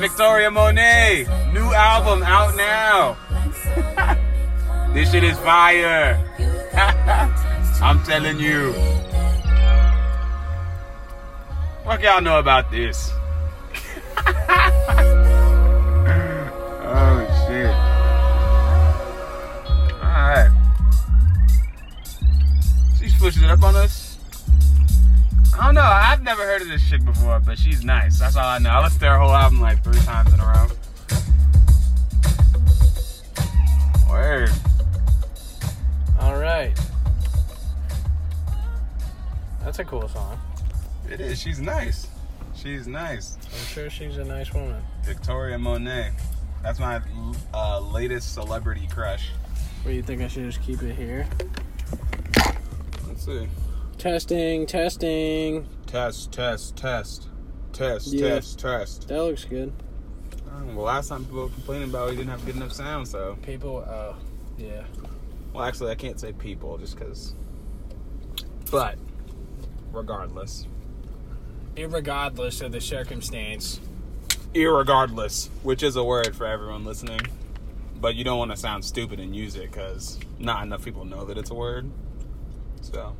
Victoria 0.00 0.50
Monet 0.50 1.26
new 1.52 1.72
album 1.72 2.22
out 2.24 2.56
now. 2.56 3.16
this 4.92 5.12
shit 5.12 5.22
is 5.22 5.38
fire. 5.38 6.18
I'm 7.80 8.02
telling 8.02 8.40
you. 8.40 8.72
What 11.84 12.00
y'all 12.00 12.20
know 12.20 12.38
about 12.40 12.70
this? 12.70 13.12
oh 14.26 14.34
shit. 17.46 17.74
Alright. 20.02 20.50
She's 22.98 23.14
pushing 23.18 23.44
it 23.44 23.50
up 23.50 23.62
on 23.62 23.76
us. 23.76 23.93
I 25.56 25.66
don't 25.66 25.74
know. 25.76 25.82
I've 25.82 26.22
never 26.22 26.42
heard 26.42 26.62
of 26.62 26.68
this 26.68 26.88
chick 26.88 27.04
before, 27.04 27.38
but 27.38 27.58
she's 27.58 27.84
nice. 27.84 28.18
That's 28.18 28.36
all 28.36 28.44
I 28.44 28.58
know. 28.58 28.70
I 28.70 28.82
listened 28.82 29.00
to 29.02 29.06
her 29.06 29.18
whole 29.18 29.30
album 29.30 29.60
like 29.60 29.84
three 29.84 30.00
times 30.00 30.32
in 30.34 30.40
a 30.40 30.44
row. 30.44 30.66
Word. 34.10 34.50
All 36.20 36.36
right. 36.36 36.76
That's 39.62 39.78
a 39.78 39.84
cool 39.84 40.08
song. 40.08 40.38
It 41.08 41.20
is. 41.20 41.40
She's 41.40 41.60
nice. 41.60 42.08
She's 42.56 42.88
nice. 42.88 43.36
I'm 43.52 43.66
sure 43.66 43.90
she's 43.90 44.16
a 44.16 44.24
nice 44.24 44.52
woman. 44.52 44.82
Victoria 45.04 45.58
Monet. 45.58 46.12
That's 46.62 46.80
my 46.80 47.00
uh, 47.52 47.78
latest 47.78 48.34
celebrity 48.34 48.88
crush. 48.90 49.30
What 49.82 49.90
do 49.90 49.96
you 49.96 50.02
think 50.02 50.20
I 50.22 50.28
should 50.28 50.44
just 50.44 50.62
keep 50.62 50.82
it 50.82 50.94
here? 50.94 51.26
Let's 53.06 53.24
see. 53.24 53.46
Testing, 53.98 54.66
testing. 54.66 55.66
Test, 55.86 56.32
test, 56.32 56.76
test. 56.76 57.28
Test, 57.72 58.08
Yeah. 58.12 58.28
test, 58.28 58.58
test. 58.58 59.08
That 59.08 59.22
looks 59.22 59.44
good. 59.44 59.72
Um, 60.54 60.76
well, 60.76 60.86
last 60.86 61.08
time 61.08 61.24
people 61.24 61.42
were 61.44 61.48
complaining 61.48 61.88
about 61.88 62.10
we 62.10 62.16
didn't 62.16 62.30
have 62.30 62.44
good 62.44 62.56
enough 62.56 62.72
sound, 62.72 63.08
so. 63.08 63.36
People, 63.42 63.78
oh, 63.88 64.14
yeah. 64.58 64.82
Well, 65.52 65.64
actually, 65.64 65.90
I 65.90 65.94
can't 65.94 66.18
say 66.20 66.32
people 66.32 66.76
just 66.78 66.96
because. 66.98 67.34
But, 68.70 68.96
regardless. 69.92 70.66
Irregardless 71.76 72.62
of 72.64 72.72
the 72.72 72.80
circumstance. 72.80 73.80
Irregardless, 74.52 75.48
which 75.62 75.82
is 75.82 75.96
a 75.96 76.04
word 76.04 76.36
for 76.36 76.46
everyone 76.46 76.84
listening. 76.84 77.20
But 78.00 78.14
you 78.14 78.22
don't 78.22 78.38
want 78.38 78.50
to 78.50 78.56
sound 78.56 78.84
stupid 78.84 79.18
and 79.18 79.34
use 79.34 79.56
it 79.56 79.70
because 79.72 80.18
not 80.38 80.62
enough 80.64 80.84
people 80.84 81.04
know 81.04 81.24
that 81.24 81.38
it's 81.38 81.50
a 81.50 81.54
word. 81.54 81.90
So. 82.82 83.16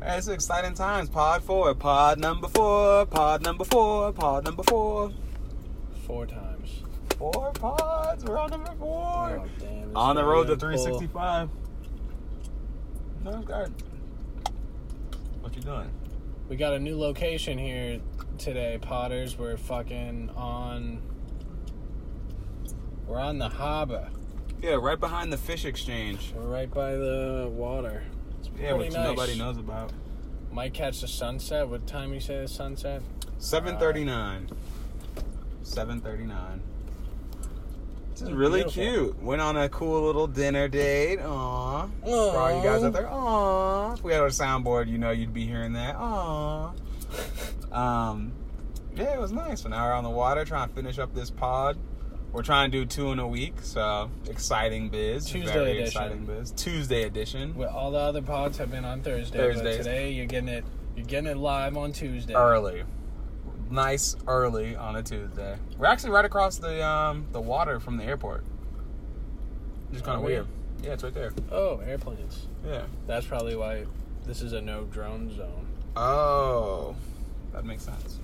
It's 0.00 0.28
exciting 0.28 0.74
times. 0.74 1.08
Pod 1.08 1.42
four, 1.42 1.74
pod 1.74 2.18
number 2.18 2.48
four, 2.48 3.04
pod 3.06 3.42
number 3.42 3.64
four, 3.64 4.12
pod 4.12 4.44
number 4.44 4.62
four. 4.62 5.10
Four 6.06 6.26
times. 6.26 6.82
Four 7.18 7.52
pods. 7.52 8.24
We're 8.24 8.38
on 8.38 8.50
number 8.50 8.72
four. 8.78 9.42
Oh, 9.44 9.48
damn. 9.58 9.96
on 9.96 10.16
the 10.16 10.24
road 10.24 10.46
to 10.46 10.56
gonna 10.56 10.76
pull. 10.76 10.84
365. 11.00 11.50
No, 13.24 13.30
it's 13.30 13.44
good. 13.44 13.72
What 15.40 15.56
you 15.56 15.62
doing? 15.62 15.90
We 16.48 16.56
got 16.56 16.74
a 16.74 16.78
new 16.78 16.98
location 16.98 17.58
here 17.58 18.00
today, 18.38 18.78
Potters. 18.80 19.36
We're 19.36 19.56
fucking 19.56 20.30
on. 20.36 21.02
We're 23.06 23.20
on 23.20 23.38
the 23.38 23.48
harbor. 23.48 24.08
Yeah, 24.62 24.76
right 24.80 24.98
behind 24.98 25.32
the 25.32 25.36
fish 25.36 25.64
exchange. 25.64 26.32
We're 26.36 26.46
right 26.46 26.72
by 26.72 26.92
the 26.92 27.48
water. 27.50 28.04
It's 28.58 28.64
Yeah, 28.64 28.70
pretty 28.74 28.88
which 28.88 28.94
nice. 28.94 29.04
nobody 29.06 29.38
knows 29.38 29.56
about. 29.56 29.92
Might 30.50 30.74
catch 30.74 31.00
the 31.00 31.06
sunset. 31.06 31.68
What 31.68 31.86
time 31.86 32.12
you 32.12 32.18
say 32.18 32.40
the 32.40 32.48
sunset? 32.48 33.02
739. 33.38 34.48
739. 35.62 36.60
This 38.12 38.22
is 38.22 38.32
really 38.32 38.64
beautiful. 38.64 38.82
cute. 38.82 39.22
Went 39.22 39.40
on 39.40 39.56
a 39.56 39.68
cool 39.68 40.02
little 40.02 40.26
dinner 40.26 40.66
date. 40.66 41.20
Aww. 41.20 41.88
For 42.02 42.08
all 42.36 42.56
you 42.56 42.62
guys 42.64 42.82
out 42.82 42.92
there. 42.94 43.04
Aww. 43.04 43.96
If 43.96 44.02
we 44.02 44.12
had 44.12 44.22
a 44.22 44.26
soundboard, 44.26 44.88
you 44.88 44.98
know 44.98 45.12
you'd 45.12 45.32
be 45.34 45.46
hearing 45.46 45.72
that. 45.74 45.96
Aww. 45.96 46.72
Um, 47.70 48.32
yeah, 48.96 49.12
it 49.12 49.20
was 49.20 49.30
nice. 49.30 49.60
So 49.60 49.68
now 49.68 49.84
we're 49.84 49.92
on 49.92 50.02
the 50.02 50.08
water 50.08 50.46
trying 50.46 50.68
to 50.70 50.74
finish 50.74 50.98
up 50.98 51.14
this 51.14 51.28
pod. 51.28 51.76
We're 52.32 52.42
trying 52.42 52.70
to 52.70 52.78
do 52.78 52.84
two 52.84 53.10
in 53.12 53.18
a 53.18 53.26
week, 53.26 53.54
so 53.62 54.10
exciting 54.28 54.90
biz. 54.90 55.26
Tuesday 55.26 55.52
Very 55.52 55.70
edition. 55.72 55.86
exciting 55.86 56.26
biz. 56.26 56.50
Tuesday 56.52 57.02
edition. 57.04 57.54
Well, 57.56 57.74
all 57.74 57.90
the 57.90 57.98
other 57.98 58.22
pods 58.22 58.58
have 58.58 58.70
been 58.70 58.84
on 58.84 59.00
Thursday, 59.00 59.38
Thursdays. 59.38 59.78
but 59.78 59.84
today 59.84 60.10
you're 60.12 60.26
getting 60.26 60.48
it. 60.48 60.64
You're 60.94 61.06
getting 61.06 61.30
it 61.30 61.36
live 61.38 61.76
on 61.76 61.92
Tuesday. 61.92 62.34
early. 62.34 62.82
Nice 63.70 64.16
early 64.26 64.76
on 64.76 64.96
a 64.96 65.02
Tuesday. 65.02 65.56
We're 65.78 65.86
actually 65.86 66.10
right 66.10 66.24
across 66.24 66.58
the 66.58 66.84
um 66.86 67.26
the 67.32 67.40
water 67.40 67.80
from 67.80 67.96
the 67.96 68.04
airport. 68.04 68.44
Just 69.92 70.04
kind 70.04 70.18
of 70.18 70.22
we? 70.24 70.32
weird. 70.32 70.46
Yeah, 70.82 70.92
it's 70.92 71.02
right 71.02 71.14
there. 71.14 71.32
Oh, 71.50 71.78
airplanes. 71.80 72.46
Yeah. 72.64 72.82
That's 73.06 73.26
probably 73.26 73.56
why 73.56 73.84
this 74.26 74.42
is 74.42 74.52
a 74.52 74.60
no 74.60 74.84
drone 74.84 75.34
zone. 75.34 75.66
Oh, 75.96 76.94
that 77.52 77.64
makes 77.64 77.84
sense. 77.84 78.18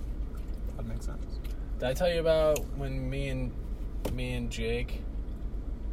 That 0.77 0.87
makes 0.87 1.07
sense. 1.07 1.39
Did 1.79 1.89
I 1.89 1.95
tell 1.95 2.09
you 2.13 2.21
about 2.21 2.59
when 2.77 3.09
me 3.11 3.29
and 3.29 3.51
me 4.13 4.35
and 4.35 4.51
Jake 4.51 5.01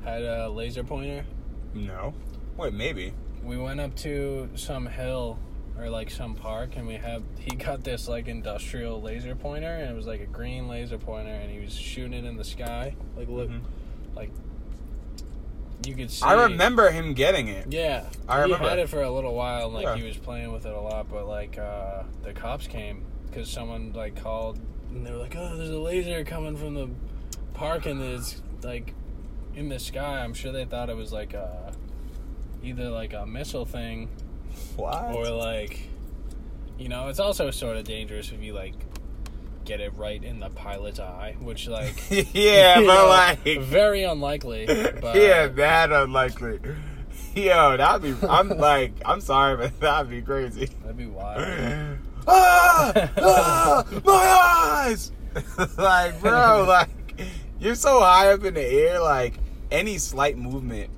had 0.04 0.24
a 0.24 0.50
laser 0.50 0.84
pointer? 0.84 1.26
No. 1.74 2.14
Wait, 2.58 2.74
maybe. 2.74 3.14
We 3.44 3.58
went 3.58 3.80
up 3.80 3.96
to 3.98 4.50
some 4.56 4.86
hill 4.86 5.40
or 5.80 5.90
like 5.90 6.12
some 6.12 6.36
park 6.36 6.72
and 6.76 6.86
we 6.86 6.96
have 6.96 7.24
he 7.40 7.56
got 7.56 7.84
this 7.84 8.08
like 8.08 8.28
industrial 8.28 9.02
laser 9.02 9.36
pointer 9.36 9.70
and 9.72 9.90
it 9.90 9.96
was 9.96 10.06
like 10.06 10.22
a 10.22 10.26
green 10.26 10.68
laser 10.68 10.98
pointer 10.98 11.32
and 11.32 11.50
he 11.50 11.60
was 11.60 11.74
shooting 11.74 12.14
it 12.14 12.26
in 12.26 12.36
the 12.38 12.44
sky. 12.44 12.94
Like 13.18 13.30
look 13.30 13.50
Mhm. 13.50 13.62
like 14.16 14.30
you 15.88 15.96
could 15.96 16.12
see 16.12 16.24
I 16.26 16.34
remember 16.44 16.92
him 16.92 17.14
getting 17.14 17.48
it. 17.48 17.72
Yeah. 17.72 18.06
I 18.28 18.38
he 18.38 18.44
remember. 18.44 18.70
had 18.70 18.78
it 18.80 18.90
for 18.90 19.02
a 19.02 19.10
little 19.10 19.34
while 19.34 19.66
and 19.66 19.74
like 19.74 19.84
Yeah. 19.86 19.96
he 19.96 20.04
was 20.04 20.18
playing 20.18 20.52
with 20.52 20.66
it 20.66 20.74
a 20.74 20.80
lot 20.80 21.10
but 21.10 21.26
like 21.28 21.58
uh 21.58 22.04
the 22.22 22.34
cops 22.34 22.68
came 22.68 23.04
because 23.28 23.50
someone 23.50 23.94
like 23.94 24.22
called 24.22 24.60
and 24.92 25.06
they 25.08 25.12
were 25.12 25.18
like, 25.20 25.36
"Oh, 25.38 25.56
there's 25.56 25.70
a 25.70 25.80
laser 25.80 26.26
coming 26.26 26.58
from 26.58 26.74
the 26.74 26.90
park 27.62 27.86
and 27.86 28.02
it's 28.02 28.42
like 28.64 28.94
in 29.56 29.70
the 29.70 29.80
sky." 29.80 30.20
I'm 30.24 30.34
sure 30.34 30.52
they 30.52 30.66
thought 30.66 30.90
it 30.90 30.96
was 30.96 31.12
like 31.14 31.34
a 31.34 31.74
either 32.64 32.90
like 32.90 33.14
a 33.14 33.26
missile 33.26 33.66
thing 33.66 34.10
What? 34.76 35.16
or 35.16 35.30
like 35.30 35.80
you 36.78 36.90
know 36.90 37.08
it's 37.08 37.20
also 37.20 37.52
sort 37.52 37.78
of 37.78 37.84
dangerous 37.84 38.32
if 38.32 38.42
you 38.42 38.54
like 38.54 38.74
get 39.66 39.80
it 39.80 39.94
right 39.96 40.24
in 40.24 40.40
the 40.40 40.50
pilot's 40.50 41.00
eye 41.00 41.36
which 41.40 41.68
like 41.68 41.96
yeah, 42.34 42.76
but 42.80 42.86
know, 42.86 43.08
like, 43.08 43.62
very 43.62 44.04
unlikely 44.04 44.66
but 45.02 45.16
yeah, 45.16 45.48
that 45.48 45.92
unlikely. 45.92 46.60
Yo, 47.36 47.78
that'd 47.78 48.02
be. 48.02 48.28
I'm 48.28 48.50
like, 48.50 48.92
I'm 49.06 49.22
sorry, 49.22 49.56
but 49.56 49.80
that'd 49.80 50.10
be 50.10 50.22
crazy. 50.22 50.66
that'd 50.82 50.98
be 50.98 51.06
wild 51.06 51.98
ah, 52.28 53.10
ah, 53.18 53.86
my 54.04 54.90
eyes! 54.90 55.12
like, 55.78 56.20
bro, 56.20 56.66
like, 56.68 56.90
you're 57.62 57.76
so 57.76 58.02
high 58.02 58.34
up 58.34 58.44
in 58.44 58.56
the 58.56 58.62
air, 58.66 59.00
like, 59.00 59.36
any 59.72 59.98
slight 59.98 60.38
movement 60.38 60.90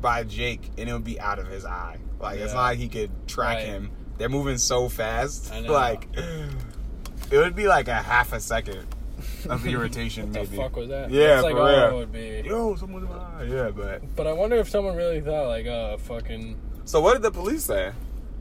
by 0.00 0.22
Jake 0.22 0.70
and 0.78 0.88
it 0.88 0.92
would 0.92 1.02
be 1.04 1.18
out 1.18 1.38
of 1.40 1.48
his 1.48 1.64
eye. 1.64 1.98
Like, 2.20 2.38
it's 2.38 2.52
not 2.54 2.62
like 2.62 2.78
he 2.78 2.88
could 2.88 3.10
track 3.26 3.56
Right. 3.56 3.66
him. 3.66 3.90
They're 4.18 4.28
moving 4.28 4.58
so 4.58 4.88
fast. 4.88 5.50
I 5.52 5.60
know. 5.60 5.72
Like, 5.72 6.06
it 6.14 7.36
would 7.38 7.56
be 7.56 7.66
like 7.66 7.88
a 7.88 7.94
half 7.94 8.32
a 8.32 8.40
second 8.40 8.86
of 9.48 9.66
irritation, 9.66 10.24
what 10.26 10.32
the 10.34 10.40
maybe. 10.40 10.56
fuck 10.56 10.76
was 10.76 10.88
that 10.90 11.10
Yeah, 11.10 11.26
That's 11.28 11.44
like 11.44 11.54
for 11.54 11.60
all 11.62 11.66
real. 11.68 11.88
it 11.88 11.94
would 11.94 12.12
be 12.12 12.42
Yo, 12.44 12.76
someone's 12.76 13.04
in 13.08 13.16
my 13.16 13.22
eye. 13.22 13.44
Yeah, 13.44 13.70
but. 13.70 14.14
But 14.14 14.26
I 14.26 14.32
wonder 14.32 14.56
if 14.56 14.68
someone 14.68 14.96
really 14.96 15.20
thought 15.22 15.48
like, 15.48 15.66
oh, 15.66 15.96
fucking. 15.98 16.58
So, 16.84 17.00
what 17.00 17.14
did 17.14 17.22
the 17.22 17.30
police 17.30 17.64
say? 17.64 17.92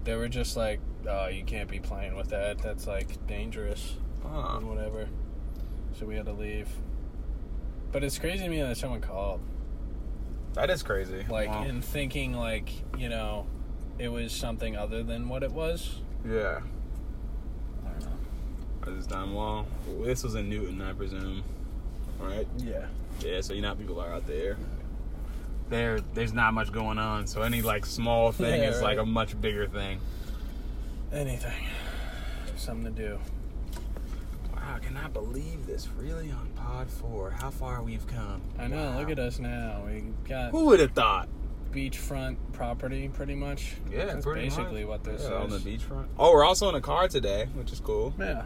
They 0.04 0.16
were 0.16 0.28
just 0.28 0.58
like, 0.58 0.80
oh, 1.08 1.28
you 1.28 1.44
can't 1.46 1.70
be 1.70 1.80
playing 1.80 2.16
with 2.16 2.30
that. 2.30 2.58
That's 2.60 2.86
like 2.88 3.26
dangerous 3.28 3.96
Huh. 4.24 4.60
whatever. 4.60 5.08
So 5.98 6.06
we 6.06 6.16
had 6.16 6.26
to 6.26 6.34
leave. 6.34 6.68
But 7.92 8.04
it's 8.04 8.20
crazy 8.20 8.44
to 8.44 8.50
me 8.50 8.62
that 8.62 8.78
someone 8.78 9.02
called, 9.02 9.42
That 10.54 10.70
is 10.70 10.84
crazy. 10.84 11.26
like, 11.30 11.50
Wow. 11.50 11.64
in 11.64 11.82
thinking 11.82 12.34
like, 12.34 12.70
you 12.98 13.10
know, 13.10 13.48
it 13.98 14.10
was 14.10 14.32
something 14.32 14.76
other 14.78 15.04
than 15.04 15.28
what 15.30 15.44
it 15.44 15.52
was. 15.52 16.00
yeah. 16.26 16.60
I 17.86 17.90
don't 17.92 18.00
know. 18.02 18.88
At 18.92 18.96
this 18.96 19.08
time, 19.08 19.34
well, 19.34 19.66
this 20.02 20.24
was 20.24 20.36
in 20.36 20.50
Newton, 20.50 20.82
I 20.82 20.94
presume. 20.94 21.44
Right? 22.20 22.48
Yeah. 22.58 22.86
Yeah, 23.22 23.42
so 23.42 23.54
you 23.54 23.62
know 23.62 23.70
how 23.70 23.74
people 23.76 24.00
are 24.00 24.14
out 24.14 24.28
there. 24.28 24.58
There, 25.70 26.00
there's 26.14 26.34
not 26.34 26.54
much 26.54 26.72
going 26.72 26.98
on, 26.98 27.28
so 27.28 27.42
any 27.44 27.62
like 27.62 27.86
small 27.86 28.32
thing 28.32 28.62
Yeah, 28.64 28.70
is 28.70 28.82
like 28.82 28.98
a 28.98 29.06
much 29.06 29.40
bigger 29.40 29.68
thing. 29.68 30.00
Anything. 31.12 31.66
Something 32.56 32.94
to 32.96 33.02
do. 33.02 33.20
Wow, 34.70 34.76
I 34.76 34.80
cannot 34.80 35.14
believe 35.14 35.66
this. 35.66 35.88
Really 35.98 36.30
on 36.30 36.48
Pod 36.56 36.90
Four, 36.92 37.32
how 37.32 37.50
far 37.50 37.82
we've 37.82 38.06
come. 38.06 38.42
I 38.60 38.68
know. 38.68 38.92
Wow. 38.92 39.00
Look 39.00 39.10
at 39.10 39.18
us 39.18 39.40
now. 39.40 39.82
We 39.88 40.04
got 40.28 40.52
Who 40.52 40.66
would 40.66 40.80
have 40.80 40.92
thought? 40.92 41.28
beachfront 41.72 42.38
property, 42.54 43.10
pretty 43.10 43.34
much. 43.36 43.74
Yeah, 43.92 44.06
That's 44.06 44.26
pretty 44.26 44.42
basically 44.42 44.82
much. 44.82 44.90
what 44.90 45.04
this 45.04 45.24
Yeah, 45.24 45.38
on 45.38 45.50
the 45.50 45.58
beachfront. 45.58 46.06
Oh, 46.20 46.34
we're 46.34 46.46
also 46.46 46.70
in 46.70 46.76
a 46.76 46.82
car 46.82 47.08
today, 47.08 47.48
which 47.56 47.72
is 47.72 47.80
cool. 47.80 48.14
Yeah. 48.20 48.44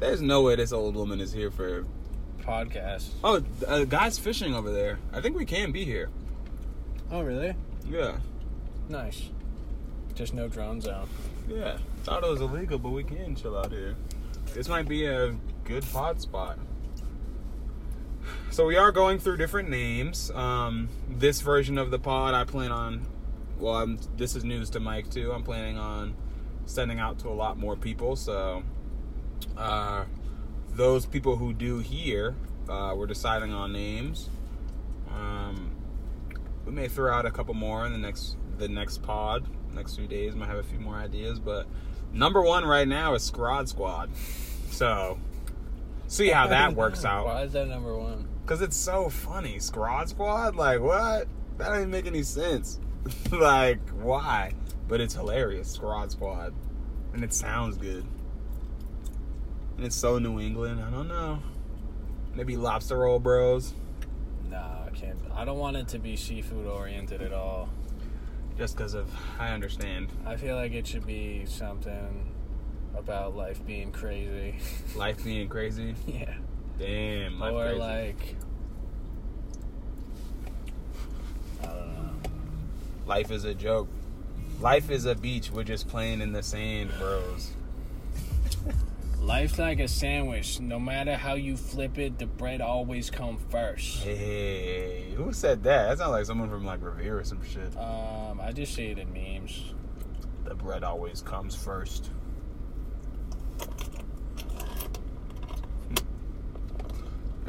There's 0.00 0.20
no 0.20 0.42
way 0.42 0.56
this 0.56 0.72
old 0.72 0.96
woman 0.96 1.20
is 1.20 1.32
here 1.32 1.50
for. 1.52 1.84
Podcast. 2.42 3.10
Oh, 3.22 3.40
a 3.68 3.84
guy's 3.86 4.18
fishing 4.18 4.54
over 4.54 4.72
there. 4.72 4.98
I 5.12 5.20
think 5.20 5.36
we 5.36 5.44
can 5.44 5.70
be 5.72 5.84
here. 5.84 6.08
Oh, 7.12 7.22
really? 7.22 7.54
Yeah, 7.88 8.16
Nice. 8.88 9.28
Just 10.16 10.34
no 10.34 10.48
drones 10.48 10.88
out. 10.88 11.06
yeah. 11.48 11.76
Thought 12.02 12.24
it 12.24 12.30
was 12.30 12.40
illegal, 12.40 12.78
but 12.78 12.90
we 12.90 13.04
can 13.04 13.36
chill 13.36 13.56
out 13.56 13.70
here. 13.70 13.94
This 14.54 14.68
might 14.68 14.88
be 14.88 15.06
a 15.06 15.34
good 15.70 15.92
pod 15.92 16.20
spot. 16.20 16.58
So 18.50 18.66
we 18.66 18.76
are 18.76 18.90
going 18.90 19.20
through 19.20 19.36
different 19.36 19.70
names. 19.70 20.32
Um, 20.32 20.88
this 21.08 21.42
version 21.42 21.78
of 21.78 21.92
the 21.92 21.98
pod, 22.00 22.34
I 22.34 22.42
plan 22.42 22.72
on. 22.72 23.06
Well, 23.56 23.76
I'm, 23.76 24.00
this 24.16 24.34
is 24.34 24.42
news 24.42 24.70
to 24.70 24.80
Mike 24.80 25.10
too. 25.10 25.32
I'm 25.32 25.44
planning 25.44 25.78
on 25.78 26.16
sending 26.66 26.98
out 26.98 27.20
to 27.20 27.28
a 27.28 27.30
lot 27.30 27.56
more 27.56 27.76
people. 27.76 28.16
So, 28.16 28.64
uh, 29.56 30.06
those 30.70 31.06
people 31.06 31.36
who 31.36 31.52
do 31.52 31.78
hear, 31.78 32.34
uh, 32.68 32.94
we're 32.96 33.06
deciding 33.06 33.52
on 33.52 33.72
names. 33.72 34.28
Um, 35.08 35.70
we 36.66 36.72
may 36.72 36.88
throw 36.88 37.14
out 37.14 37.26
a 37.26 37.30
couple 37.30 37.54
more 37.54 37.86
in 37.86 37.92
the 37.92 37.98
next 37.98 38.36
the 38.58 38.66
next 38.66 39.02
pod. 39.04 39.46
Next 39.72 39.94
few 39.94 40.08
days, 40.08 40.34
might 40.34 40.48
have 40.48 40.58
a 40.58 40.64
few 40.64 40.80
more 40.80 40.96
ideas. 40.96 41.38
But 41.38 41.68
number 42.12 42.42
one 42.42 42.64
right 42.64 42.88
now 42.88 43.14
is 43.14 43.30
Scrod 43.30 43.68
Squad. 43.68 44.10
So, 44.70 45.18
see 46.10 46.28
how 46.28 46.48
that 46.48 46.74
works 46.74 47.04
out. 47.04 47.24
Why 47.24 47.42
is 47.42 47.52
that 47.52 47.68
number 47.68 47.96
one? 47.96 48.28
Cause 48.46 48.60
it's 48.60 48.76
so 48.76 49.08
funny. 49.08 49.56
Scrod 49.56 50.08
Squad? 50.08 50.56
Like 50.56 50.80
what? 50.80 51.28
That 51.58 51.74
even 51.76 51.90
make 51.90 52.06
any 52.06 52.22
sense. 52.22 52.80
like, 53.30 53.78
why? 53.90 54.52
But 54.88 55.00
it's 55.00 55.14
hilarious, 55.14 55.76
Scrod 55.78 56.10
Squad. 56.10 56.52
And 57.14 57.22
it 57.22 57.32
sounds 57.32 57.76
good. 57.76 58.04
And 59.76 59.86
it's 59.86 59.96
so 59.96 60.18
New 60.18 60.40
England, 60.40 60.82
I 60.82 60.90
don't 60.90 61.08
know. 61.08 61.40
Maybe 62.34 62.56
lobster 62.56 62.98
roll 62.98 63.18
bros. 63.18 63.72
Nah, 64.48 64.84
I 64.86 64.90
can't. 64.90 65.18
I 65.34 65.44
don't 65.44 65.58
want 65.58 65.76
it 65.76 65.88
to 65.88 65.98
be 65.98 66.16
seafood 66.16 66.66
oriented 66.66 67.22
at 67.22 67.32
all. 67.32 67.68
Just 68.58 68.76
because 68.76 68.94
of 68.94 69.10
I 69.38 69.50
understand. 69.50 70.08
I 70.26 70.36
feel 70.36 70.56
like 70.56 70.72
it 70.72 70.86
should 70.86 71.06
be 71.06 71.44
something 71.46 72.32
about 72.96 73.36
life 73.36 73.64
being 73.66 73.92
crazy. 73.92 74.56
Life 74.96 75.24
being 75.24 75.48
crazy. 75.48 75.94
yeah. 76.06 76.34
Damn, 76.78 77.38
life 77.38 77.52
or 77.52 77.64
crazy. 77.64 77.78
like. 77.78 78.36
I 81.62 81.66
don't 81.66 81.92
know. 81.92 82.10
life 83.06 83.30
is 83.30 83.44
a 83.44 83.54
joke. 83.54 83.88
Life 84.60 84.90
is 84.90 85.04
a 85.04 85.14
beach. 85.14 85.50
We're 85.50 85.64
just 85.64 85.88
playing 85.88 86.20
in 86.20 86.32
the 86.32 86.42
sand, 86.42 86.90
bros. 86.98 87.50
Life's 89.20 89.58
like 89.58 89.78
a 89.78 89.88
sandwich. 89.88 90.58
No 90.60 90.80
matter 90.80 91.14
how 91.14 91.34
you 91.34 91.56
flip 91.56 91.98
it, 91.98 92.18
the 92.18 92.26
bread 92.26 92.60
always 92.62 93.10
come 93.10 93.36
first. 93.50 94.02
Hey, 94.02 95.12
who 95.16 95.32
said 95.32 95.62
that? 95.64 95.88
That 95.88 95.98
sounds 95.98 96.10
like 96.12 96.24
someone 96.24 96.48
from 96.48 96.64
like 96.64 96.82
Revere 96.82 97.18
or 97.18 97.24
some 97.24 97.44
shit. 97.44 97.76
Um, 97.76 98.40
I 98.40 98.52
just 98.52 98.74
see 98.74 98.86
it 98.86 98.98
in 98.98 99.12
memes. 99.12 99.74
The 100.44 100.54
bread 100.54 100.82
always 100.82 101.20
comes 101.22 101.54
first. 101.54 102.10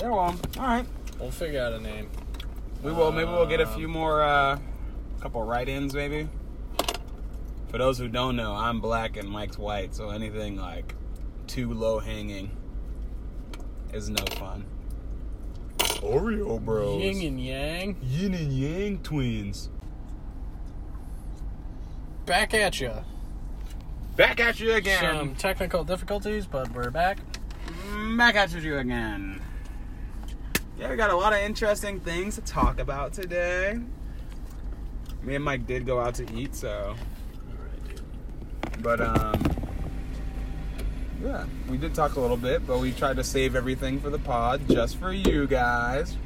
Yeah, 0.02 0.10
well, 0.10 0.36
all 0.58 0.64
right. 0.64 0.86
We'll 1.20 1.30
figure 1.30 1.62
out 1.62 1.74
a 1.74 1.80
name. 1.80 2.10
We 2.82 2.92
will. 2.92 3.12
Maybe 3.12 3.30
we'll 3.30 3.46
get 3.46 3.62
a 3.62 3.68
few 3.68 3.88
more, 3.88 4.24
uh, 4.24 4.58
couple 5.20 5.44
write-ins, 5.44 5.94
maybe. 5.94 6.28
For 7.70 7.78
those 7.78 8.00
who 8.00 8.08
don't 8.08 8.36
know, 8.36 8.56
I'm 8.56 8.82
black 8.82 9.16
and 9.16 9.30
Mike's 9.30 9.60
white, 9.60 9.94
so 9.94 10.10
anything 10.10 10.58
like 10.58 10.96
too 11.46 11.72
low-hanging 11.72 12.50
is 13.94 14.10
no 14.10 14.26
fun. 14.32 14.66
Oreo 15.78 16.60
bros. 16.60 17.00
Yin 17.02 17.28
and 17.28 17.40
Yang. 17.40 17.98
Yin 18.02 18.34
and 18.34 18.52
Yang 18.52 19.00
twins. 19.04 19.70
Back 22.26 22.56
at 22.56 22.82
you. 22.82 22.92
Back 24.16 24.40
at 24.40 24.60
you 24.60 24.74
again. 24.74 25.00
Some 25.00 25.36
technical 25.36 25.84
difficulties, 25.84 26.48
but 26.48 26.72
we're 26.72 26.90
back. 26.90 27.20
Back 28.18 28.36
at 28.36 28.52
you 28.52 28.78
again. 28.80 29.41
Yeah, 30.82 30.90
we 30.90 30.96
got 30.96 31.12
a 31.12 31.16
lot 31.16 31.32
of 31.32 31.40
interesting 31.40 32.00
things 32.00 32.36
to 32.36 32.42
talk 32.42 32.80
about 32.80 33.14
today. 33.14 33.80
Me 35.22 35.36
and 35.36 35.46
Mike 35.46 35.68
did 35.68 35.86
go 35.86 36.00
out 36.00 36.16
to 36.16 36.34
eat, 36.34 36.56
so. 36.56 36.96
But, 38.80 39.00
um. 39.00 39.44
Yeah, 41.24 41.46
we 41.70 41.78
did 41.78 41.94
talk 41.94 42.16
a 42.16 42.20
little 42.20 42.36
bit, 42.36 42.66
but 42.66 42.80
we 42.80 42.92
tried 42.94 43.18
to 43.18 43.24
save 43.24 43.56
everything 43.56 44.00
for 44.00 44.10
the 44.10 44.18
pod 44.18 44.68
just 44.68 44.98
for 44.98 45.14
you 45.14 45.46
guys. 45.46 46.18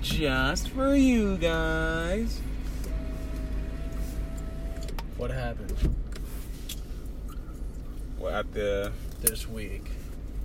Just 0.00 0.70
for 0.70 0.94
you 0.96 1.36
guys. 1.36 2.40
What 5.18 5.30
happened 5.30 5.74
Well, 8.18 8.34
at 8.34 8.52
the 8.54 8.90
this 9.20 9.46
week? 9.46 9.90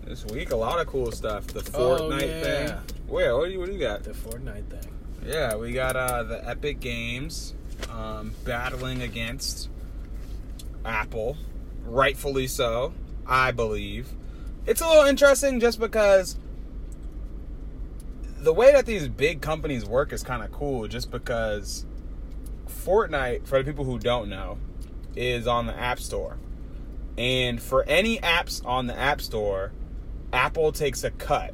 this 0.04 0.25
week, 0.25 0.51
a 0.51 0.56
lot 0.56 0.80
of 0.81 0.88
cool 0.88 1.12
stuff. 1.13 1.48
The 1.48 1.60
Oh, 1.78 2.10
Fortnite 2.10 2.22
yeah. 2.28 2.42
thing. 2.81 3.00
Where? 3.12 3.36
What 3.36 3.48
do 3.48 3.52
you, 3.52 3.60
what 3.60 3.66
do 3.66 3.74
you 3.74 3.80
got? 3.80 4.04
The 4.04 4.12
Fortnite 4.12 4.69
thing. 4.69 4.90
Yeah, 5.25 5.58
we 5.58 5.74
got 5.74 5.98
uh, 5.98 6.24
the 6.24 6.48
Epic 6.48 6.80
Games 6.80 7.54
um, 7.90 8.34
battling 8.46 9.02
against 9.02 9.69
Apple, 10.86 11.36
rightfully 11.84 12.48
so, 12.48 12.94
I 13.28 13.52
believe. 13.52 14.08
It's 14.66 14.80
a 14.80 14.88
little 14.88 15.04
interesting 15.04 15.60
just 15.60 15.78
because 15.78 16.38
the 18.40 18.54
way 18.54 18.72
that 18.72 18.86
these 18.86 19.10
big 19.10 19.42
companies 19.42 19.84
work 19.84 20.14
is 20.14 20.24
kind 20.24 20.42
of 20.42 20.50
cool. 20.54 20.88
Just 20.88 21.12
because 21.12 21.86
Fortnite, 22.66 23.46
for 23.46 23.62
the 23.62 23.69
people 23.69 23.84
who 23.84 24.00
don't 24.00 24.30
know, 24.30 24.57
is 25.18 25.48
on 25.48 25.66
the 25.66 25.78
App 25.78 26.00
Store, 26.00 26.38
and 27.18 27.62
for 27.62 27.84
any 27.90 28.19
apps 28.19 28.66
on 28.66 28.88
the 28.88 28.98
App 28.98 29.19
Store, 29.19 29.74
Apple 30.31 30.72
takes 30.72 31.04
a 31.04 31.12
cut 31.12 31.54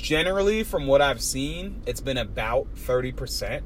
generally 0.00 0.62
from 0.62 0.86
what 0.86 1.00
i've 1.00 1.22
seen 1.22 1.82
it's 1.86 2.00
been 2.00 2.18
about 2.18 2.66
30% 2.74 3.62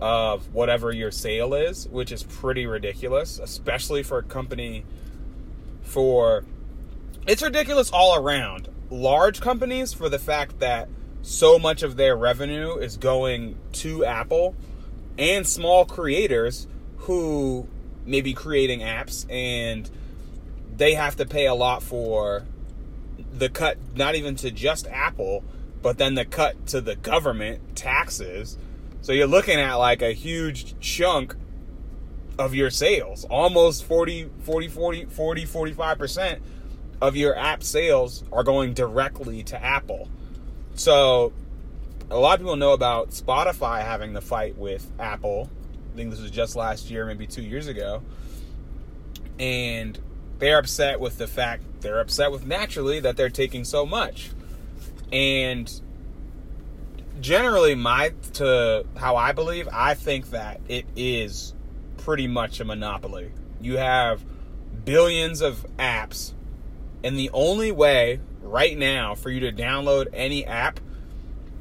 of 0.00 0.52
whatever 0.52 0.90
your 0.92 1.10
sale 1.10 1.54
is 1.54 1.88
which 1.88 2.10
is 2.10 2.22
pretty 2.24 2.66
ridiculous 2.66 3.38
especially 3.38 4.02
for 4.02 4.18
a 4.18 4.22
company 4.22 4.84
for 5.82 6.44
it's 7.26 7.42
ridiculous 7.42 7.90
all 7.90 8.16
around. 8.16 8.68
Large 8.90 9.40
companies 9.40 9.92
for 9.92 10.08
the 10.08 10.18
fact 10.18 10.58
that 10.58 10.88
so 11.22 11.58
much 11.58 11.82
of 11.82 11.96
their 11.96 12.16
revenue 12.16 12.76
is 12.76 12.96
going 12.96 13.56
to 13.72 14.04
apple 14.04 14.56
and 15.16 15.46
small 15.46 15.84
creators 15.84 16.66
who 16.96 17.68
may 18.04 18.20
be 18.20 18.34
creating 18.34 18.80
apps 18.80 19.30
and 19.30 19.88
they 20.76 20.94
have 20.94 21.14
to 21.16 21.24
pay 21.24 21.46
a 21.46 21.54
lot 21.54 21.82
for 21.82 22.42
the 23.32 23.48
cut 23.48 23.78
not 23.94 24.14
even 24.14 24.36
to 24.36 24.50
just 24.50 24.86
Apple, 24.86 25.44
but 25.82 25.98
then 25.98 26.14
the 26.14 26.24
cut 26.24 26.66
to 26.68 26.80
the 26.80 26.96
government 26.96 27.76
taxes. 27.76 28.56
So 29.00 29.12
you're 29.12 29.26
looking 29.26 29.58
at 29.58 29.74
like 29.74 30.02
a 30.02 30.12
huge 30.12 30.78
chunk 30.80 31.34
of 32.38 32.54
your 32.54 32.70
sales. 32.70 33.24
Almost 33.24 33.84
40 33.84 34.30
40 34.40 34.68
40 34.68 35.04
40 35.06 35.46
45% 35.46 36.40
of 37.00 37.16
your 37.16 37.36
app 37.36 37.64
sales 37.64 38.22
are 38.32 38.44
going 38.44 38.74
directly 38.74 39.42
to 39.44 39.62
Apple. 39.62 40.08
So 40.74 41.32
a 42.10 42.16
lot 42.16 42.34
of 42.34 42.40
people 42.40 42.56
know 42.56 42.72
about 42.72 43.10
Spotify 43.10 43.82
having 43.82 44.12
the 44.12 44.20
fight 44.20 44.56
with 44.56 44.90
Apple. 44.98 45.50
I 45.92 45.96
think 45.96 46.10
this 46.10 46.20
was 46.20 46.30
just 46.30 46.56
last 46.56 46.90
year, 46.90 47.04
maybe 47.04 47.26
2 47.26 47.42
years 47.42 47.66
ago. 47.66 48.02
And 49.38 49.98
they're 50.38 50.58
upset 50.58 51.00
with 51.00 51.18
the 51.18 51.26
fact 51.26 51.64
they're 51.82 52.00
upset 52.00 52.32
with 52.32 52.46
naturally 52.46 53.00
that 53.00 53.16
they're 53.16 53.30
taking 53.30 53.64
so 53.64 53.84
much. 53.84 54.30
And 55.12 55.70
generally 57.20 57.74
my 57.74 58.12
to 58.32 58.84
how 58.96 59.14
i 59.14 59.30
believe 59.30 59.68
i 59.70 59.94
think 59.94 60.30
that 60.30 60.60
it 60.66 60.84
is 60.96 61.54
pretty 61.98 62.26
much 62.26 62.58
a 62.58 62.64
monopoly. 62.64 63.30
You 63.60 63.76
have 63.76 64.24
billions 64.84 65.40
of 65.40 65.64
apps 65.78 66.32
and 67.04 67.16
the 67.16 67.30
only 67.32 67.70
way 67.70 68.18
right 68.40 68.76
now 68.76 69.14
for 69.14 69.30
you 69.30 69.40
to 69.40 69.52
download 69.52 70.08
any 70.12 70.44
app 70.44 70.80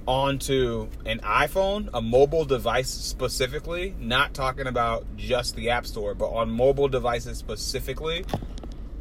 onto 0.08 0.88
an 1.06 1.20
iphone 1.20 1.88
a 1.94 2.02
mobile 2.02 2.44
device 2.44 2.90
specifically 2.90 3.94
not 4.00 4.34
talking 4.34 4.66
about 4.66 5.06
just 5.16 5.56
the 5.56 5.70
app 5.70 5.86
store 5.86 6.16
but 6.16 6.30
on 6.30 6.50
mobile 6.50 6.88
devices 6.88 7.38
specifically 7.38 8.26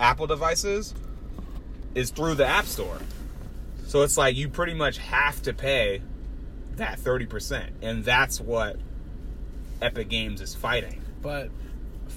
Apple 0.00 0.26
devices 0.26 0.94
is 1.94 2.11
through 2.11 2.35
the 2.35 2.47
App 2.47 2.66
Store. 2.66 2.99
So 3.87 4.02
it's 4.02 4.16
like 4.16 4.37
you 4.37 4.49
pretty 4.49 4.75
much 4.75 4.99
have 4.99 5.42
to 5.42 5.52
pay 5.52 6.02
that 6.76 6.99
30%. 6.99 7.70
And 7.82 8.04
that's 8.04 8.40
what 8.40 8.76
Epic 9.82 10.09
Games 10.09 10.40
is 10.40 10.54
fighting. 10.54 11.02
But 11.23 11.50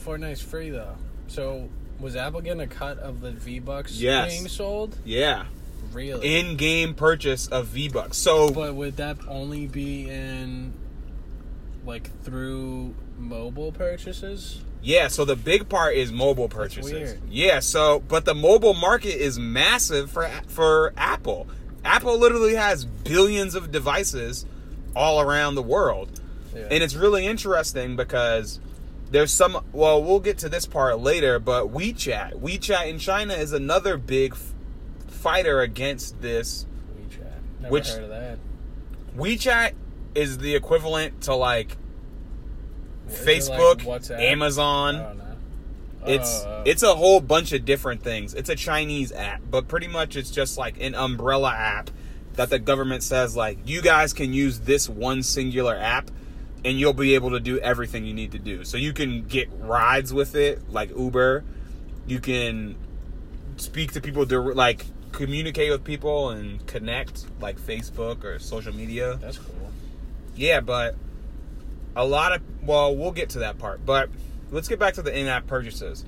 Fortnite's 0.05 0.41
free 0.41 0.69
though. 0.69 0.95
So 1.27 1.69
Was 1.99 2.15
Apple 2.15 2.41
getting 2.41 2.61
a 2.61 2.67
cut 2.67 2.99
of 2.99 3.21
the 3.21 3.31
V 3.31 3.59
Bucks 3.59 3.93
Yes. 3.93 4.31
being 4.33 4.47
sold? 4.47 4.97
Yeah, 5.05 5.45
Really? 5.91 6.39
in-game 6.39 6.93
purchase 6.95 7.47
of 7.47 7.67
V 7.67 7.89
Bucks. 7.89 8.17
So 8.17 8.51
but 8.51 8.75
would 8.75 8.97
that 8.97 9.17
only 9.27 9.67
be 9.67 10.09
in 10.09 10.73
like 11.85 12.09
through 12.23 12.93
mobile 13.17 13.71
purchases? 13.71 14.61
Yeah, 14.83 15.07
so 15.07 15.23
the 15.23 15.37
big 15.37 15.69
part 15.69 15.95
is 15.95 16.11
mobile 16.11 16.49
purchases. 16.49 17.15
Yeah, 17.29 17.59
so 17.61 18.03
but 18.07 18.25
the 18.25 18.35
mobile 18.35 18.73
market 18.73 19.15
is 19.19 19.39
massive 19.39 20.11
for 20.11 20.29
for 20.47 20.93
Apple. 20.97 21.47
Apple 21.85 22.17
literally 22.17 22.55
has 22.55 22.85
billions 22.85 23.55
of 23.55 23.71
devices 23.71 24.45
all 24.95 25.21
around 25.21 25.55
the 25.55 25.63
world. 25.63 26.19
Yeah. 26.53 26.67
And 26.69 26.83
it's 26.83 26.95
really 26.95 27.25
interesting 27.25 27.95
because 27.95 28.59
there's 29.09 29.31
some 29.31 29.65
well, 29.71 30.03
we'll 30.03 30.19
get 30.19 30.37
to 30.39 30.49
this 30.49 30.65
part 30.65 30.99
later, 30.99 31.39
but 31.39 31.71
WeChat, 31.73 32.33
WeChat 32.41 32.87
in 32.87 32.99
China 32.99 33.33
is 33.33 33.53
another 33.53 33.97
big 33.97 34.33
f- 34.33 34.53
fighter 35.07 35.61
against 35.61 36.21
this. 36.21 36.65
WeChat. 36.97 37.31
Never 37.61 37.71
Which- 37.71 37.89
heard 37.89 38.03
of 38.03 38.09
that. 38.09 38.37
WeChat 39.17 39.73
is 40.15 40.39
the 40.39 40.55
equivalent 40.55 41.21
to 41.21 41.35
like 41.35 41.77
Like 43.07 43.17
Facebook, 43.17 43.81
WhatsApp? 43.81 44.19
Amazon. 44.19 44.95
I 44.95 45.03
don't 45.03 45.17
know. 45.17 45.23
It's 46.05 46.43
oh, 46.45 46.49
oh. 46.49 46.63
it's 46.65 46.83
a 46.83 46.95
whole 46.95 47.21
bunch 47.21 47.53
of 47.53 47.65
different 47.65 48.03
things. 48.03 48.33
It's 48.33 48.49
a 48.49 48.55
Chinese 48.55 49.11
app, 49.11 49.41
but 49.49 49.67
pretty 49.67 49.87
much 49.87 50.15
it's 50.15 50.31
just 50.31 50.57
like 50.57 50.79
an 50.81 50.95
umbrella 50.95 51.53
app 51.53 51.89
that 52.33 52.49
the 52.49 52.59
government 52.59 53.03
says 53.03 53.35
like 53.35 53.57
you 53.65 53.81
guys 53.81 54.11
can 54.11 54.33
use 54.33 54.61
this 54.61 54.89
one 54.89 55.23
singular 55.23 55.75
app 55.75 56.09
and 56.65 56.79
you'll 56.79 56.93
be 56.93 57.15
able 57.15 57.31
to 57.31 57.39
do 57.39 57.59
everything 57.59 58.05
you 58.05 58.13
need 58.13 58.31
to 58.31 58.39
do. 58.39 58.63
So 58.63 58.77
you 58.77 58.93
can 58.93 59.23
get 59.23 59.49
rides 59.59 60.13
with 60.13 60.35
it 60.35 60.71
like 60.71 60.89
Uber. 60.97 61.43
You 62.07 62.19
can 62.19 62.75
speak 63.57 63.93
to 63.93 64.01
people 64.01 64.25
like 64.53 64.85
communicate 65.11 65.71
with 65.71 65.83
people 65.83 66.29
and 66.29 66.65
connect 66.65 67.25
like 67.39 67.59
Facebook 67.59 68.23
or 68.23 68.39
social 68.39 68.73
media. 68.73 69.17
that's 69.21 69.37
cool. 69.37 69.71
Yeah, 70.35 70.61
but 70.61 70.95
a 71.95 72.05
lot 72.05 72.33
of 72.33 72.41
well, 72.63 72.95
we'll 72.95 73.11
get 73.11 73.29
to 73.31 73.39
that 73.39 73.57
part. 73.57 73.85
But 73.85 74.09
let's 74.51 74.67
get 74.67 74.79
back 74.79 74.95
to 74.95 75.01
the 75.01 75.17
in-app 75.17 75.47
purchases. 75.47 76.05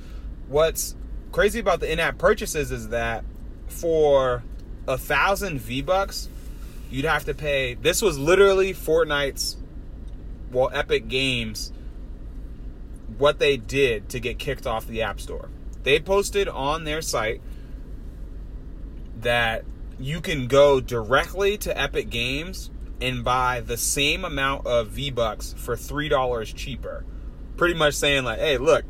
What's 0.48 0.96
crazy 1.32 1.60
about 1.60 1.80
the 1.80 1.92
in-app 1.92 2.18
purchases 2.18 2.72
is 2.72 2.89
that 2.89 3.25
for 3.68 4.44
a 4.88 4.98
thousand 4.98 5.60
V 5.60 5.82
bucks, 5.82 6.30
you'd 6.89 7.06
have 7.06 7.25
to 7.25 7.34
pay. 7.34 7.74
This 7.74 8.01
was 8.01 8.18
literally 8.18 8.74
Fortnite's, 8.74 9.58
well, 10.51 10.70
Epic 10.74 11.08
Games. 11.08 11.72
What 13.18 13.39
they 13.39 13.58
did 13.58 14.10
to 14.10 14.20
get 14.20 14.39
kicked 14.39 14.68
off 14.68 14.88
the 14.88 15.01
App 15.04 15.20
Store. 15.20 15.50
They 15.84 16.00
posted 16.00 16.48
on 16.48 16.84
their 16.84 17.01
site 17.01 17.42
that 19.20 19.63
you 20.00 20.20
can 20.20 20.48
go 20.48 20.82
directly 20.82 21.58
to 21.60 21.80
Epic 21.80 22.10
Games 22.10 22.70
and 23.01 23.23
buy 23.23 23.59
the 23.61 23.77
same 23.77 24.23
amount 24.25 24.65
of 24.65 24.89
V 24.89 25.11
Bucks 25.11 25.53
for 25.57 25.75
three 25.75 26.09
dollars 26.09 26.51
cheaper. 26.53 27.05
Pretty 27.57 27.73
much 27.73 27.93
saying 27.93 28.23
like, 28.23 28.39
hey, 28.39 28.57
look, 28.57 28.85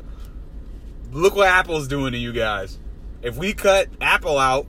look 1.12 1.34
what 1.36 1.48
Apple's 1.48 1.88
doing 1.88 2.12
to 2.12 2.18
you 2.18 2.32
guys. 2.32 2.78
If 3.22 3.36
we 3.36 3.52
cut 3.52 3.88
Apple 4.00 4.38
out, 4.38 4.66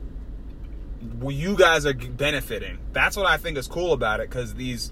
well, 1.20 1.32
you 1.32 1.56
guys 1.56 1.86
are 1.86 1.94
benefiting. 1.94 2.79
That's 2.94 3.15
what 3.15 3.25
I 3.25 3.38
think 3.38 3.58
is 3.58 3.67
cool 3.67 3.94
about 3.94 4.20
it 4.20 4.29
because 4.29 4.56
these 4.56 4.91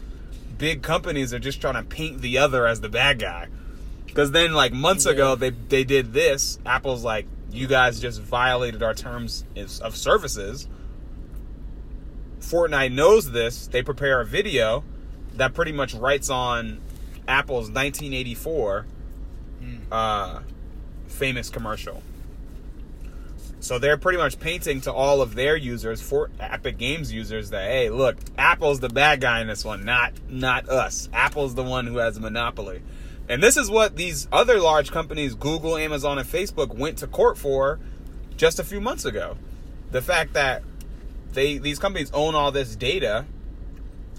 big 0.57 0.81
companies 0.81 1.33
are 1.33 1.39
just 1.39 1.61
trying 1.61 1.73
to 1.75 1.83
paint 1.83 2.21
the 2.21 2.37
other 2.37 2.65
as 2.67 2.81
the 2.81 2.89
bad 2.89 3.19
guy. 3.19 3.47
Because 4.05 4.31
then, 4.31 4.53
like 4.53 4.71
months 4.73 5.05
Yeah. 5.05 5.11
ago, 5.13 5.35
they 5.35 5.49
they 5.49 5.83
did 5.83 6.13
this. 6.13 6.59
Apple's 6.65 7.03
like, 7.03 7.25
you 7.51 7.67
guys 7.67 7.99
just 7.99 8.21
violated 8.21 8.83
our 8.83 8.93
terms 8.93 9.45
of 9.81 9.95
services. 9.95 10.67
Fortnite 12.45 12.91
knows 12.91 13.31
this. 13.31 13.67
They 13.67 13.81
prepare 13.81 14.21
a 14.21 14.25
video 14.25 14.83
that 15.33 15.53
pretty 15.53 15.71
much 15.71 15.93
writes 15.93 16.29
on 16.29 16.79
Apple's 17.27 17.69
1984 17.69 18.85
uh, 19.91 20.39
famous 21.07 21.49
commercial. 21.49 22.01
So 23.59 23.79
they're 23.79 23.97
pretty 23.97 24.19
much 24.19 24.39
painting 24.39 24.81
to 24.81 24.93
all 24.93 25.21
of 25.21 25.33
their 25.33 25.55
users, 25.55 25.99
for 26.01 26.29
Epic 26.39 26.77
Games 26.77 27.11
users, 27.11 27.49
that 27.49 27.63
hey, 27.63 27.89
look, 27.89 28.15
Apple's 28.37 28.79
the 28.79 28.89
bad 28.89 29.21
guy 29.21 29.41
in 29.41 29.47
this 29.47 29.65
one, 29.65 29.83
not 29.83 30.13
not 30.29 30.69
us. 30.69 31.09
Apple's 31.13 31.55
the 31.55 31.63
one 31.63 31.87
who 31.87 31.97
has 31.97 32.17
a 32.17 32.19
monopoly. 32.19 32.81
And 33.27 33.41
this 33.41 33.57
is 33.57 33.71
what 33.71 33.95
these 33.95 34.27
other 34.31 34.59
large 34.59 34.91
companies, 34.91 35.33
Google, 35.33 35.77
Amazon, 35.77 36.19
and 36.19 36.27
Facebook, 36.27 36.75
went 36.75 36.99
to 36.99 37.07
court 37.07 37.39
for 37.39 37.79
just 38.37 38.59
a 38.59 38.63
few 38.63 38.79
months 38.79 39.03
ago. 39.03 39.35
The 39.89 40.01
fact 40.01 40.33
that 40.33 40.61
they 41.36 41.60
these 41.60 41.77
companies 41.77 42.10
own 42.13 42.34
all 42.34 42.51
this 42.51 42.75
data, 42.75 43.25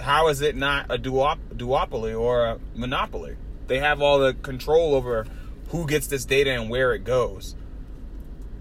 how 0.01 0.29
is 0.29 0.41
it 0.41 0.55
not 0.55 0.87
a 0.91 0.99
duop, 0.99 1.39
duopoly 1.55 2.19
or 2.19 2.47
a 2.47 2.59
monopoly? 2.77 3.37
They 3.67 3.81
have 3.81 4.01
all 4.01 4.21
the 4.21 4.35
control 4.35 4.95
over 4.95 5.27
who 5.71 5.87
gets 5.89 6.07
this 6.07 6.25
data 6.25 6.53
and 6.53 6.71
where 6.71 6.95
it 6.95 7.03
goes. 7.03 7.57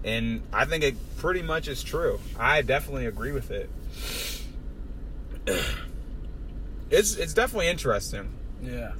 And 0.02 0.42
I 0.52 0.64
think 0.64 0.82
it 0.82 0.96
pretty 1.18 1.42
much 1.42 1.68
is 1.68 1.82
true. 1.84 2.18
I 2.38 2.62
definitely 2.62 3.06
agree 3.06 3.32
with 3.32 3.50
it. 3.52 3.70
It's 6.90 7.16
it's 7.16 7.34
definitely 7.34 7.68
interesting. 7.68 8.32
Yeah. 8.62 8.92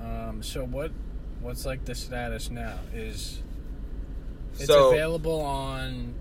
Um, 0.00 0.42
so 0.42 0.64
what? 0.64 0.92
What's 1.40 1.66
like 1.66 1.84
the 1.84 1.94
status 1.94 2.50
now? 2.50 2.78
Is 2.94 3.42
it's 4.54 4.64
So- 4.66 4.88
available 4.90 5.40
on 5.42 6.14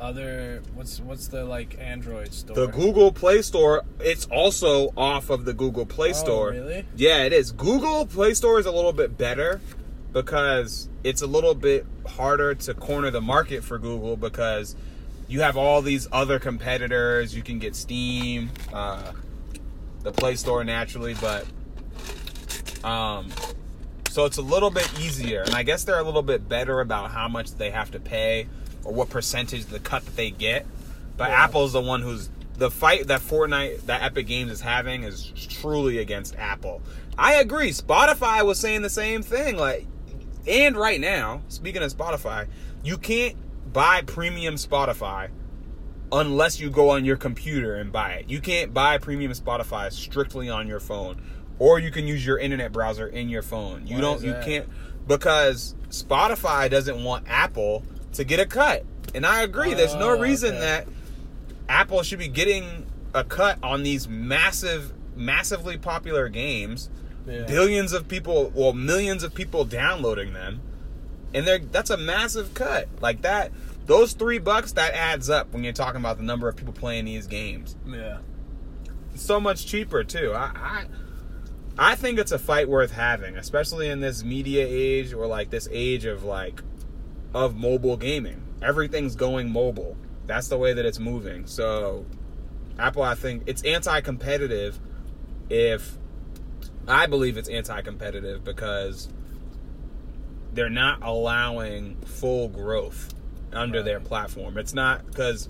other? 0.00 0.62
What's 0.74 1.00
what's 1.00 1.28
the 1.28 1.44
like 1.44 1.76
Android 1.80 2.32
store? 2.32 2.54
The 2.56 2.66
Google 2.66 3.12
Play 3.12 3.42
Store, 3.42 3.82
it's 4.00 4.26
also 4.26 4.92
off 4.96 5.30
of 5.30 5.44
the 5.44 5.52
Google 5.52 5.86
Play 5.86 6.10
Oh, 6.10 6.12
Store. 6.12 6.50
really? 6.50 6.84
Yeah, 6.96 7.22
it 7.24 7.32
is. 7.32 7.52
Google 7.52 8.06
Play 8.06 8.34
Store 8.34 8.58
is 8.58 8.66
a 8.66 8.72
little 8.72 8.92
bit 8.92 9.16
better 9.18 9.60
because 10.12 10.88
it's 11.02 11.22
a 11.22 11.26
little 11.26 11.54
bit 11.54 11.86
harder 12.06 12.54
to 12.54 12.74
corner 12.74 13.10
the 13.10 13.20
market 13.20 13.64
for 13.64 13.78
Google 13.78 14.16
because 14.16 14.76
you 15.26 15.40
have 15.40 15.56
all 15.56 15.82
these 15.82 16.06
other 16.12 16.38
competitors. 16.38 17.34
You 17.34 17.42
can 17.42 17.58
get 17.58 17.74
Steam, 17.74 18.50
uh, 18.72 19.12
the 20.02 20.12
Play 20.12 20.36
Store 20.36 20.62
naturally, 20.64 21.14
but 21.14 21.46
um, 22.84 23.30
so 24.10 24.26
it's 24.26 24.36
a 24.36 24.42
little 24.42 24.70
bit 24.70 24.88
easier. 25.00 25.42
And 25.42 25.54
I 25.54 25.62
guess 25.62 25.84
they're 25.84 25.98
a 25.98 26.02
little 26.04 26.22
bit 26.22 26.48
better 26.48 26.80
about 26.80 27.10
how 27.10 27.26
much 27.28 27.52
they 27.52 27.70
have 27.70 27.90
to 27.92 28.00
pay 28.00 28.46
or 28.84 28.92
what 28.92 29.08
percentage 29.10 29.66
the 29.66 29.80
cut 29.80 30.04
that 30.04 30.16
they 30.16 30.30
get. 30.30 30.66
But 31.16 31.30
Yeah. 31.30 31.44
Apple's 31.44 31.72
the 31.72 31.80
one 31.80 32.02
who's 32.02 32.28
the 32.56 32.70
fight 32.70 33.08
that 33.08 33.20
Fortnite, 33.20 33.86
that 33.86 34.02
Epic 34.02 34.26
Games 34.26 34.50
is 34.50 34.60
having 34.60 35.02
is 35.02 35.32
truly 35.36 35.98
against 35.98 36.36
Apple. 36.36 36.82
I 37.18 37.34
agree. 37.34 37.70
Spotify 37.70 38.44
was 38.44 38.58
saying 38.58 38.82
the 38.82 38.90
same 38.90 39.22
thing. 39.22 39.56
Like, 39.56 39.86
and 40.46 40.76
right 40.76 41.00
now, 41.00 41.42
speaking 41.48 41.82
of 41.82 41.92
Spotify, 41.92 42.46
you 42.82 42.98
can't 42.98 43.36
buy 43.72 44.02
premium 44.02 44.56
Spotify 44.56 45.30
unless 46.12 46.60
you 46.60 46.70
go 46.70 46.90
on 46.90 47.04
your 47.04 47.16
computer 47.16 47.74
and 47.76 47.90
buy 47.90 48.12
it. 48.12 48.30
You 48.30 48.40
can't 48.40 48.72
buy 48.72 48.98
premium 48.98 49.32
Spotify 49.32 49.90
strictly 49.92 50.48
on 50.48 50.68
your 50.68 50.80
phone, 50.80 51.20
or 51.58 51.78
you 51.78 51.90
can 51.90 52.06
use 52.06 52.24
your 52.24 52.38
internet 52.38 52.72
browser 52.72 53.06
in 53.06 53.28
your 53.28 53.42
phone. 53.42 53.86
You 53.86 53.96
Why 53.96 54.00
don't. 54.00 54.22
You 54.22 54.34
can't 54.44 54.68
because 55.06 55.74
Spotify 55.88 56.70
doesn't 56.70 57.02
want 57.02 57.26
Apple 57.28 57.84
to 58.14 58.24
get 58.24 58.40
a 58.40 58.46
cut, 58.46 58.84
and 59.14 59.24
I 59.26 59.42
agree. 59.42 59.74
There's 59.74 59.94
no 59.94 60.10
Oh, 60.10 60.18
reason 60.18 60.50
okay. 60.56 60.60
that 60.60 60.88
Apple 61.68 62.02
should 62.02 62.18
be 62.18 62.28
getting 62.28 62.86
a 63.14 63.24
cut 63.24 63.58
on 63.62 63.82
these 63.82 64.08
massive, 64.08 64.92
massively 65.16 65.76
popular 65.78 66.28
games. 66.28 66.90
Yeah. 67.26 67.44
Billions 67.44 67.92
of 67.92 68.06
people, 68.08 68.50
well, 68.54 68.72
millions 68.72 69.22
of 69.22 69.34
people 69.34 69.64
downloading 69.64 70.32
them, 70.34 70.60
and 71.32 71.46
they're 71.46 71.58
that's 71.58 71.90
a 71.90 71.96
massive 71.96 72.52
cut. 72.54 72.88
Like 73.00 73.22
that, 73.22 73.50
those 73.86 74.12
three 74.12 74.38
bucks 74.38 74.72
that 74.72 74.92
adds 74.94 75.30
up 75.30 75.52
when 75.52 75.64
you're 75.64 75.72
talking 75.72 76.00
about 76.00 76.16
the 76.18 76.22
number 76.24 76.48
of 76.48 76.56
people 76.56 76.72
playing 76.74 77.06
these 77.06 77.26
games. 77.26 77.76
Yeah. 77.86 78.18
It's 79.14 79.22
so 79.22 79.40
much 79.40 79.64
cheaper 79.66 80.04
too. 80.04 80.32
I, 80.34 80.50
I 80.54 80.84
I 81.76 81.94
think 81.94 82.18
it's 82.18 82.30
a 82.32 82.38
fight 82.38 82.68
worth 82.68 82.92
having, 82.92 83.36
especially 83.36 83.88
in 83.88 84.00
this 84.00 84.22
media 84.22 84.66
age 84.68 85.12
or 85.12 85.26
like 85.26 85.50
this 85.50 85.66
age 85.72 86.04
of 86.04 86.24
like 86.24 86.60
of 87.34 87.56
mobile 87.56 87.96
gaming. 87.96 88.42
Everything's 88.62 89.16
going 89.16 89.50
mobile. 89.50 89.96
That's 90.26 90.48
the 90.48 90.56
way 90.56 90.72
that 90.72 90.86
it's 90.86 90.98
moving. 90.98 91.46
So 91.46 92.06
Apple, 92.78 93.02
I 93.02 93.14
think 93.14 93.42
it's 93.46 93.62
anti-competitive 93.64 94.78
if 95.50 95.98
I 96.88 97.06
believe 97.06 97.36
it's 97.36 97.48
anti-competitive 97.48 98.44
because 98.44 99.08
they're 100.52 100.70
not 100.70 101.02
allowing 101.02 101.96
full 102.02 102.48
growth 102.48 103.12
under 103.52 103.82
their 103.82 104.00
platform. 104.00 104.56
It's 104.56 104.74
not 104.74 105.06
because 105.06 105.48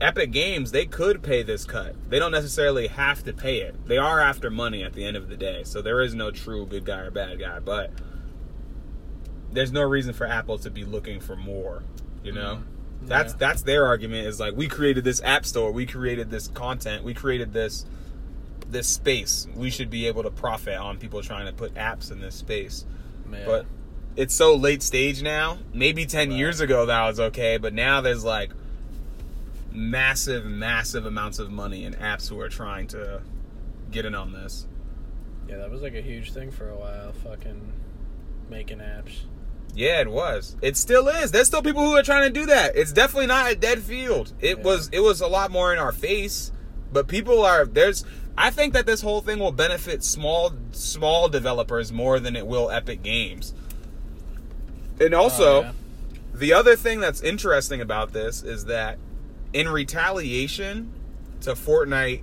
Epic 0.00 0.30
Games, 0.30 0.72
they 0.72 0.86
could 0.86 1.22
pay 1.22 1.42
this 1.42 1.64
cut. 1.64 1.94
They 2.08 2.18
don't 2.18 2.32
necessarily 2.32 2.86
have 2.88 3.24
to 3.24 3.32
pay 3.32 3.60
it. 3.60 3.74
They 3.86 3.98
are 3.98 4.20
after 4.20 4.50
money 4.50 4.84
at 4.84 4.92
the 4.92 5.04
end 5.04 5.16
of 5.16 5.28
the 5.28 5.36
day. 5.36 5.64
So 5.64 5.82
there 5.82 6.00
is 6.02 6.14
no 6.14 6.30
true 6.30 6.66
good 6.66 6.84
guy 6.84 7.00
or 7.00 7.10
bad 7.10 7.38
guy, 7.38 7.60
but 7.60 7.90
there's 9.56 9.72
no 9.72 9.82
reason 9.82 10.12
for 10.12 10.26
Apple 10.26 10.58
to 10.58 10.70
be 10.70 10.84
looking 10.84 11.18
for 11.20 11.34
more. 11.36 11.82
You 12.22 12.32
know, 12.32 12.56
Mhm. 13.02 13.08
that's 13.08 13.32
Yeah. 13.32 13.38
that's 13.38 13.62
their 13.62 13.86
argument. 13.86 14.26
Is 14.26 14.38
like 14.40 14.54
we 14.56 14.68
created 14.68 15.04
this 15.04 15.20
app 15.24 15.44
store, 15.46 15.72
we 15.72 15.86
created 15.86 16.30
this 16.30 16.48
content, 16.48 17.02
we 17.04 17.14
created 17.14 17.52
this 17.52 17.84
this 18.68 18.88
space. 18.88 19.46
We 19.54 19.70
should 19.70 19.90
be 19.90 20.06
able 20.06 20.24
to 20.24 20.30
profit 20.30 20.76
on 20.76 20.98
people 20.98 21.22
trying 21.22 21.46
to 21.46 21.52
put 21.52 21.72
apps 21.74 22.10
in 22.10 22.20
this 22.20 22.34
space. 22.34 22.84
Yeah. 23.32 23.38
But 23.46 23.66
it's 24.16 24.34
so 24.34 24.56
late 24.56 24.82
stage 24.82 25.22
now. 25.22 25.58
Maybe 25.72 26.04
ten 26.04 26.30
Right. 26.30 26.38
years 26.38 26.60
ago 26.60 26.84
that 26.86 27.06
was 27.06 27.20
okay, 27.20 27.58
but 27.58 27.72
now 27.74 28.00
there's 28.00 28.24
like 28.24 28.50
massive, 29.72 30.44
massive 30.46 31.06
amounts 31.06 31.38
of 31.38 31.50
money 31.50 31.84
in 31.84 31.94
apps 31.94 32.28
who 32.28 32.40
are 32.40 32.48
trying 32.48 32.86
to 32.88 33.20
get 33.90 34.04
in 34.04 34.14
on 34.14 34.32
this. 34.32 34.66
yeah, 35.48 35.58
that 35.58 35.70
was 35.70 35.80
like 35.80 35.94
a 35.94 36.00
huge 36.00 36.32
thing 36.32 36.50
for 36.50 36.68
a 36.68 36.74
while. 36.74 37.12
Fucking 37.12 37.72
making 38.50 38.78
apps. 38.78 39.20
Yeah, 39.76 40.00
it 40.00 40.10
was. 40.10 40.56
It 40.62 40.76
still 40.76 41.06
is. 41.08 41.30
There's 41.32 41.46
still 41.48 41.60
people 41.62 41.82
who 41.84 41.94
are 41.96 42.02
trying 42.02 42.24
to 42.32 42.40
do 42.40 42.46
that. 42.46 42.74
It's 42.74 42.92
definitely 42.92 43.26
not 43.26 43.52
a 43.52 43.54
dead 43.54 43.80
field. 43.82 44.32
It 44.40 44.56
Yeah. 44.58 44.64
was 44.64 44.88
it 44.90 45.00
was 45.00 45.20
a 45.20 45.26
lot 45.26 45.50
more 45.50 45.72
in 45.72 45.78
our 45.78 45.92
face, 45.92 46.50
but 46.92 47.06
people 47.08 47.44
are 47.44 47.66
there's 47.66 48.02
I 48.38 48.50
think 48.50 48.72
that 48.72 48.86
this 48.86 49.02
whole 49.02 49.20
thing 49.20 49.38
will 49.38 49.52
benefit 49.52 50.02
small 50.02 50.52
small 50.72 51.28
developers 51.28 51.92
more 51.92 52.18
than 52.18 52.36
it 52.36 52.46
will 52.46 52.70
Epic 52.70 53.02
Games. 53.02 53.52
And 54.98 55.12
oh, 55.14 55.20
also, 55.24 55.56
Oh, 55.58 55.60
yeah. 55.60 55.72
the 56.34 56.52
other 56.54 56.74
thing 56.74 57.00
that's 57.00 57.20
interesting 57.20 57.82
about 57.82 58.14
this 58.14 58.42
is 58.42 58.64
that 58.64 58.96
in 59.52 59.68
retaliation 59.68 60.90
to 61.42 61.52
Fortnite 61.52 62.22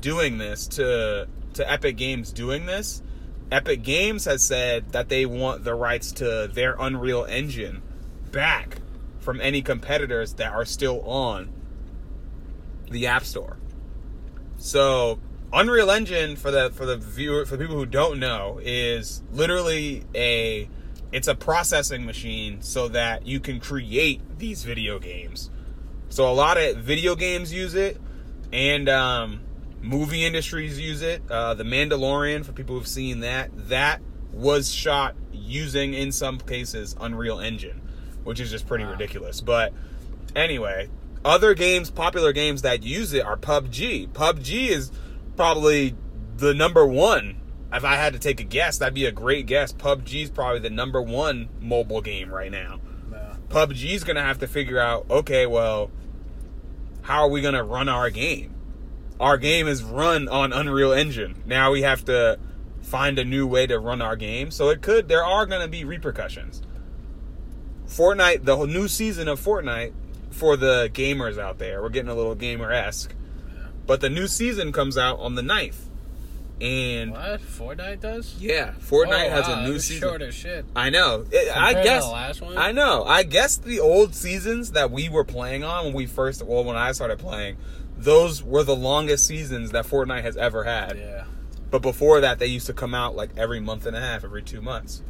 doing 0.00 0.38
this 0.38 0.68
to 0.68 1.26
to 1.54 1.68
Epic 1.70 1.96
Games 1.96 2.30
doing 2.32 2.66
this, 2.66 3.02
Epic 3.50 3.82
Games 3.82 4.26
has 4.26 4.42
said 4.42 4.92
that 4.92 5.08
they 5.08 5.24
want 5.24 5.64
the 5.64 5.74
rights 5.74 6.12
to 6.12 6.50
their 6.52 6.76
Unreal 6.78 7.24
Engine 7.24 7.82
back 8.30 8.78
from 9.20 9.40
any 9.40 9.62
competitors 9.62 10.34
that 10.34 10.52
are 10.52 10.64
still 10.64 11.00
on 11.02 11.52
the 12.90 13.06
App 13.06 13.24
Store. 13.24 13.56
So, 14.58 15.18
Unreal 15.52 15.90
Engine 15.90 16.36
for 16.36 16.50
the 16.50 16.70
for 16.70 16.84
the 16.84 16.98
viewer 16.98 17.46
for 17.46 17.56
the 17.56 17.64
people 17.64 17.76
who 17.76 17.86
don't 17.86 18.18
know 18.18 18.60
is 18.62 19.22
literally 19.32 20.04
a 20.14 20.68
it's 21.10 21.28
a 21.28 21.34
processing 21.34 22.04
machine 22.04 22.60
so 22.60 22.88
that 22.88 23.26
you 23.26 23.40
can 23.40 23.60
create 23.60 24.20
these 24.38 24.62
video 24.62 24.98
games. 24.98 25.50
So 26.10 26.30
a 26.30 26.32
lot 26.32 26.58
of 26.58 26.76
video 26.78 27.14
games 27.14 27.52
use 27.52 27.74
it, 27.74 27.98
and 28.52 28.88
um, 28.88 29.40
movie 29.82 30.24
industries 30.24 30.78
use 30.80 31.02
it. 31.02 31.22
Uh, 31.30 31.54
the 31.54 31.64
Mandalorian, 31.64 32.44
for 32.44 32.52
people 32.52 32.76
who've 32.76 32.86
seen 32.86 33.20
that, 33.20 33.50
that 33.68 34.00
was 34.32 34.72
shot 34.72 35.14
using, 35.32 35.94
in 35.94 36.12
some 36.12 36.38
cases, 36.38 36.96
Unreal 37.00 37.40
Engine, 37.40 37.80
which 38.24 38.40
is 38.40 38.50
just 38.50 38.66
pretty 38.66 38.84
Wow. 38.84 38.92
ridiculous. 38.92 39.40
But 39.40 39.72
anyway, 40.36 40.88
other 41.24 41.54
games, 41.54 41.90
popular 41.90 42.32
games 42.32 42.62
that 42.62 42.82
use 42.82 43.12
it 43.12 43.24
are 43.24 43.36
PUBG. 43.36 44.08
PUBG 44.12 44.68
is 44.68 44.90
probably 45.36 45.94
the 46.36 46.54
number 46.54 46.86
one. 46.86 47.36
If 47.72 47.84
I 47.84 47.96
had 47.96 48.12
to 48.14 48.18
take 48.18 48.40
a 48.40 48.44
guess, 48.44 48.78
that'd 48.78 48.94
be 48.94 49.04
a 49.06 49.12
great 49.12 49.46
guess. 49.46 49.72
PUBG 49.72 50.22
is 50.24 50.30
probably 50.30 50.60
the 50.60 50.70
number 50.70 51.02
one 51.02 51.48
mobile 51.60 52.00
game 52.00 52.30
right 52.30 52.50
now. 52.50 52.80
Yeah. 53.12 53.34
PUBG's 53.48 54.04
gonna 54.04 54.22
have 54.22 54.38
to 54.38 54.46
figure 54.46 54.78
out, 54.78 55.06
okay, 55.10 55.46
well, 55.46 55.90
how 57.02 57.22
are 57.22 57.28
we 57.28 57.40
gonna 57.40 57.64
run 57.64 57.88
our 57.88 58.10
game? 58.10 58.54
Our 59.20 59.36
game 59.38 59.66
is 59.66 59.82
run 59.82 60.28
on 60.28 60.52
Unreal 60.52 60.92
Engine. 60.92 61.42
Now 61.46 61.72
we 61.72 61.82
have 61.82 62.04
to 62.06 62.38
find 62.82 63.18
a 63.18 63.24
new 63.24 63.46
way 63.46 63.66
to 63.66 63.78
run 63.78 64.00
our 64.00 64.16
game. 64.16 64.50
So 64.50 64.68
it 64.70 64.80
could, 64.80 65.08
there 65.08 65.24
are 65.24 65.44
gonna 65.46 65.68
be 65.68 65.84
repercussions. 65.84 66.62
Fortnite, 67.86 68.44
the 68.44 68.56
whole 68.56 68.66
new 68.66 68.86
season 68.88 69.28
of 69.28 69.40
Fortnite, 69.40 69.92
for 70.30 70.56
the 70.56 70.90
gamers 70.92 71.38
out 71.38 71.58
there, 71.58 71.82
we're 71.82 71.88
getting 71.88 72.10
a 72.10 72.14
little 72.14 72.34
gamer 72.34 72.70
esque. 72.70 73.14
But 73.86 74.00
the 74.00 74.10
new 74.10 74.26
season 74.26 74.72
comes 74.72 74.98
out 74.98 75.18
on 75.20 75.34
the 75.34 75.42
9th. 75.42 75.84
And 76.60 77.12
What 77.12 77.40
Fortnite 77.40 78.00
does? 78.00 78.34
yeah, 78.38 78.72
Fortnite 78.80 79.26
Oh, 79.28 79.30
has 79.30 79.48
wow, 79.48 79.60
a 79.64 79.68
new 79.68 79.78
season. 79.78 80.08
Short 80.08 80.22
as 80.22 80.34
shit. 80.34 80.64
I 80.74 80.90
know. 80.90 81.24
It- 81.30 81.56
I 81.56 81.72
to 81.74 81.82
guess 81.82 82.04
the 82.04 82.10
last 82.10 82.42
one? 82.42 82.58
I 82.58 82.72
know. 82.72 83.04
I 83.04 83.22
guess 83.22 83.56
the 83.56 83.78
old 83.80 84.14
seasons 84.14 84.72
that 84.72 84.90
we 84.90 85.08
were 85.08 85.24
playing 85.24 85.62
on 85.64 85.86
when 85.86 85.94
we 85.94 86.06
first, 86.06 86.42
well, 86.42 86.64
when 86.64 86.76
I 86.76 86.90
started 86.92 87.20
playing, 87.20 87.56
those 87.98 88.42
were 88.42 88.62
the 88.62 88.76
longest 88.76 89.26
seasons 89.26 89.72
that 89.72 89.86
Fortnite 89.86 90.22
has 90.22 90.36
ever 90.36 90.64
had. 90.64 90.96
Yeah. 90.96 91.24
But 91.70 91.82
before 91.82 92.20
that, 92.20 92.38
they 92.38 92.46
used 92.46 92.66
to 92.66 92.72
come 92.72 92.94
out 92.94 93.14
like 93.14 93.30
every 93.36 93.60
month 93.60 93.84
and 93.84 93.96
a 93.96 94.00
half, 94.00 94.24
every 94.24 94.42
two 94.42 94.62
months. 94.62 95.02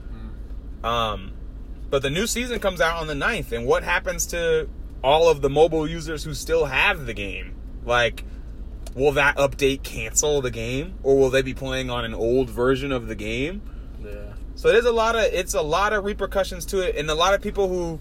Um, 0.83 1.33
but 1.91 2.03
the 2.03 2.11
new 2.11 2.27
season 2.27 2.59
comes 2.61 2.81
out 2.81 3.01
on 3.01 3.07
the 3.07 3.15
9th, 3.15 3.53
and 3.53 3.67
what 3.67 3.83
happens 3.83 4.27
to 4.27 4.69
all 5.03 5.29
of 5.29 5.41
the 5.41 5.51
mobile 5.51 5.89
users 5.89 6.25
who 6.25 6.35
still 6.35 6.67
have 6.67 7.07
the 7.07 7.15
game? 7.15 7.55
Like, 7.85 8.25
will 8.95 9.13
that 9.13 9.37
update 9.37 9.83
cancel 9.83 10.41
the 10.41 10.51
game, 10.51 10.99
or 11.03 11.17
will 11.17 11.31
they 11.31 11.43
be 11.43 11.55
playing 11.55 11.91
on 11.91 12.05
an 12.05 12.15
old 12.15 12.51
version 12.51 12.93
of 12.93 13.07
the 13.07 13.15
game? 13.15 13.63
Yeah. 14.03 14.35
So 14.55 14.69
there's 14.69 14.85
a 14.85 14.93
lot 14.93 15.15
of 15.15 15.23
it's 15.23 15.55
a 15.55 15.63
lot 15.63 15.93
of 15.93 16.05
repercussions 16.05 16.67
to 16.67 16.81
it, 16.81 16.97
and 16.97 17.09
a 17.11 17.15
lot 17.15 17.33
of 17.33 17.41
people 17.41 17.69
who 17.69 18.01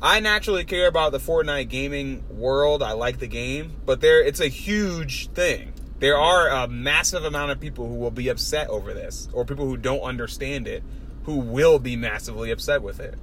I 0.00 0.20
naturally 0.20 0.64
care 0.64 0.86
about 0.86 1.12
the 1.12 1.18
Fortnite 1.18 1.68
gaming 1.68 2.24
world. 2.30 2.82
I 2.82 2.92
like 2.92 3.18
the 3.18 3.26
game, 3.26 3.72
but 3.84 4.00
there 4.00 4.22
it's 4.22 4.40
a 4.40 4.48
huge 4.48 5.28
thing. 5.30 5.72
There 5.98 6.16
are 6.16 6.48
a 6.48 6.68
massive 6.68 7.24
amount 7.24 7.50
of 7.50 7.58
people 7.58 7.88
who 7.88 7.94
will 7.94 8.12
be 8.12 8.28
upset 8.28 8.68
over 8.68 8.94
this, 8.94 9.28
or 9.32 9.44
people 9.44 9.66
who 9.66 9.76
don't 9.76 10.02
understand 10.02 10.68
it, 10.68 10.84
who 11.24 11.38
will 11.38 11.80
be 11.80 11.96
massively 11.96 12.52
upset 12.52 12.82
with 12.82 13.00
it. 13.00 13.18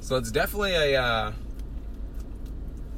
So 0.00 0.16
it's 0.16 0.30
definitely 0.30 0.74
a 0.74 1.02
uh, 1.02 1.32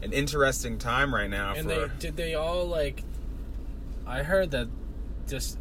an 0.02 0.12
interesting 0.12 0.78
time 0.78 1.14
right 1.14 1.30
now 1.30 1.54
And 1.54 1.62
for 1.62 1.68
they 1.68 1.88
did 1.98 2.16
they 2.16 2.34
all 2.34 2.66
like? 2.66 3.04
I 4.06 4.24
heard 4.24 4.50
that 4.50 4.68
just 5.28 5.58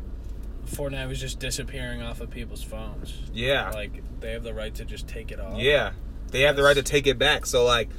Fortnite 0.66 1.08
was 1.08 1.20
just 1.20 1.40
disappearing 1.40 2.02
off 2.02 2.22
of 2.22 2.32
people's 2.32 2.64
phones. 2.64 3.14
yeah 3.32 3.70
Like 3.70 4.02
they 4.20 4.32
have 4.32 4.44
the 4.44 4.54
right 4.54 4.74
to 4.76 4.86
just 4.86 5.08
take 5.08 5.32
it 5.32 5.40
off. 5.40 5.60
Yeah. 5.60 5.92
They 6.32 6.42
have 6.42 6.56
the 6.56 6.63
right 6.63 6.76
to 6.76 6.84
take 6.84 7.08
it 7.08 7.18
back. 7.18 7.46
So 7.46 7.65
like 7.65 7.89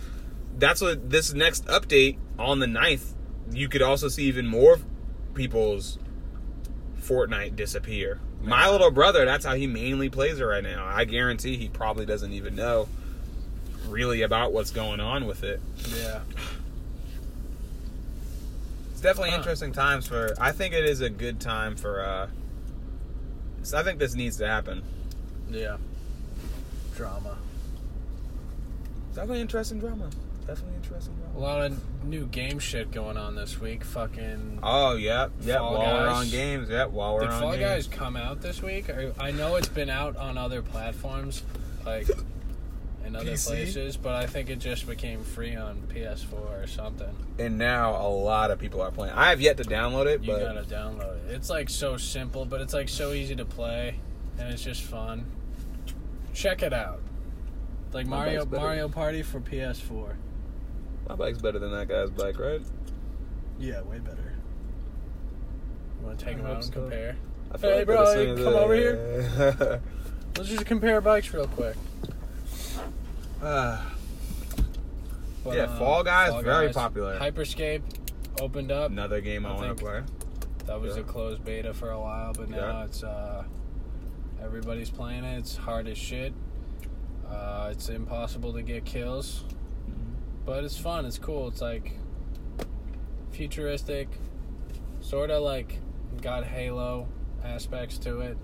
that's 0.59 0.81
what 0.81 1.11
this 1.11 1.33
next 1.33 1.65
update 1.67 2.19
on 2.39 2.59
the 2.59 2.67
9th, 2.67 3.15
you 3.51 3.69
could 3.69 3.83
also 3.83 4.09
see 4.09 4.25
even 4.25 4.47
more 4.47 4.79
people's 5.35 5.99
Fortnite 7.01 7.57
disappear. 7.57 8.21
My 8.43 8.71
little 8.71 8.91
brother, 8.91 9.25
that's 9.25 9.45
how 9.45 9.55
he 9.55 9.67
mainly 9.67 10.09
plays 10.09 10.39
it 10.41 10.45
right 10.45 10.63
now. 10.63 10.85
I 10.87 11.05
guarantee 11.05 11.57
he 11.57 11.69
probably 11.69 12.07
doesn't 12.07 12.33
even 12.33 12.55
know 12.55 12.89
really 13.89 14.23
about 14.23 14.53
what's 14.53 14.71
going 14.71 15.01
on 15.01 15.27
with 15.27 15.43
it. 15.43 15.61
Yeah. 15.99 16.21
It's 18.93 19.01
definitely 19.01 19.31
Huh. 19.31 19.39
interesting 19.39 19.73
times 19.73 20.07
for 20.07 20.35
I 20.39 20.53
think 20.53 20.75
it 20.75 20.85
is 20.85 21.01
a 21.01 21.11
good 21.11 21.41
time 21.41 21.77
for 21.77 22.03
uh 22.03 22.29
so 23.63 23.77
I 23.79 23.83
think 23.83 23.99
this 23.99 24.15
needs 24.15 24.37
to 24.39 24.47
happen. 24.47 24.83
Yeah. 25.51 25.77
Drama. 26.97 27.37
Definitely 29.21 29.41
interesting 29.43 29.79
drama. 29.81 30.09
Definitely 30.47 30.77
interesting 30.77 31.15
drama. 31.17 31.39
A 31.39 31.41
lot 31.41 31.61
of 31.71 32.05
new 32.05 32.27
game 32.27 32.59
shit 32.59 32.91
going 32.91 33.17
on 33.19 33.35
this 33.35 33.61
week. 33.61 33.85
Fucking. 33.85 34.61
Oh 34.63 34.95
yeah, 34.97 35.29
yeah. 35.43 35.59
Fall 35.59 35.79
while 35.79 35.95
we're 35.95 36.09
on 36.09 36.29
games, 36.31 36.71
yeah. 36.71 36.87
While 36.87 37.15
we're 37.15 37.21
Did 37.21 37.31
on 37.31 37.41
Fall 37.41 37.51
games. 37.53 37.63
Guys 37.63 37.87
come 37.89 38.17
out 38.17 38.41
this 38.41 38.63
week? 38.63 38.89
I, 38.91 39.13
I 39.21 39.31
know 39.31 39.57
it's 39.57 39.69
been 39.69 39.91
out 39.91 40.17
on 40.17 40.39
other 40.39 40.63
platforms, 40.63 41.43
like 41.85 42.09
in 43.05 43.15
other 43.15 43.33
PC? 43.33 43.47
places, 43.47 43.97
but 43.99 44.15
I 44.15 44.27
think 44.27 44.49
it 44.49 44.59
just 44.59 44.87
became 44.89 45.23
free 45.23 45.55
on 45.55 45.83
PS4 45.95 46.33
or 46.33 46.67
something. 46.67 47.15
and 47.39 47.59
now 47.59 47.95
a 48.01 48.09
lot 48.09 48.51
of 48.51 48.59
people 48.59 48.81
are 48.81 48.91
playing. 48.91 49.13
I 49.15 49.29
have 49.31 49.41
yet 49.43 49.59
to 49.59 49.65
download 49.65 50.07
it, 50.07 50.23
You 50.23 50.33
but 50.33 50.41
gotta 50.55 50.63
download 50.63 51.29
it. 51.29 51.35
It's 51.35 51.51
like 51.51 51.69
so 51.69 51.99
simple, 51.99 52.47
but 52.47 52.61
it's 52.63 52.73
like 52.73 52.89
so 52.89 53.13
easy 53.13 53.37
to 53.37 53.45
play, 53.45 53.97
and 54.39 54.51
it's 54.53 54.65
just 54.65 54.83
fun. 54.83 55.27
Check 56.33 56.63
it 56.63 56.73
out. 56.73 57.01
Like 57.93 58.07
My 58.07 58.17
Mario 58.19 58.41
bike's 58.41 58.51
better. 58.51 58.65
Mario 58.65 58.89
Party 58.89 59.23
for 59.23 59.41
PS4. 59.41 60.15
my 61.09 61.15
bike's 61.17 61.39
better 61.39 61.59
than 61.59 61.73
that 61.73 61.89
guy's 61.89 62.11
bike, 62.11 62.39
right? 62.39 62.63
Yeah, 63.59 63.83
way 63.83 63.99
better. 63.99 64.35
You 66.01 66.07
want 66.07 66.19
to 66.19 66.25
take 66.25 66.35
I 66.35 66.37
them 66.39 66.47
hope 66.47 66.57
out 66.57 66.65
and 66.65 66.73
so. 66.75 66.81
compare? 66.81 67.17
I 67.53 67.59
feel 67.59 67.71
Hey, 67.71 67.77
like 67.79 67.87
bro, 67.87 68.15
thing 68.15 68.29
is 68.39 68.45
come 68.45 68.55
over 68.55 68.75
here. 68.75 69.81
Let's 70.37 70.49
just 70.49 70.67
compare 70.67 71.01
bikes 71.01 71.35
real 71.35 71.49
quick. 71.49 71.77
Ah, 73.43 73.93
But, 75.43 75.57
Yeah, 75.57 75.65
um, 75.65 75.79
Fall 75.79 76.05
Guys, 76.05 76.43
very 76.45 76.73
popular. 76.73 77.19
Hyperscape 77.19 77.83
opened 78.41 78.71
up. 78.71 78.91
another 78.91 79.21
game 79.21 79.45
I, 79.47 79.51
I 79.51 79.53
want 79.55 79.67
think- 79.67 79.79
to 79.79 79.85
play. 79.85 80.03
That 80.67 80.81
was 80.81 80.95
Yeah. 80.97 81.03
a 81.03 81.05
closed 81.05 81.45
beta 81.45 81.75
for 81.75 81.91
a 81.91 81.99
while, 82.01 82.33
but 82.35 82.49
now 82.49 82.57
Yeah. 82.57 82.85
it's 82.85 83.03
uh, 83.03 83.43
everybody's 84.43 84.91
playing 84.91 85.25
it. 85.25 85.39
It's 85.39 85.57
hard 85.57 85.89
as 85.89 85.99
shit. 85.99 86.33
Uh, 87.31 87.69
it's 87.71 87.89
impossible 87.89 88.53
to 88.53 88.63
get 88.63 88.85
kills, 88.85 89.45
but 90.45 90.65
it's 90.65 90.77
fun. 90.77 91.05
It's 91.07 91.19
cool. 91.19 91.49
It's 91.49 91.61
like 91.61 91.93
futuristic, 93.31 94.09
sort 95.01 95.31
of 95.31 95.43
like 95.43 95.79
got 96.21 96.45
Halo 96.45 97.09
aspects 97.45 97.99
to 97.99 98.21
it. 98.21 98.37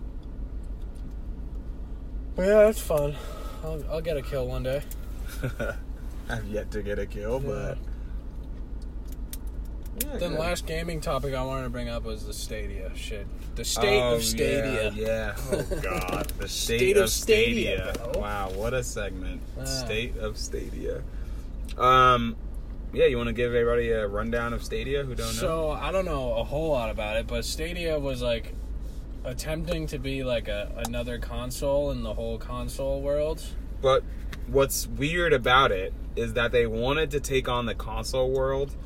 But 2.37 2.47
yeah, 2.47 2.69
it's 2.69 2.81
fun. 2.81 3.17
I'll, 3.65 3.83
I'll 3.91 4.01
get 4.01 4.17
a 4.17 4.23
kill 4.23 4.47
one 4.47 4.63
day. 4.63 4.83
I've 6.29 6.47
yet 6.47 6.71
to 6.73 6.83
get 6.83 6.99
a 6.99 7.07
kill, 7.07 7.41
but 7.41 7.79
yeah, 10.05 10.17
Then 10.19 10.31
good. 10.33 10.39
last 10.39 10.67
gaming 10.67 11.01
topic 11.01 11.35
I 11.35 11.43
wanted 11.43 11.65
to 11.65 11.71
bring 11.71 11.89
up 11.89 12.05
was 12.05 12.27
the 12.27 12.33
Stadia 12.35 12.91
shit. 12.95 13.27
The 13.57 13.65
state 13.65 14.01
Oh, 14.03 14.15
of 14.17 14.23
Stadia. 14.25 14.93
Yeah, 14.95 15.07
yeah. 15.07 15.35
Oh 15.51 15.63
God, 15.83 16.29
the 16.39 16.47
state, 16.49 16.79
State 16.79 16.97
of, 16.99 17.05
of 17.05 17.11
Stadia. 17.11 17.95
Stadia. 17.95 18.21
Wow, 18.21 18.51
what 18.55 18.75
a 18.75 18.83
segment. 18.85 19.41
Wow. 19.57 19.65
State 19.65 20.17
of 20.19 20.37
Stadia. 20.37 21.03
Um, 21.79 22.37
yeah, 22.93 23.07
you 23.07 23.17
want 23.17 23.29
to 23.29 23.33
give 23.33 23.55
everybody 23.55 23.91
a 23.91 24.07
rundown 24.07 24.53
of 24.53 24.63
Stadia 24.63 25.05
who 25.05 25.15
don't 25.15 25.27
know? 25.27 25.33
So 25.33 25.71
I 25.71 25.91
don't 25.91 26.05
know 26.05 26.35
a 26.35 26.45
whole 26.45 26.71
lot 26.71 26.91
about 26.91 27.17
it, 27.17 27.27
but 27.27 27.47
Stadia 27.47 27.99
was 27.99 28.21
like 28.21 28.53
attempting 29.25 29.87
to 29.89 29.99
be 29.99 30.23
like 30.23 30.49
a 30.49 30.71
another 30.87 31.19
console 31.19 31.91
in 31.91 32.03
the 32.03 32.13
whole 32.13 32.37
console 32.39 33.01
world. 33.01 33.43
But 33.81 34.03
what's 34.49 34.87
weird 34.87 35.33
about 35.33 35.73
it 35.73 35.95
is 36.15 36.35
that 36.35 36.53
they 36.53 36.67
wanted 36.67 37.11
to 37.13 37.21
take 37.21 37.49
on 37.49 37.65
the 37.65 37.75
console 37.75 38.31
world 38.31 38.77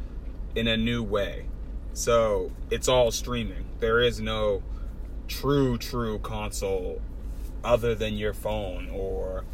in 0.54 0.68
a 0.68 0.76
new 0.76 1.02
way. 1.02 1.46
So 1.92 2.52
it's 2.70 2.86
all 2.88 3.10
streaming. 3.10 3.64
There 3.80 4.00
is 4.00 4.20
no 4.20 4.62
true, 5.28 5.78
true 5.78 6.18
console 6.18 7.00
other 7.64 7.94
than 7.94 8.14
your 8.14 8.32
phone 8.32 8.88
or 8.90 9.44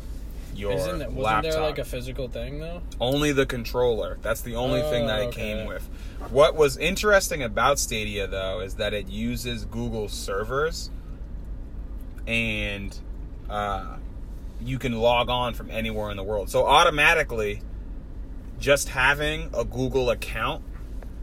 your 0.54 0.72
Isn't 0.72 1.02
it, 1.02 1.10
wasn't 1.10 1.18
laptop. 1.18 1.52
there 1.52 1.60
like 1.60 1.78
a 1.78 1.84
physical 1.84 2.28
thing 2.28 2.60
though? 2.60 2.80
only 3.00 3.32
the 3.32 3.44
controller. 3.46 4.16
That's 4.22 4.40
the 4.40 4.54
only 4.56 4.80
thing 4.82 5.06
that 5.06 5.18
Oh, 5.20 5.22
it 5.24 5.26
okay. 5.28 5.40
came 5.54 5.66
with. 5.66 5.88
What 6.30 6.54
was 6.54 6.76
interesting 6.78 7.42
about 7.42 7.78
Stadia 7.78 8.26
though 8.26 8.60
is 8.60 8.74
that 8.76 8.94
it 8.94 9.08
uses 9.08 9.64
Google 9.66 10.08
servers 10.08 10.90
and 12.26 12.98
uh, 13.50 13.96
you 14.60 14.78
can 14.78 14.92
log 14.98 15.28
on 15.28 15.54
from 15.54 15.70
anywhere 15.70 16.10
in 16.10 16.16
the 16.16 16.22
world. 16.24 16.48
So 16.50 16.66
automatically 16.66 17.60
just 18.58 18.88
having 18.88 19.50
a 19.54 19.64
Google 19.64 20.10
account 20.10 20.64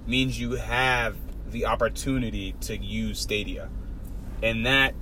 means 0.06 0.40
you 0.40 0.52
have 0.54 1.16
the 1.54 1.66
opportunity 1.66 2.54
to 2.62 2.76
use 2.76 3.20
Stadia. 3.20 3.70
And 4.42 4.66
that 4.66 4.94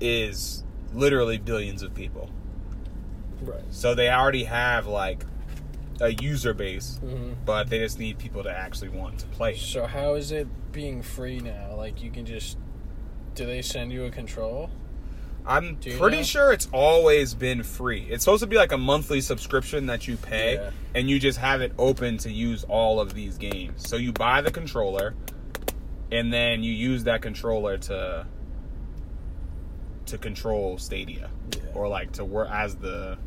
is 0.00 0.64
literally 0.92 1.38
billions 1.38 1.82
of 1.82 1.94
people. 1.94 2.30
Right. 3.40 3.62
So 3.70 3.94
they 3.94 4.10
already 4.10 4.44
have 4.44 4.86
like 4.86 5.24
a 6.00 6.12
user 6.12 6.52
base, 6.52 6.98
hmm 6.98 7.32
but 7.46 7.70
they 7.70 7.78
just 7.78 7.98
need 7.98 8.18
people 8.18 8.42
to 8.42 8.50
actually 8.50 8.90
want 8.90 9.18
to 9.20 9.26
play. 9.28 9.56
So 9.56 9.86
how 9.86 10.14
is 10.14 10.32
it 10.32 10.46
being 10.72 11.00
free 11.00 11.38
now? 11.40 11.74
Like 11.74 12.02
you 12.02 12.10
can 12.10 12.26
just 12.26 12.58
do 13.34 13.46
they 13.46 13.62
send 13.62 13.92
you 13.92 14.04
a 14.04 14.10
control? 14.10 14.68
I'm 15.46 15.76
pretty 15.76 16.16
know? 16.18 16.22
sure 16.24 16.52
it's 16.52 16.68
always 16.72 17.32
been 17.32 17.62
free. 17.62 18.04
It's 18.10 18.24
supposed 18.24 18.42
to 18.42 18.48
be 18.48 18.56
like 18.56 18.72
a 18.72 18.78
monthly 18.78 19.20
subscription 19.20 19.86
that 19.86 20.08
you 20.08 20.16
pay, 20.16 20.54
Yeah. 20.54 20.70
and 20.96 21.08
you 21.08 21.20
just 21.20 21.38
have 21.38 21.60
it 21.60 21.72
open 21.78 22.18
to 22.18 22.32
use 22.32 22.64
all 22.64 22.98
of 22.98 23.14
these 23.14 23.38
games. 23.38 23.86
So 23.88 23.96
you 23.96 24.12
buy 24.12 24.40
the 24.40 24.50
controller, 24.50 25.14
and 26.12 26.32
then 26.32 26.62
you 26.62 26.72
use 26.72 27.04
that 27.04 27.22
controller 27.22 27.78
to 27.78 28.26
to 30.06 30.18
control 30.18 30.78
Stadia, 30.78 31.30
Yeah. 31.52 31.62
or 31.74 31.88
like 31.88 32.12
to 32.12 32.24
work 32.24 32.48
as 32.50 32.76
the 32.76 33.18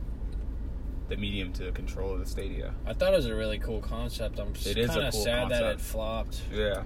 the 1.09 1.17
medium 1.17 1.51
to 1.53 1.71
control 1.71 2.17
the 2.17 2.25
Stadia. 2.25 2.73
I 2.85 2.93
thought 2.93 3.13
it 3.13 3.17
was 3.17 3.25
a 3.25 3.33
really 3.35 3.57
cool 3.59 3.81
concept. 3.81 4.39
I'm 4.39 4.51
It 4.51 4.77
is 4.77 4.89
a 4.91 4.93
kind 4.93 5.07
of 5.07 5.13
cool 5.13 5.23
sad 5.23 5.49
that 5.49 5.63
it 5.63 5.81
flopped. 5.81 6.41
Yeah. 6.53 6.83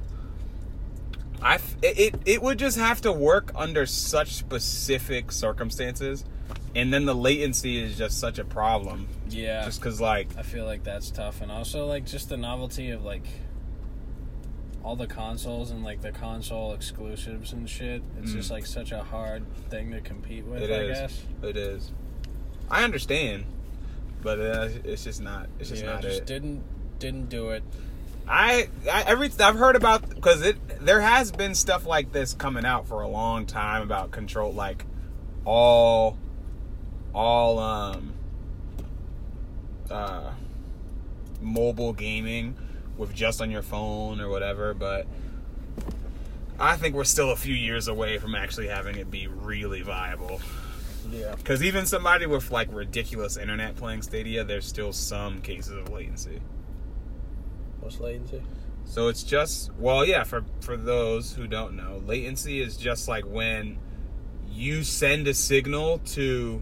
I 1.42 1.60
it 1.82 2.16
it 2.26 2.42
would 2.42 2.58
just 2.58 2.78
have 2.78 3.02
to 3.02 3.12
work 3.12 3.52
under 3.54 3.86
such 3.86 4.34
specific 4.36 5.32
circumstances, 5.32 6.24
and 6.74 6.94
then 6.94 7.06
the 7.06 7.14
latency 7.14 7.80
is 7.84 7.98
just 7.98 8.18
such 8.18 8.40
a 8.40 8.46
problem. 8.46 9.08
Yeah. 9.30 9.66
Just 9.66 9.80
because 9.82 10.00
like 10.00 10.30
I 10.38 10.42
feel 10.44 10.66
like 10.66 10.84
that's 10.84 11.12
tough, 11.12 11.42
and 11.42 11.52
also 11.52 11.86
like 11.86 12.06
just 12.06 12.30
the 12.30 12.38
novelty 12.38 12.92
of 12.92 13.04
like 13.04 13.26
all 14.84 14.96
the 14.96 15.08
consoles 15.08 15.72
and 15.72 15.84
like 15.84 16.02
the 16.02 16.12
console 16.12 16.74
exclusives 16.74 17.54
and 17.54 17.70
shit. 17.70 18.02
It's 18.20 18.32
Mm. 18.32 18.36
just 18.36 18.52
like 18.52 18.66
such 18.66 18.92
a 18.92 19.02
hard 19.04 19.44
thing 19.70 19.92
to 19.92 20.02
compete 20.02 20.46
with. 20.46 20.62
It 20.62 20.72
I 20.72 20.84
is. 20.84 20.98
guess. 20.98 21.22
it 21.42 21.58
is, 21.58 21.92
I 22.70 22.84
understand, 22.84 23.46
but 24.22 24.40
uh, 24.40 24.70
it's 24.84 25.04
just 25.06 25.22
not. 25.22 25.48
It's 25.60 25.70
just 25.70 25.84
yeah, 25.84 25.94
not 25.94 26.02
just 26.02 26.20
it. 26.22 26.26
didn't 26.26 26.64
didn't 27.00 27.30
do 27.30 27.50
it. 27.52 27.64
I, 28.28 28.70
I 28.90 29.04
every 29.04 29.30
I've 29.40 29.56
heard 29.56 29.76
about 29.76 30.08
because 30.10 30.42
it 30.44 30.58
there 30.86 31.02
has 31.02 31.32
been 31.32 31.56
stuff 31.56 31.86
like 31.86 32.14
this 32.14 32.34
coming 32.34 32.66
out 32.66 32.88
for 32.88 33.02
a 33.02 33.08
long 33.08 33.46
time 33.46 33.82
about 33.82 34.12
control 34.12 34.54
like 34.54 34.86
all 35.46 36.18
all 37.14 37.60
um 37.60 38.14
uh 39.92 40.32
mobile 41.42 41.92
gaming 41.92 42.56
with 42.98 43.14
just 43.14 43.42
on 43.42 43.50
your 43.52 43.62
phone 43.62 44.20
or 44.22 44.30
whatever 44.30 44.74
but 44.74 45.08
I 46.60 46.76
think 46.78 46.96
we're 46.96 47.04
still 47.04 47.32
a 47.32 47.36
few 47.36 47.56
years 47.56 47.88
away 47.88 48.18
from 48.20 48.36
actually 48.36 48.68
having 48.68 48.96
it 48.98 49.10
be 49.10 49.28
really 49.28 49.82
viable 49.82 50.40
Yeah. 51.12 51.36
because 51.36 51.64
even 51.64 51.86
somebody 51.86 52.26
with 52.26 52.52
like 52.52 52.70
ridiculous 52.72 53.38
internet 53.38 53.76
playing 53.76 54.02
Stadia 54.04 54.44
there's 54.44 54.66
still 54.68 54.94
some 54.94 55.42
cases 55.42 55.74
of 55.74 55.90
latency 55.90 56.40
What's 57.80 58.00
latency? 58.00 58.42
So 58.86 59.10
it's 59.10 59.24
just 59.24 59.74
well, 59.78 60.06
yeah. 60.06 60.24
For 60.24 60.46
for 60.62 60.78
those 60.78 61.34
who 61.34 61.48
don't 61.48 61.76
know, 61.76 62.02
latency 62.06 62.62
is 62.62 62.78
just 62.78 63.10
like 63.10 63.26
when 63.26 63.78
you 64.50 64.84
send 64.84 65.28
a 65.28 65.34
signal 65.34 65.98
to 66.00 66.62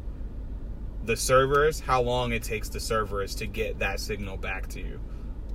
the 1.05 1.15
servers, 1.15 1.79
how 1.81 2.01
long 2.01 2.31
it 2.31 2.41
takes 2.41 2.69
the 2.69 2.79
servers 2.79 3.35
to 3.35 3.45
get 3.45 3.77
that 3.79 3.99
signal 3.99 4.37
back 4.37 4.67
to 4.69 4.79
you, 4.79 4.99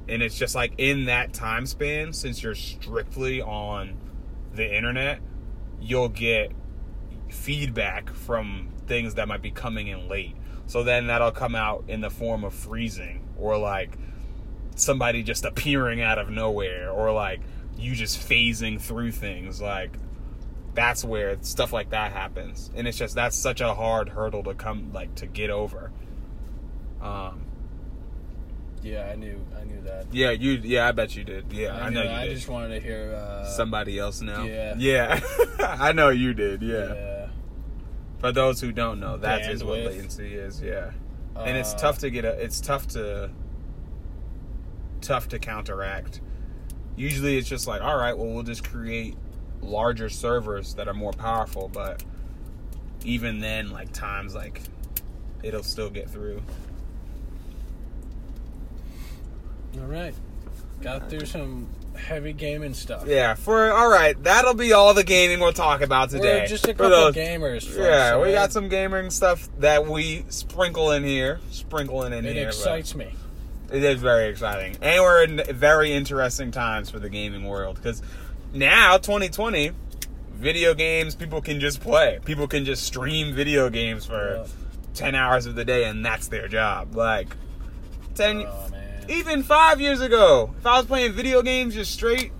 and 0.08 0.22
it's 0.22 0.38
just 0.38 0.54
like 0.54 0.72
in 0.78 1.06
that 1.06 1.32
time 1.32 1.66
span, 1.66 2.12
since 2.12 2.42
you're 2.42 2.54
strictly 2.54 3.42
on 3.42 3.96
the 4.54 4.76
internet, 4.76 5.20
you'll 5.80 6.08
get 6.08 6.52
feedback 7.28 8.10
from 8.10 8.70
things 8.86 9.14
that 9.14 9.26
might 9.26 9.42
be 9.42 9.50
coming 9.50 9.88
in 9.88 10.08
late. 10.08 10.36
So 10.66 10.82
then 10.82 11.08
that'll 11.08 11.32
come 11.32 11.54
out 11.54 11.84
in 11.88 12.00
the 12.00 12.10
form 12.10 12.44
of 12.44 12.54
freezing 12.54 13.28
or 13.36 13.58
like 13.58 13.96
somebody 14.76 15.22
just 15.22 15.44
appearing 15.44 16.02
out 16.02 16.18
of 16.18 16.30
nowhere 16.30 16.90
or 16.90 17.12
like 17.12 17.40
you 17.76 17.94
just 17.94 18.18
phasing 18.18 18.80
through 18.80 19.12
things. 19.12 19.60
Like 19.60 19.96
that's 20.74 21.04
where 21.04 21.36
stuff 21.42 21.72
like 21.72 21.90
that 21.90 22.12
happens. 22.12 22.70
And 22.74 22.86
it's 22.86 22.98
just 22.98 23.14
that's 23.14 23.36
such 23.36 23.60
a 23.60 23.74
hard 23.74 24.10
hurdle 24.10 24.44
to 24.44 24.54
come 24.54 24.92
like 24.92 25.14
to 25.16 25.26
get 25.26 25.50
over. 25.50 25.90
Um 27.00 27.45
Yeah, 28.82 29.08
I 29.12 29.16
knew 29.16 29.44
I 29.60 29.64
knew 29.64 29.80
that. 29.82 30.06
yeah 30.12 30.30
you 30.30 30.52
yeah 30.62 30.86
i 30.88 30.92
bet 30.92 31.16
you 31.16 31.24
did 31.24 31.52
yeah 31.52 31.74
i, 31.76 31.88
knew 31.88 31.96
know 31.96 32.04
that. 32.04 32.10
you 32.12 32.16
I 32.18 32.26
did 32.28 32.34
just 32.36 32.48
wanted 32.48 32.68
to 32.74 32.80
hear 32.80 33.14
uh, 33.14 33.44
somebody 33.44 33.98
else 33.98 34.20
now. 34.20 34.44
yeah. 34.44 34.74
yeah 34.78 35.20
i 35.58 35.92
know 35.92 36.10
you 36.10 36.34
did 36.34 36.62
yeah. 36.62 36.94
Yeah. 36.94 37.26
for 38.18 38.30
those 38.32 38.60
who 38.60 38.70
don't 38.72 39.00
know 39.00 39.16
that 39.16 39.50
is 39.50 39.64
what 39.64 39.80
latency 39.80 40.34
is 40.34 40.60
yeah 40.62 40.90
and 41.36 41.56
it's 41.56 41.74
Uh, 41.74 41.78
tough 41.78 41.98
to 41.98 42.10
get 42.10 42.24
a 42.24 42.30
it's 42.42 42.60
tough 42.60 42.86
to 42.88 43.30
tough 45.00 45.28
to 45.28 45.38
counteract 45.38 46.20
usually 46.96 47.36
it's 47.38 47.48
just 47.48 47.66
like 47.66 47.80
all 47.82 47.96
right 47.96 48.16
well 48.16 48.28
we'll 48.28 48.42
just 48.42 48.64
create 48.68 49.16
larger 49.62 50.08
servers 50.08 50.74
that 50.74 50.88
are 50.88 50.94
more 50.94 51.12
powerful 51.12 51.68
but 51.68 52.02
even 53.04 53.40
then 53.40 53.70
like 53.70 53.92
times 53.92 54.34
like 54.34 54.60
it'll 55.42 55.62
still 55.62 55.90
get 55.90 56.08
through 56.08 56.40
All 59.78 59.86
right. 59.86 60.14
Got 60.82 61.08
through 61.10 61.26
some 61.26 61.68
heavy 61.96 62.34
gaming 62.34 62.74
stuff. 62.74 63.06
yeah 63.06 63.32
for 63.32 63.72
all 63.72 63.88
right 63.88 64.22
that'll 64.22 64.52
be 64.52 64.74
all 64.74 64.92
the 64.92 65.02
gaming 65.02 65.40
we'll 65.40 65.50
talk 65.54 65.80
about 65.80 66.10
today 66.10 66.40
We're 66.40 66.46
just 66.46 66.68
a 66.68 66.74
couple 66.74 66.90
those- 66.90 67.14
gamers. 67.14 67.64
Folks, 67.64 67.78
yeah 67.78 68.10
we 68.12 68.16
alright? 68.18 68.34
got 68.34 68.52
some 68.52 68.68
gaming 68.68 69.08
stuff 69.08 69.48
that 69.60 69.86
we 69.86 70.26
sprinkle 70.28 70.92
in 70.92 71.04
here 71.04 71.40
sprinkling 71.50 72.12
in 72.12 72.26
It 72.26 72.34
here 72.34 72.44
but- 72.44 72.48
excites 72.54 72.94
me. 72.94 73.14
It 73.72 73.82
is 73.82 74.00
very 74.02 74.28
exciting, 74.28 74.76
and 74.82 75.02
we're 75.02 75.24
in 75.24 75.42
very 75.56 75.90
interesting 75.92 76.50
times 76.50 76.90
for 76.90 76.98
the 76.98 77.08
gaming 77.08 77.44
world 77.46 77.76
because 77.76 78.02
now 78.52 78.98
2020, 78.98 79.72
video 80.34 80.74
games 80.74 81.14
people 81.16 81.40
can 81.40 81.58
just 81.60 81.80
play. 81.80 82.18
People 82.26 82.46
can 82.46 82.64
just 82.66 82.84
stream 82.84 83.34
video 83.34 83.70
games 83.70 84.04
for 84.04 84.42
Yeah. 84.44 84.46
10 84.94 85.14
hours 85.14 85.46
of 85.46 85.54
the 85.56 85.64
day, 85.64 85.84
and 85.84 86.04
that's 86.04 86.28
their 86.28 86.46
job. 86.46 86.94
Like 86.94 87.28
10, 88.14 88.44
Oh 88.46 88.68
man. 88.70 88.75
Even 89.08 89.42
five 89.42 89.80
years 89.80 90.00
ago, 90.00 90.54
if 90.58 90.66
I 90.66 90.76
was 90.78 90.86
playing 90.86 91.12
video 91.12 91.42
games 91.42 91.74
just 91.74 91.92
straight, 91.92 92.32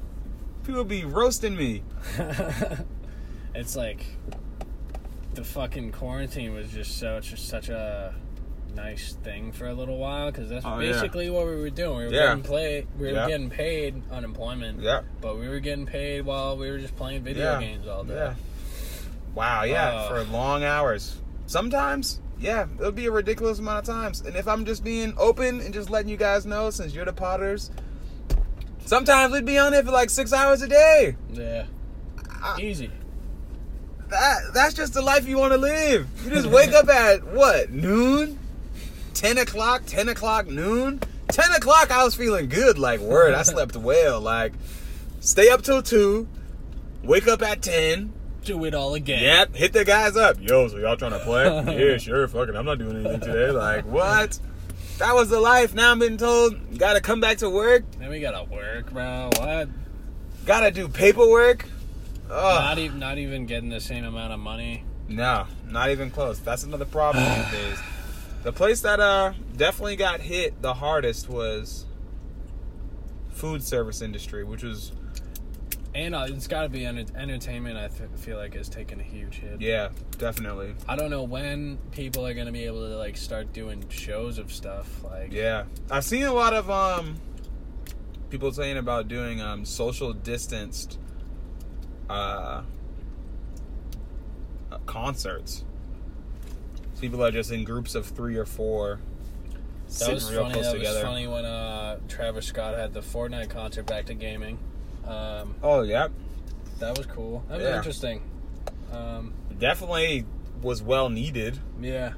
people 0.65 0.81
would 0.81 0.89
be 0.89 1.05
roasting 1.05 1.57
me. 1.57 1.83
it's 3.55 3.77
like 3.77 4.05
the 5.35 5.45
fucking 5.45 5.93
quarantine 5.93 6.55
was 6.55 6.69
just 6.71 6.99
such 6.99 7.41
such 7.41 7.69
a 7.69 8.15
nice 8.75 9.15
thing 9.25 9.53
for 9.53 9.67
a 9.67 9.73
little 9.75 9.97
while 9.99 10.31
because 10.31 10.49
that's 10.51 10.65
Oh, 10.67 10.79
yeah. 10.79 10.93
basically 10.93 11.31
what 11.31 11.47
we 11.47 11.57
were 11.57 11.71
doing. 11.71 11.99
We 11.99 12.05
were 12.07 12.13
Yeah. 12.13 12.27
getting 12.29 12.43
play, 12.43 12.87
we 12.99 13.07
were 13.07 13.13
Yeah. 13.15 13.27
getting 13.29 13.49
paid 13.51 14.03
unemployment, 14.11 14.81
Yeah, 14.83 15.01
but 15.21 15.39
we 15.39 15.49
were 15.49 15.61
getting 15.61 15.87
paid 15.87 16.23
while 16.27 16.57
we 16.59 16.71
were 16.71 16.79
just 16.79 16.95
playing 16.97 17.23
video 17.23 17.53
Yeah. 17.53 17.61
games 17.61 17.87
all 17.87 18.05
day. 18.05 18.15
yeah. 18.15 18.35
Wow, 19.35 19.65
yeah, 19.65 20.05
Oh. 20.05 20.09
for 20.09 20.25
long 20.25 20.63
hours. 20.65 21.17
sometimes, 21.47 22.21
yeah, 22.39 22.67
it'll 22.79 22.93
be 22.93 23.07
a 23.07 23.11
ridiculous 23.11 23.59
amount 23.59 23.79
of 23.89 23.95
times. 23.95 24.21
And 24.21 24.37
if 24.37 24.47
I'm 24.49 24.65
just 24.65 24.85
being 24.85 25.15
open 25.19 25.61
and 25.61 25.73
just 25.73 25.91
letting 25.91 26.09
you 26.11 26.17
guys 26.17 26.45
know, 26.47 26.71
since 26.71 26.95
you're 26.95 27.05
the 27.05 27.13
Potters, 27.13 27.71
sometimes 28.85 29.33
we'd 29.33 29.45
be 29.47 29.59
on 29.59 29.75
it 29.75 29.85
for 29.85 29.91
like 29.93 30.11
six 30.11 30.33
hours 30.33 30.63
a 30.63 30.69
day. 30.69 31.17
Yeah. 31.33 31.65
I- 32.43 32.61
Easy. 32.61 32.91
That 34.09 34.39
that's 34.55 34.73
just 34.75 34.95
the 34.95 35.03
life 35.03 35.27
you 35.27 35.37
want 35.37 35.53
to 35.53 35.59
live. 35.59 36.07
You 36.25 36.31
just 36.31 36.47
wake 36.49 36.73
up 36.73 36.89
at 36.89 37.25
what 37.27 37.73
noon, 37.73 38.39
ten 39.15 39.37
o'clock, 39.37 39.83
ten 39.85 40.09
o'clock 40.09 40.47
noon, 40.47 41.01
ten 41.29 41.51
o'clock. 41.51 41.91
I 41.91 42.05
was 42.05 42.15
feeling 42.15 42.49
good, 42.49 42.79
like 42.79 43.01
word. 43.01 43.35
I 43.35 43.43
slept 43.45 43.75
well. 43.75 44.21
Like 44.21 44.53
stay 45.19 45.49
up 45.49 45.63
till 45.63 45.83
two, 45.83 46.29
wake 47.03 47.27
up 47.27 47.43
at 47.43 47.63
ten. 47.63 48.13
Do 48.47 48.65
it 48.65 48.75
all 48.75 48.95
again. 48.95 49.25
Yep, 49.25 49.57
hit 49.57 49.73
the 49.73 49.85
guys 49.85 50.17
up. 50.17 50.37
Yo, 50.41 50.69
so 50.69 50.79
y'all 50.79 50.97
trying 50.97 51.11
to 51.11 51.19
play? 51.19 51.45
yeah, 51.91 51.97
sure. 51.97 52.29
Fucking, 52.29 52.55
I'm 52.55 52.65
not 52.65 52.79
doing 52.79 53.05
anything 53.05 53.19
today. 53.19 53.51
Like 53.51 53.85
what? 53.85 54.39
That 54.99 55.17
was 55.17 55.31
the 55.31 55.41
life. 55.41 55.75
Now 55.75 55.91
I'm 55.91 55.99
being 55.99 56.17
told 56.17 56.79
gotta 56.79 57.01
come 57.01 57.21
back 57.21 57.39
to 57.39 57.51
work. 57.51 57.85
Then 57.99 58.09
we 58.09 58.21
gotta 58.21 58.45
work, 58.45 58.93
bro. 58.93 59.31
What? 59.37 59.69
Gotta 60.45 60.71
do 60.71 60.87
paperwork. 60.87 61.67
Ugh. 62.31 62.61
Not 62.63 62.79
even 62.79 62.99
not 63.01 63.19
even 63.19 63.47
getting 63.47 63.69
the 63.69 63.81
same 63.81 64.05
amount 64.05 64.33
of 64.33 64.39
money. 64.39 64.85
No, 65.09 65.49
not 65.67 65.91
even 65.91 66.13
close. 66.13 66.39
That's 66.39 66.63
another 66.63 66.85
problem 66.85 67.25
these 67.25 67.51
days. 67.51 67.79
The 68.45 68.53
place 68.53 68.81
that 68.83 69.01
uh 69.01 69.33
definitely 69.57 69.97
got 69.97 70.21
hit 70.21 70.63
the 70.63 70.75
hardest 70.75 71.29
was 71.29 71.85
food 73.33 73.65
service 73.65 74.01
industry, 74.03 74.45
which 74.45 74.63
was 74.63 74.93
And 75.97 76.15
uh, 76.15 76.27
it's 76.29 76.47
got 76.47 76.65
to 76.65 76.69
be 76.69 76.85
enter- 76.85 77.07
entertainment. 77.17 77.79
I 77.79 77.89
th- 77.89 78.11
feel 78.17 78.37
like 78.37 78.55
is 78.55 78.69
taking 78.69 79.01
a 79.01 79.03
huge 79.03 79.37
hit. 79.37 79.63
yeah, 79.63 79.89
definitely. 80.19 80.75
I 80.87 80.95
don't 80.95 81.09
know 81.11 81.23
when 81.23 81.79
people 81.91 82.27
are 82.27 82.35
gonna 82.35 82.53
be 82.53 82.65
able 82.67 82.87
to 82.87 82.97
like 82.99 83.17
start 83.17 83.55
doing 83.55 83.83
shows 83.89 84.37
of 84.37 84.53
stuff. 84.53 85.03
Like, 85.03 85.33
Yeah. 85.33 85.65
I've 85.91 86.05
seen 86.05 86.25
a 86.25 86.35
lot 86.35 86.53
of 86.53 86.71
um 86.71 87.17
people 88.29 88.53
saying 88.53 88.77
about 88.77 89.09
doing 89.09 89.41
um 89.41 89.65
social 89.65 90.13
distanced 90.13 90.99
uh 92.11 92.61
uh, 94.71 94.79
concerts. 94.85 95.65
People 97.01 97.25
are 97.25 97.31
just 97.31 97.51
in 97.53 97.65
groups 97.65 97.95
of 97.95 98.05
3 98.07 98.37
or 98.37 98.45
4 98.47 99.01
that 100.01 100.13
was 100.13 100.31
real 100.33 100.43
funny. 100.43 100.53
close 100.55 100.67
That 100.67 100.73
together. 100.75 100.95
was 100.99 101.05
funny 101.05 101.27
when 101.29 101.45
uh, 101.45 101.99
Travis 102.09 102.47
Scott 102.47 102.77
had 102.77 102.93
the 102.93 103.01
Fortnite 103.01 103.49
concert 103.51 103.87
back 103.87 104.07
to 104.07 104.15
gaming. 104.15 104.59
Um, 105.07 105.55
Oh, 105.63 105.83
yeah. 105.83 106.09
that 106.81 106.97
was 106.97 107.07
cool. 107.07 107.45
That 107.49 107.59
was 107.59 107.65
Yeah. 107.65 107.77
interesting. 107.77 108.23
Um, 108.93 109.33
Definitely 109.59 110.25
was 110.63 110.83
well 110.83 111.09
needed. 111.09 111.59
yeah. 111.81 112.13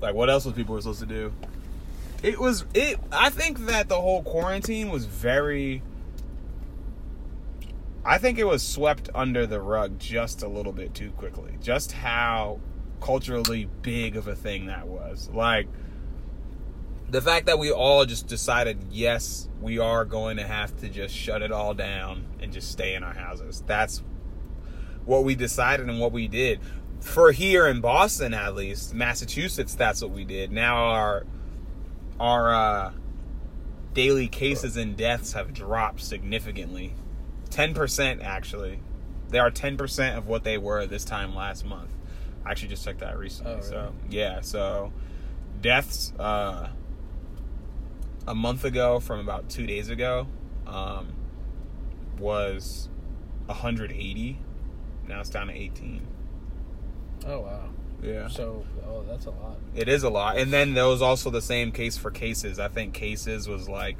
Like, 0.00 0.14
what 0.14 0.30
else 0.30 0.44
was 0.46 0.54
people 0.54 0.74
were 0.74 0.80
supposed 0.80 1.00
to 1.00 1.06
do? 1.06 1.32
It 2.22 2.38
was 2.40 2.64
it. 2.74 2.98
I 3.12 3.28
think 3.30 3.66
that 3.66 3.88
the 3.88 4.00
whole 4.00 4.22
quarantine 4.22 4.90
was 4.90 5.04
very. 5.06 5.82
I 8.04 8.16
think 8.18 8.38
it 8.38 8.44
was 8.44 8.62
swept 8.62 9.10
under 9.14 9.46
the 9.46 9.60
rug 9.60 9.98
just 9.98 10.42
a 10.42 10.48
little 10.48 10.72
bit 10.72 10.94
too 10.94 11.10
quickly. 11.12 11.52
Just 11.62 11.92
how 11.92 12.60
culturally 13.02 13.68
big 13.82 14.16
of 14.16 14.26
a 14.26 14.34
thing 14.34 14.66
that 14.66 14.86
was. 14.88 15.28
Like 15.32 15.66
the 17.10 17.20
fact 17.20 17.46
that 17.46 17.58
we 17.58 17.72
all 17.72 18.04
just 18.06 18.26
decided, 18.26 18.84
yes, 18.90 19.48
we 19.60 19.78
are 19.78 20.04
going 20.04 20.36
to 20.36 20.46
have 20.46 20.76
to 20.80 20.88
just 20.88 21.14
shut 21.14 21.42
it 21.42 21.50
all 21.50 21.74
down 21.74 22.24
and 22.40 22.52
just 22.52 22.70
stay 22.70 22.94
in 22.94 23.02
our 23.02 23.14
houses. 23.14 23.62
That's 23.66 24.02
what 25.04 25.24
we 25.24 25.34
decided 25.34 25.88
and 25.88 25.98
what 25.98 26.12
we 26.12 26.28
did. 26.28 26.60
For 27.00 27.32
here 27.32 27.66
in 27.66 27.80
Boston, 27.80 28.34
at 28.34 28.54
least, 28.54 28.94
Massachusetts, 28.94 29.74
that's 29.74 30.02
what 30.02 30.10
we 30.10 30.24
did. 30.24 30.52
Now 30.52 30.76
our 30.76 31.26
our 32.20 32.54
uh, 32.54 32.92
daily 33.94 34.28
cases 34.28 34.76
and 34.76 34.96
deaths 34.96 35.32
have 35.32 35.54
dropped 35.54 36.02
significantly, 36.02 36.94
ten 37.48 37.72
percent 37.74 38.20
actually. 38.22 38.80
They 39.30 39.38
are 39.38 39.50
ten 39.50 39.76
percent 39.76 40.18
of 40.18 40.26
what 40.26 40.44
they 40.44 40.58
were 40.58 40.86
this 40.86 41.04
time 41.04 41.34
last 41.34 41.64
month. 41.64 41.90
I 42.44 42.50
actually 42.50 42.68
just 42.68 42.84
checked 42.84 43.00
that 43.00 43.18
recently. 43.18 43.52
Oh, 43.52 43.56
really? 43.56 43.68
So 43.68 43.92
yeah, 44.10 44.40
so 44.42 44.92
deaths 45.62 46.12
uh, 46.18 46.68
a 48.26 48.34
month 48.34 48.64
ago 48.64 49.00
from 49.00 49.20
about 49.20 49.48
two 49.48 49.66
days 49.66 49.88
ago 49.88 50.26
um, 50.66 51.12
was 52.18 52.88
180. 53.46 54.38
Now 55.08 55.20
it's 55.20 55.30
down 55.30 55.48
to 55.48 55.52
18. 55.52 56.06
Oh 57.26 57.40
wow. 57.40 57.68
Yeah. 58.02 58.28
So, 58.28 58.64
oh, 58.86 59.02
that's 59.02 59.26
a 59.26 59.30
lot. 59.30 59.58
It 59.74 59.88
is 59.88 60.02
a 60.02 60.10
lot. 60.10 60.38
And 60.38 60.52
then 60.52 60.74
there 60.74 60.86
was 60.86 61.02
also 61.02 61.28
the 61.30 61.42
same 61.42 61.70
case 61.70 61.98
for 61.98 62.10
cases. 62.10 62.58
I 62.58 62.68
think 62.68 62.94
cases 62.94 63.46
was 63.46 63.68
like 63.68 63.98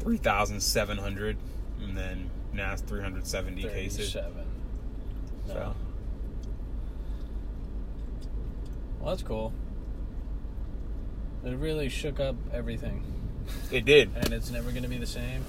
3,700. 0.00 1.36
And 1.82 1.96
then 1.96 2.30
now 2.52 2.72
it's 2.72 2.82
370 2.82 3.62
cases. 3.64 4.14
No. 4.14 4.22
So, 5.48 5.74
Well, 9.00 9.10
that's 9.10 9.22
cool. 9.22 9.52
It 11.44 11.56
really 11.56 11.88
shook 11.88 12.20
up 12.20 12.36
everything, 12.52 13.02
it 13.70 13.84
did. 13.84 14.10
and 14.14 14.32
it's 14.32 14.50
never 14.50 14.70
going 14.70 14.82
to 14.82 14.88
be 14.88 14.98
the 14.98 15.06
same. 15.06 15.44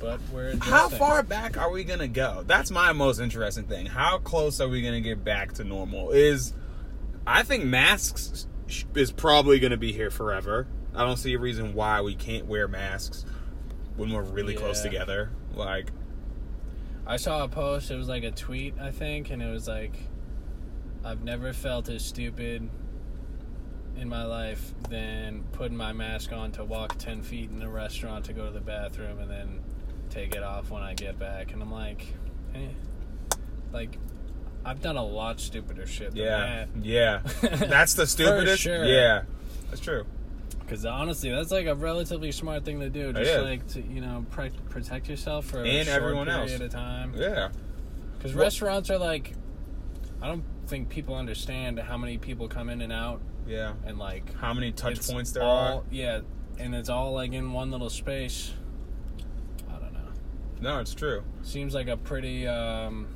But 0.00 0.18
we're 0.32 0.48
adjusting. 0.48 0.72
How 0.72 0.88
far 0.88 1.22
back 1.22 1.58
are 1.58 1.70
we 1.70 1.84
going 1.84 1.98
to 1.98 2.08
go? 2.08 2.42
That's 2.46 2.70
my 2.70 2.92
most 2.92 3.20
interesting 3.20 3.64
thing. 3.64 3.86
How 3.86 4.18
close 4.18 4.60
are 4.60 4.68
we 4.68 4.80
going 4.80 4.94
to 4.94 5.00
get 5.00 5.22
back 5.22 5.52
to 5.54 5.64
normal? 5.64 6.10
Is 6.10 6.54
I 7.26 7.42
think 7.42 7.64
masks 7.64 8.46
is 8.94 9.12
probably 9.12 9.58
going 9.60 9.72
to 9.72 9.76
be 9.76 9.92
here 9.92 10.10
forever. 10.10 10.66
I 10.94 11.04
don't 11.04 11.18
see 11.18 11.34
a 11.34 11.38
reason 11.38 11.74
why 11.74 12.00
we 12.00 12.14
can't 12.14 12.46
wear 12.46 12.66
masks 12.66 13.24
when 13.96 14.10
we're 14.10 14.22
really 14.22 14.54
close 14.54 14.80
together. 14.80 15.30
Like, 15.54 15.90
I 17.06 17.16
saw 17.16 17.44
a 17.44 17.48
post. 17.48 17.90
It 17.90 17.96
was 17.96 18.08
like 18.08 18.24
a 18.24 18.30
tweet, 18.30 18.74
I 18.80 18.90
think, 18.90 19.30
and 19.30 19.42
it 19.42 19.50
was 19.50 19.68
like, 19.68 19.94
"I've 21.04 21.22
never 21.22 21.52
felt 21.52 21.88
as 21.88 22.04
stupid 22.04 22.68
in 24.00 24.08
my 24.08 24.24
life 24.24 24.72
than 24.88 25.44
putting 25.52 25.76
my 25.76 25.92
mask 25.92 26.32
on 26.32 26.50
to 26.52 26.64
walk 26.64 26.96
ten 26.98 27.22
feet 27.22 27.50
in 27.50 27.62
a 27.62 27.68
restaurant 27.70 28.24
to 28.24 28.32
go 28.32 28.46
to 28.46 28.50
the 28.52 28.60
bathroom 28.60 29.18
and 29.18 29.30
then 29.30 29.60
take 30.08 30.34
it 30.34 30.42
off 30.42 30.70
when 30.70 30.82
I 30.82 30.94
get 30.94 31.18
back." 31.18 31.52
And 31.52 31.62
I'm 31.62 31.70
like, 31.72 32.06
eh. 32.54 32.68
like, 33.72 33.98
I've 34.64 34.80
done 34.82 34.96
a 34.96 35.04
lot 35.04 35.38
stupider 35.40 35.86
shit. 35.86 36.10
Than 36.10 36.18
yeah, 36.24 36.66
that. 36.74 36.84
yeah. 36.84 37.20
That's 37.66 37.94
the 37.94 38.06
stupidest. 38.06 38.62
sure. 38.62 38.84
Yeah, 38.84 39.22
that's 39.70 39.80
true. 39.80 40.04
Because 40.60 40.86
honestly, 40.86 41.30
that's 41.30 41.50
like 41.50 41.66
a 41.66 41.74
relatively 41.74 42.30
smart 42.30 42.64
thing 42.64 42.78
to 42.80 42.88
do. 42.88 43.12
Just 43.12 43.40
like 43.42 43.66
to 43.68 43.82
you 43.82 44.00
know 44.00 44.24
pre- 44.30 44.50
protect 44.68 45.08
yourself 45.08 45.46
for 45.46 45.62
a 45.62 45.66
And 45.68 45.88
everyone 45.88 46.28
else. 46.28 46.52
at 46.52 46.60
a 46.60 46.68
time. 46.68 47.12
Yeah, 47.16 47.48
Because 48.16 48.34
Well- 48.34 48.44
restaurants 48.44 48.88
are 48.90 48.98
like, 48.98 49.32
I 50.22 50.28
don't 50.28 50.44
think 50.68 50.88
people 50.88 51.16
understand 51.16 51.78
how 51.80 51.96
many 51.98 52.18
people 52.18 52.46
come 52.46 52.68
in 52.70 52.82
and 52.82 52.92
out, 52.92 53.20
yeah. 53.50 53.72
and 53.86 53.98
like 53.98 54.34
How 54.36 54.54
many 54.54 54.72
touch 54.72 55.06
points 55.08 55.32
there 55.32 55.42
all, 55.42 55.78
are? 55.78 55.82
Yeah, 55.90 56.20
and 56.58 56.74
it's 56.74 56.88
all 56.88 57.12
like 57.12 57.32
in 57.32 57.52
one 57.52 57.70
little 57.70 57.90
space. 57.90 58.52
I 59.68 59.72
don't 59.78 59.92
know. 59.92 60.00
No, 60.60 60.78
it's 60.78 60.94
true. 60.94 61.22
Seems 61.42 61.74
like 61.74 61.88
a 61.88 61.96
pretty 61.96 62.46
um, 62.46 63.08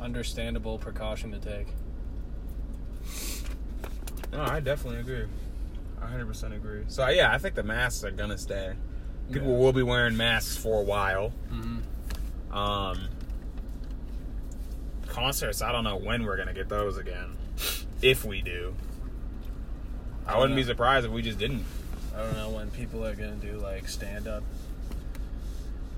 understandable 0.00 0.78
precaution 0.78 1.32
to 1.32 1.38
take. 1.38 1.68
No, 4.32 4.42
I 4.42 4.60
definitely 4.60 5.00
agree. 5.00 5.26
I 6.00 6.06
100% 6.06 6.54
agree. 6.54 6.84
So 6.88 7.08
yeah, 7.08 7.32
I 7.32 7.38
think 7.38 7.54
the 7.54 7.62
masks 7.62 8.04
are 8.04 8.10
gonna 8.10 8.38
stay. 8.38 8.74
People 9.32 9.52
Yeah. 9.52 9.58
will 9.58 9.72
be 9.72 9.82
wearing 9.82 10.16
masks 10.16 10.56
for 10.56 10.80
a 10.80 10.84
while. 10.84 11.32
Mm-hmm. 11.50 12.54
Um, 12.56 13.08
concerts, 15.08 15.62
I 15.62 15.72
don't 15.72 15.84
know 15.84 15.96
when 15.96 16.24
we're 16.24 16.36
gonna 16.36 16.52
get 16.54 16.68
those 16.68 16.98
again. 16.98 17.36
If 18.02 18.24
we 18.24 18.42
do, 18.42 18.74
I 20.26 20.38
wouldn't 20.38 20.56
be 20.56 20.64
surprised 20.64 21.06
if 21.06 21.12
we 21.12 21.22
just 21.22 21.38
didn't. 21.38 21.64
I 22.14 22.20
don't 22.20 22.34
know 22.34 22.50
when 22.50 22.70
people 22.70 23.04
are 23.06 23.14
gonna 23.14 23.36
do 23.36 23.52
like 23.58 23.88
stand 23.88 24.26
up 24.26 24.42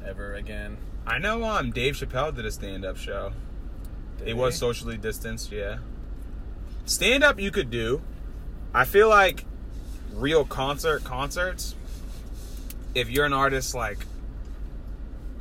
ever 0.04 0.34
again. 0.34 0.76
I 1.06 1.18
know 1.18 1.44
um 1.44 1.70
Dave 1.70 1.94
Chappelle 1.94 2.34
did 2.34 2.44
a 2.44 2.50
stand 2.50 2.84
up 2.84 2.96
show. 2.96 3.32
Did 4.18 4.28
It 4.28 4.36
was 4.36 4.54
he? 4.54 4.58
socially 4.58 4.96
distanced, 4.96 5.50
yeah. 5.52 5.78
Stand 6.84 7.22
up 7.24 7.38
you 7.40 7.50
could 7.50 7.70
do. 7.70 8.02
I 8.74 8.84
feel 8.84 9.08
like 9.08 9.44
real 10.12 10.44
concert 10.44 11.04
concerts, 11.04 11.74
if 12.94 13.08
you're 13.10 13.24
an 13.26 13.32
artist 13.32 13.74
like 13.74 14.06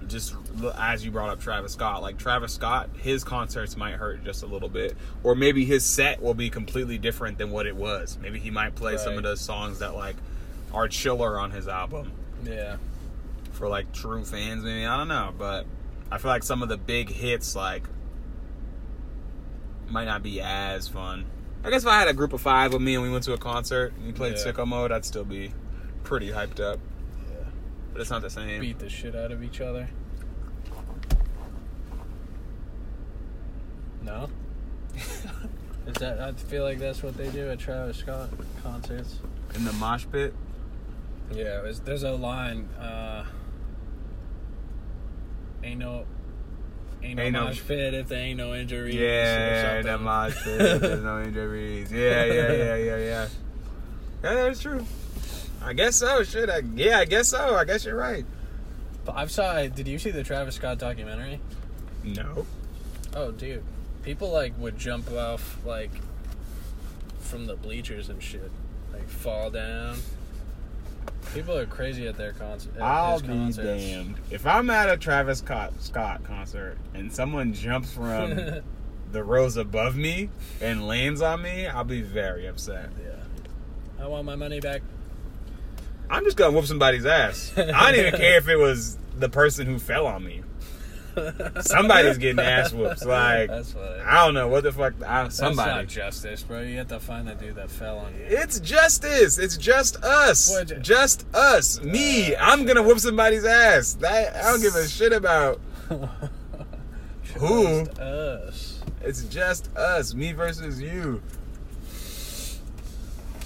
just 0.08 0.36
as 0.78 1.04
you 1.04 1.12
brought 1.12 1.30
up 1.30 1.39
Travis 1.39 1.74
Scott, 1.74 2.02
like 2.02 2.17
Travis 2.17 2.54
Scott, 2.54 2.89
his 3.02 3.24
concerts 3.24 3.76
might 3.78 3.96
hurt 3.96 4.24
just 4.24 4.43
a 4.43 4.46
little 4.46 4.70
bit. 4.70 4.96
Or 5.24 5.36
maybe 5.36 5.65
his 5.65 5.84
set 5.86 6.22
will 6.22 6.34
be 6.34 6.50
completely 6.50 6.98
different 6.98 7.38
than 7.38 7.52
what 7.52 7.65
it 7.67 7.76
was. 7.76 8.17
Maybe 8.22 8.39
he 8.39 8.50
might 8.52 8.76
play 8.76 8.98
some 8.98 9.17
of 9.17 9.24
those 9.24 9.41
songs 9.41 9.80
that 9.80 9.96
like 9.96 10.15
are 10.74 10.88
chiller 10.88 11.39
on 11.39 11.52
his 11.52 11.67
album 11.67 12.12
Yeah. 12.43 12.78
for 13.54 13.67
like 13.70 13.91
true 13.93 14.24
fans 14.26 14.63
maybe 14.63 14.86
i 14.86 14.98
don't 14.98 15.08
know 15.08 15.34
but 15.38 15.65
i 16.12 16.17
feel 16.17 16.30
like 16.30 16.43
some 16.43 16.62
of 16.62 16.67
the 16.67 16.76
big 16.78 17.10
hits 17.10 17.56
like 17.56 17.84
might 19.89 20.06
not 20.06 20.22
be 20.22 20.41
as 20.41 20.88
fun. 20.89 21.26
I 21.63 21.70
guess 21.70 21.84
if 21.84 21.88
I 21.88 21.98
had 22.00 22.08
a 22.10 22.13
group 22.13 22.34
of 22.34 22.41
five 22.41 22.74
with 22.74 22.82
me 22.82 22.96
and 22.96 23.04
we 23.04 23.10
went 23.10 23.24
to 23.24 23.34
a 23.34 23.38
concert 23.38 23.93
and 23.96 24.06
we 24.06 24.12
played 24.12 24.36
Yeah. 24.38 24.52
sicko 24.52 24.67
mode, 24.67 24.91
I'd 24.91 25.06
still 25.06 25.24
be 25.24 25.54
pretty 26.04 26.30
hyped 26.30 26.60
up. 26.60 26.80
But 27.93 28.02
it's 28.02 28.10
not 28.12 28.21
the 28.21 28.30
same. 28.30 28.62
Beat 28.62 28.80
the 28.80 28.89
shit 28.89 29.15
out 29.15 29.32
of 29.32 29.43
each 29.43 29.62
other. 29.62 29.88
No. 34.04 34.30
Is 35.88 35.93
that? 36.00 36.19
I 36.19 36.32
feel 36.34 36.63
like 36.63 36.80
that's 36.80 37.02
what 37.04 37.15
they 37.17 37.30
do 37.30 37.50
at 37.50 37.60
Travis 37.60 37.97
Scott 37.97 38.30
concerts. 38.63 39.17
In 39.56 39.63
the 39.65 39.73
mosh 39.73 40.06
pit. 40.12 40.34
Yeah, 41.32 41.62
there's, 41.62 41.80
there's 41.82 42.04
a 42.04 42.12
line. 42.12 42.65
Uh, 42.80 43.26
ain't 45.63 45.80
no, 45.80 46.06
ain't 47.04 47.17
no 47.17 47.23
Ain't 47.23 47.34
no- 47.34 47.45
mosh 47.45 47.62
pit 47.67 47.93
if 47.93 48.08
there 48.08 48.19
ain't 48.19 48.38
no 48.38 48.54
injuries. 48.54 48.95
Yeah, 48.95 49.82
that 49.82 50.02
mosh 50.02 50.36
pit. 50.43 50.82
There's 50.82 51.04
no 51.04 51.21
injuries. 51.23 51.91
Yeah, 51.91 52.26
yeah, 52.26 52.52
yeah, 52.52 52.76
yeah, 52.76 52.97
yeah. 52.97 53.28
Yeah, 54.23 54.34
that's 54.34 54.62
true. 54.62 54.86
I 55.63 55.74
guess 55.74 55.96
so. 55.96 56.24
Shit. 56.24 56.50
I, 56.50 56.62
yeah, 56.76 57.00
I 57.00 57.06
guess 57.06 57.28
so. 57.30 57.56
I 57.56 57.65
guess 57.65 57.86
you're 57.86 57.96
right. 57.96 58.26
But 59.06 59.15
I've 59.15 59.32
saw. 59.32 59.62
Did 59.67 59.88
you 59.88 60.00
see 60.00 60.12
the 60.12 60.24
Travis 60.24 60.56
Scott 60.56 60.78
documentary? 60.78 61.39
No. 62.04 62.46
Oh, 63.13 63.32
dude, 63.32 63.63
people 64.04 64.32
like 64.32 64.54
would 64.60 64.78
jump 64.78 65.12
off 65.12 65.58
like 65.65 65.91
from 67.20 67.46
the 67.46 67.56
bleachers 67.56 68.10
and 68.10 68.22
shit, 68.22 68.52
like 68.93 69.08
fall 69.08 69.50
down. 69.50 69.98
People 71.34 71.58
are 71.58 71.65
crazy 71.65 72.08
at 72.08 72.15
their 72.17 72.32
concert. 72.34 72.76
At 72.78 72.82
I'll 72.82 73.20
be 73.20 73.28
concerts. 73.28 73.84
damned. 73.84 74.15
If 74.32 74.46
I'm 74.46 74.70
at 74.70 74.89
a 74.89 74.96
Travis 74.98 75.39
Scott, 75.39 75.74
Scott 75.80 76.24
concert 76.24 76.78
and 76.93 77.12
someone 77.12 77.54
jumps 77.54 77.91
from 77.91 78.36
the 79.12 79.24
rows 79.24 79.58
above 79.58 79.96
me 79.98 80.30
and 80.62 80.88
lands 80.88 81.22
on 81.22 81.41
me, 81.41 81.67
I'll 81.67 81.84
be 81.84 82.02
very 82.02 82.46
upset. 82.48 82.89
yeah, 83.04 84.04
I 84.04 84.08
want 84.08 84.26
my 84.26 84.36
money 84.36 84.60
back. 84.62 84.82
I'm 86.10 86.24
just 86.24 86.38
gonna 86.38 86.56
whoop 86.56 86.65
somebody's 86.65 87.06
ass. 87.06 87.52
I 87.58 87.91
don't 87.91 88.00
even 88.00 88.20
care 88.20 88.38
if 88.38 88.48
it 88.48 88.56
was 88.58 88.98
the 89.17 89.30
person 89.30 89.65
who 89.67 89.80
fell 89.80 90.06
on 90.08 90.24
me. 90.24 90.41
Somebody's 91.62 92.20
getting 92.20 92.39
ass 92.39 92.72
whoops. 92.72 93.04
Like 93.04 93.50
that's. 93.50 93.76
I 94.06 94.24
don't 94.26 94.36
know 94.36 94.48
what 94.50 94.63
the 94.63 94.72
fuck. 94.72 94.93
I, 95.04 95.24
That's 95.24 95.36
somebody. 95.38 95.72
not 95.72 95.88
justice, 95.88 96.43
bro. 96.43 96.62
You 96.62 96.78
have 96.78 96.89
to 96.89 97.00
find 97.00 97.28
the 97.28 97.34
dude 97.34 97.56
that 97.56 97.72
fell 97.72 97.98
on 97.98 98.13
you. 98.13 98.22
It's 98.28 98.60
justice. 98.60 99.39
It's 99.39 99.58
just 99.58 99.96
us. 100.04 100.52
What- 100.52 100.80
Just 100.84 101.26
us. 101.34 101.82
Me. 101.82 102.36
Uh, 102.36 102.46
I'm 102.46 102.65
gonna 102.65 102.84
whoop 102.84 103.00
somebody's 103.00 103.46
ass. 103.46 103.93
That 103.96 104.36
I 104.36 104.52
don't 104.52 104.62
give 104.62 104.76
a 104.76 104.88
shit 104.88 105.12
about. 105.12 105.60
Who? 107.38 107.82
Us. 108.00 108.80
It's 109.02 109.24
just 109.24 109.76
us. 109.76 110.13
Me 110.13 110.34
versus 110.34 110.80
you. 110.82 111.22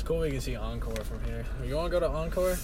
It's 0.01 0.07
cool 0.07 0.21
we 0.21 0.31
can 0.31 0.41
see 0.41 0.55
Encore 0.55 0.95
from 0.95 1.23
here. 1.25 1.45
You 1.63 1.75
want 1.75 1.91
to 1.93 1.99
go 1.99 1.99
to 1.99 2.09
Encore? 2.09 2.57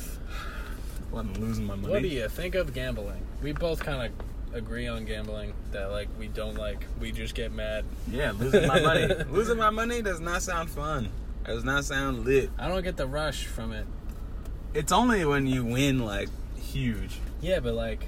Well, 1.11 1.21
I'm 1.21 1.31
losing 1.35 1.65
my 1.65 1.75
money. 1.75 1.93
What 1.93 2.01
do 2.01 2.07
you 2.07 2.27
think 2.27 2.55
of 2.55 2.73
gambling? 2.73 3.21
We 3.43 3.51
both 3.51 3.79
kind 3.79 4.11
of 4.11 4.55
agree 4.57 4.87
on 4.87 5.05
gambling 5.05 5.53
that 5.71 5.91
like 5.91 6.07
we 6.17 6.29
don't 6.29 6.55
like. 6.55 6.87
We 6.99 7.11
just 7.11 7.35
get 7.35 7.51
mad. 7.51 7.85
Yeah, 8.09 8.31
losing 8.31 8.65
my 8.65 8.79
money. 8.79 9.13
losing 9.29 9.57
my 9.57 9.69
money 9.69 10.01
does 10.01 10.19
not 10.19 10.41
sound 10.41 10.71
fun. 10.71 11.11
It 11.45 11.49
does 11.49 11.63
not 11.63 11.85
sound 11.85 12.25
lit. 12.25 12.49
I 12.57 12.69
don't 12.69 12.81
get 12.81 12.97
the 12.97 13.05
rush 13.05 13.45
from 13.45 13.71
it. 13.71 13.85
It's 14.73 14.91
only 14.91 15.23
when 15.23 15.45
you 15.45 15.63
win 15.63 15.99
like 15.99 16.29
huge. 16.55 17.19
Yeah, 17.39 17.59
but 17.59 17.75
like 17.75 18.07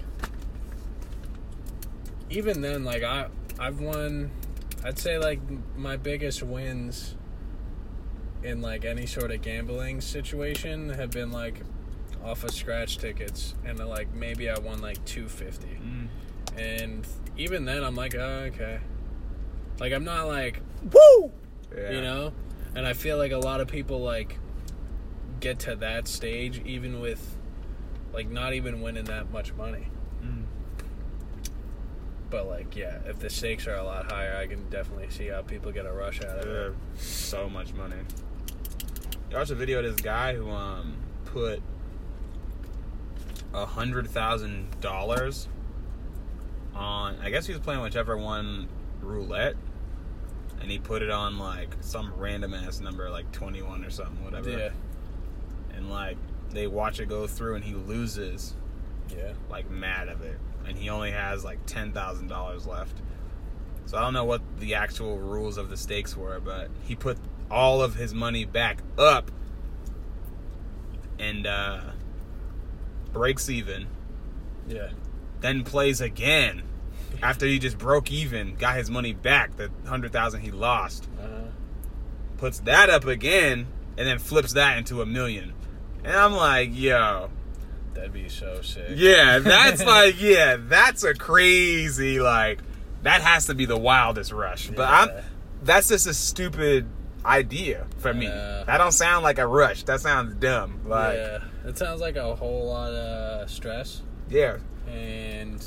even 2.32 2.62
then 2.62 2.84
like 2.84 3.04
I 3.04 3.28
I've 3.60 3.80
won 3.80 4.32
I'd 4.84 4.98
say 4.98 5.20
like 5.20 5.40
my 5.78 5.98
biggest 5.98 6.42
wins 6.42 7.14
in 8.44 8.62
like 8.62 8.86
any 8.86 9.06
sort 9.06 9.32
of 9.32 9.42
gambling 9.42 10.02
situation 10.02 10.90
have 10.90 11.12
been 11.12 11.32
like 11.32 11.62
off 12.24 12.44
of 12.44 12.52
scratch 12.52 12.98
tickets 12.98 13.56
and 13.66 13.80
like 13.80 14.14
maybe 14.14 14.50
I 14.50 14.58
won 14.60 14.82
like 14.82 15.04
250. 15.06 15.68
And 16.58 17.08
even 17.38 17.66
then 17.66 17.84
I'm 17.84 17.96
like, 17.96 18.16
oh, 18.16 18.50
okay. 18.54 18.80
Like 19.80 19.94
I'm 19.94 20.04
not 20.04 20.28
like 20.28 20.62
Woo! 20.94 21.32
Yeah. 21.78 21.92
you 21.92 22.02
know 22.02 22.34
and 22.76 22.86
i 22.86 22.94
feel 22.94 23.18
like 23.18 23.32
a 23.32 23.38
lot 23.38 23.62
of 23.62 23.68
people 23.68 24.00
like 24.02 24.38
get 25.40 25.60
to 25.60 25.76
that 25.76 26.08
stage 26.08 26.62
even 26.66 27.00
with 27.00 27.38
like 28.14 28.30
not 28.30 28.54
even 28.54 28.82
winning 28.82 29.04
that 29.06 29.32
much 29.32 29.54
money 29.54 29.88
Mm. 30.24 30.44
but 32.30 32.48
like 32.48 32.76
yeah 32.76 32.98
if 33.06 33.20
the 33.20 33.30
stakes 33.30 33.68
are 33.68 33.76
a 33.76 33.84
lot 33.84 34.12
higher 34.12 34.36
i 34.36 34.48
can 34.48 34.68
definitely 34.70 35.10
see 35.10 35.28
how 35.28 35.42
people 35.42 35.72
get 35.72 35.86
a 35.86 35.92
rush 35.92 36.22
out 36.22 36.40
of 36.40 36.48
it 36.48 36.76
so 37.02 37.50
much 37.50 37.74
money. 37.74 37.96
I 39.32 39.38
watched 39.38 39.52
a 39.52 39.56
video 39.56 39.80
of 39.80 39.86
this 39.86 40.02
guy 40.02 40.36
who 40.36 40.50
um 40.50 40.96
put 41.26 41.62
a 43.54 43.66
hundred 43.66 44.10
thousand 44.10 44.80
dollars 44.82 45.48
on. 46.74 47.18
I 47.22 47.30
guess 47.30 47.46
he 47.46 47.54
was 47.54 47.62
playing 47.62 47.82
whichever 47.82 48.18
one 48.18 48.68
roulette, 49.02 49.56
and 50.62 50.72
he 50.72 50.80
put 50.80 51.02
it 51.02 51.12
on 51.12 51.38
like 51.38 51.76
some 51.82 52.14
random 52.16 52.54
ass 52.54 52.80
number, 52.80 53.10
like 53.10 53.32
twenty 53.32 53.62
one 53.62 53.84
or 53.86 53.92
something, 53.92 54.24
whatever. 54.24 54.50
yeah 54.50 54.70
And 55.76 55.90
like 55.90 56.18
they 56.50 56.66
watch 56.68 57.00
it 57.00 57.08
go 57.08 57.28
through, 57.28 57.56
and 57.56 57.64
he 57.64 57.76
loses 57.76 58.56
yeah 59.16 59.34
like 59.50 59.70
mad 59.70 60.08
of 60.10 60.22
it, 60.22 60.40
and 60.66 60.76
he 60.76 60.90
only 60.90 61.12
has 61.12 61.44
like 61.44 61.64
ten 61.68 61.92
thousand 61.92 62.28
dollars 62.28 62.66
left. 62.66 62.98
So 63.86 63.98
I 63.98 64.02
don't 64.02 64.14
know 64.14 64.26
what 64.26 64.42
the 64.60 64.76
actual 64.76 65.18
rules 65.18 65.58
of 65.58 65.70
the 65.70 65.78
stakes 65.78 66.16
were, 66.16 66.40
but 66.40 66.70
he 66.84 66.96
put 66.96 67.18
all 67.50 67.82
of 67.82 67.96
his 67.96 68.14
money 68.14 68.46
back 68.46 68.80
up. 68.98 69.32
And 71.18 71.46
uh, 71.46 71.82
breaks 73.12 73.50
even, 73.50 73.88
yeah. 74.70 74.90
Then 75.42 75.64
plays 75.64 76.00
again. 76.00 76.64
After 77.22 77.46
he 77.46 77.60
just 77.60 77.78
broke 77.78 78.12
even, 78.12 78.56
got 78.56 78.78
his 78.78 78.90
money 78.90 79.14
back, 79.14 79.58
the 79.58 79.70
hundred 79.86 80.14
thousand 80.14 80.42
he 80.42 80.52
lost, 80.52 81.10
uh, 81.22 81.50
puts 82.38 82.60
that 82.62 82.90
up 82.90 83.06
again, 83.06 83.68
and 83.98 84.08
then 84.08 84.20
flips 84.20 84.54
that 84.54 84.78
into 84.78 85.02
a 85.02 85.06
million. 85.06 85.54
And 86.04 86.16
I'm 86.16 86.34
like, 86.34 86.70
yo, 86.74 87.30
that'd 87.94 88.14
be 88.14 88.30
so 88.30 88.62
sick. 88.62 88.92
Yeah, 88.96 89.40
that's 89.40 89.84
like 89.86 90.22
yeah, 90.22 90.58
that's 90.58 91.04
a 91.04 91.14
crazy 91.14 92.20
like 92.22 92.62
that 93.04 93.22
has 93.22 93.48
to 93.48 93.56
be 93.56 93.66
the 93.66 93.78
wildest 93.78 94.32
rush. 94.32 94.70
But 94.70 94.88
I'm 94.88 95.10
that's 95.64 95.90
just 95.90 96.08
a 96.08 96.14
stupid 96.14 96.88
idea 97.26 97.86
for 97.98 98.14
me. 98.14 98.26
Yeah. 98.28 98.64
That 98.66 98.78
don't 98.78 98.92
sound 98.92 99.24
like 99.24 99.38
a 99.40 99.48
rush. 99.48 99.84
That 99.84 100.02
sounds 100.02 100.36
dumb. 100.36 100.82
Like 100.86 101.16
yeah, 101.18 101.40
it 101.66 101.78
sounds 101.78 102.02
like 102.02 102.16
a 102.16 102.36
whole 102.36 102.68
lot 102.68 102.92
of 102.92 103.50
stress 103.50 104.02
Yeah, 104.30 104.58
and 104.88 105.66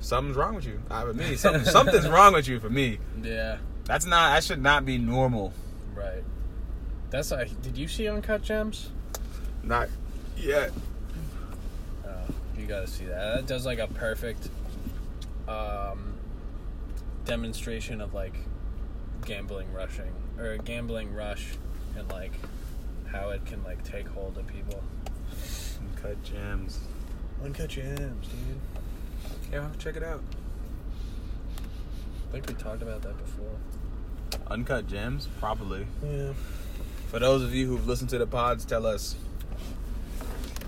something's 0.00 0.36
wrong 0.36 0.54
with 0.54 0.66
you. 0.66 0.80
I 0.90 1.04
with 1.04 1.16
me, 1.16 1.36
something, 1.36 1.64
something's 1.78 2.08
wrong 2.08 2.32
with 2.34 2.48
you 2.48 2.60
for 2.60 2.70
me. 2.70 2.98
yeah 3.22 3.58
That's 3.84 4.06
not 4.06 4.34
that 4.34 4.44
should 4.44 4.62
not 4.62 4.84
be 4.84 4.98
normal. 4.98 5.52
right 5.94 6.22
that's 7.10 7.30
like 7.30 7.62
did 7.62 7.76
you 7.78 7.86
see 7.86 8.08
uncut 8.08 8.42
gems 8.42 8.90
Not 9.62 9.88
yet. 10.36 10.72
Oh, 12.04 12.10
you 12.58 12.66
gotta 12.66 12.86
see 12.88 13.04
that. 13.04 13.36
That 13.36 13.46
does 13.46 13.64
like 13.64 13.78
a 13.78 13.86
perfect 13.86 14.48
um, 15.48 16.14
demonstration 17.24 18.00
of 18.00 18.14
like 18.14 18.34
gambling 19.24 19.72
rushing 19.72 20.12
or 20.38 20.52
a 20.52 20.58
gambling 20.58 21.14
rush 21.14 21.54
and 21.96 22.08
like 22.10 22.32
how 23.10 23.30
it 23.30 23.44
can 23.46 23.62
like 23.64 23.82
take 23.84 24.08
hold 24.08 24.36
of 24.38 24.46
people. 24.46 24.82
Cut 26.00 26.22
gems. 26.22 26.80
Uncut 27.42 27.68
gems, 27.68 28.28
dude. 28.28 28.58
Yeah, 29.52 29.68
check 29.78 29.96
it 29.96 30.02
out. 30.02 30.20
I 32.28 32.32
think 32.32 32.48
we 32.48 32.54
talked 32.54 32.82
about 32.82 33.02
that 33.02 33.16
before. 33.18 33.54
Uncut 34.48 34.86
gems, 34.86 35.28
probably. 35.38 35.86
Yeah. 36.02 36.32
For 37.08 37.18
those 37.20 37.42
of 37.42 37.54
you 37.54 37.66
who've 37.68 37.86
listened 37.86 38.10
to 38.10 38.18
the 38.18 38.26
pods, 38.26 38.64
tell 38.64 38.86
us. 38.86 39.14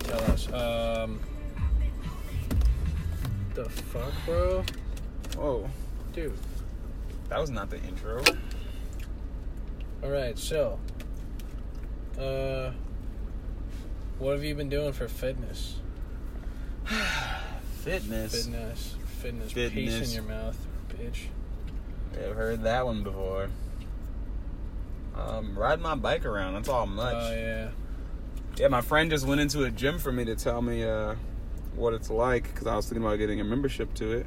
Tell 0.00 0.20
us. 0.30 0.52
Um, 0.52 1.18
the 3.54 3.64
fuck, 3.68 4.12
bro, 4.24 4.64
Whoa, 5.36 5.68
dude. 6.12 6.32
that 7.28 7.40
was 7.40 7.50
not 7.50 7.70
the 7.70 7.82
intro. 7.82 8.22
All 10.06 10.12
right, 10.12 10.38
so, 10.38 10.78
uh, 12.16 12.70
what 14.20 14.34
have 14.34 14.44
you 14.44 14.54
been 14.54 14.68
doing 14.68 14.92
for 14.92 15.08
fitness? 15.08 15.78
Fitness. 17.80 18.44
Fitness, 18.46 18.94
fitness, 19.18 19.52
peace 19.52 19.72
Fitness. 19.72 20.08
in 20.08 20.14
your 20.14 20.22
mouth, 20.32 20.56
bitch. 20.90 21.22
I've 22.14 22.36
heard 22.36 22.62
that 22.62 22.86
one 22.86 23.02
before. 23.02 23.48
Um, 25.16 25.58
ride 25.58 25.80
my 25.80 25.96
bike 25.96 26.24
around. 26.24 26.54
That's 26.54 26.68
all 26.68 26.86
much. 26.86 27.14
Oh 27.16 27.32
yeah, 27.34 27.70
Yeah, 28.56 28.68
my 28.68 28.82
friend 28.82 29.10
just 29.10 29.26
went 29.26 29.40
into 29.40 29.64
a 29.64 29.72
gym 29.72 29.98
for 29.98 30.12
me 30.12 30.24
to 30.26 30.36
tell 30.36 30.62
me 30.62 30.84
uh, 30.84 31.16
what 31.74 31.94
it's 31.94 32.10
like 32.10 32.44
because 32.44 32.68
I 32.68 32.76
was 32.76 32.86
thinking 32.88 33.04
about 33.04 33.16
getting 33.16 33.40
a 33.40 33.44
membership 33.44 33.92
to 33.94 34.12
it, 34.12 34.26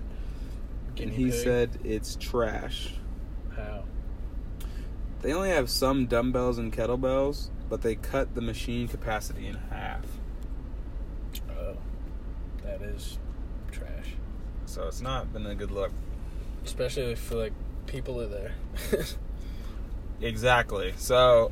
and 1.00 1.10
he 1.10 1.32
pig. 1.32 1.34
said 1.36 1.80
it's 1.86 2.18
trash. 2.18 2.96
They 5.22 5.34
only 5.34 5.50
have 5.50 5.70
some 5.70 6.06
dumbbells 6.06 6.58
and 6.58 6.72
kettlebells, 6.72 7.50
but 7.70 7.82
they 7.82 7.96
cut 7.96 8.36
the 8.36 8.42
machine 8.42 8.88
capacity 8.88 9.48
in 9.48 9.56
half. 9.70 10.06
Oh, 11.52 11.78
that 12.64 12.82
is 12.82 13.18
trash. 13.72 14.16
So 14.66 14.88
it's 14.88 15.02
not 15.02 15.34
been 15.34 15.46
a 15.46 15.56
good 15.56 15.72
look. 15.72 15.92
Especially 16.64 17.12
if 17.12 17.32
like 17.32 17.54
people 17.86 18.22
are 18.22 18.28
there. 18.28 18.54
Exactly. 20.22 20.94
So 20.98 21.52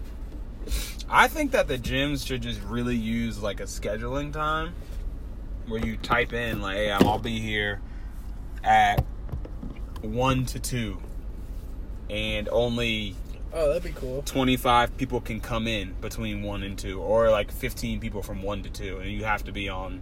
I 1.09 1.27
think 1.27 1.51
that 1.51 1.67
the 1.67 1.77
gyms 1.77 2.25
should 2.27 2.41
just 2.41 2.61
really 2.63 2.95
use 2.95 3.41
like 3.41 3.59
a 3.59 3.63
scheduling 3.63 4.33
time 4.33 4.73
where 5.67 5.85
you 5.85 5.97
type 5.97 6.33
in 6.33 6.61
like, 6.61 6.75
"Hey, 6.75 6.91
I'll 6.91 7.19
be 7.19 7.39
here 7.39 7.79
at 8.63 9.03
one 10.01 10.45
to 10.47 10.59
two, 10.59 10.97
and 12.09 12.49
only 12.49 13.15
oh, 13.57 13.67
that'd 13.67 13.83
be 13.83 13.91
cool. 13.91 14.21
25 14.23 14.95
people 14.97 15.19
can 15.21 15.39
come 15.41 15.67
in 15.67 15.93
between 16.01 16.43
1 16.43 16.63
and 16.63 16.77
2 16.77 17.01
or 17.01 17.29
like 17.29 17.51
15 17.51 17.99
people 17.99 18.21
from 18.21 18.41
1 18.41 18.63
to 18.63 18.69
2 18.69 18.97
and 18.99 19.11
you 19.11 19.23
have 19.25 19.43
to 19.45 19.51
be 19.51 19.67
on 19.67 20.01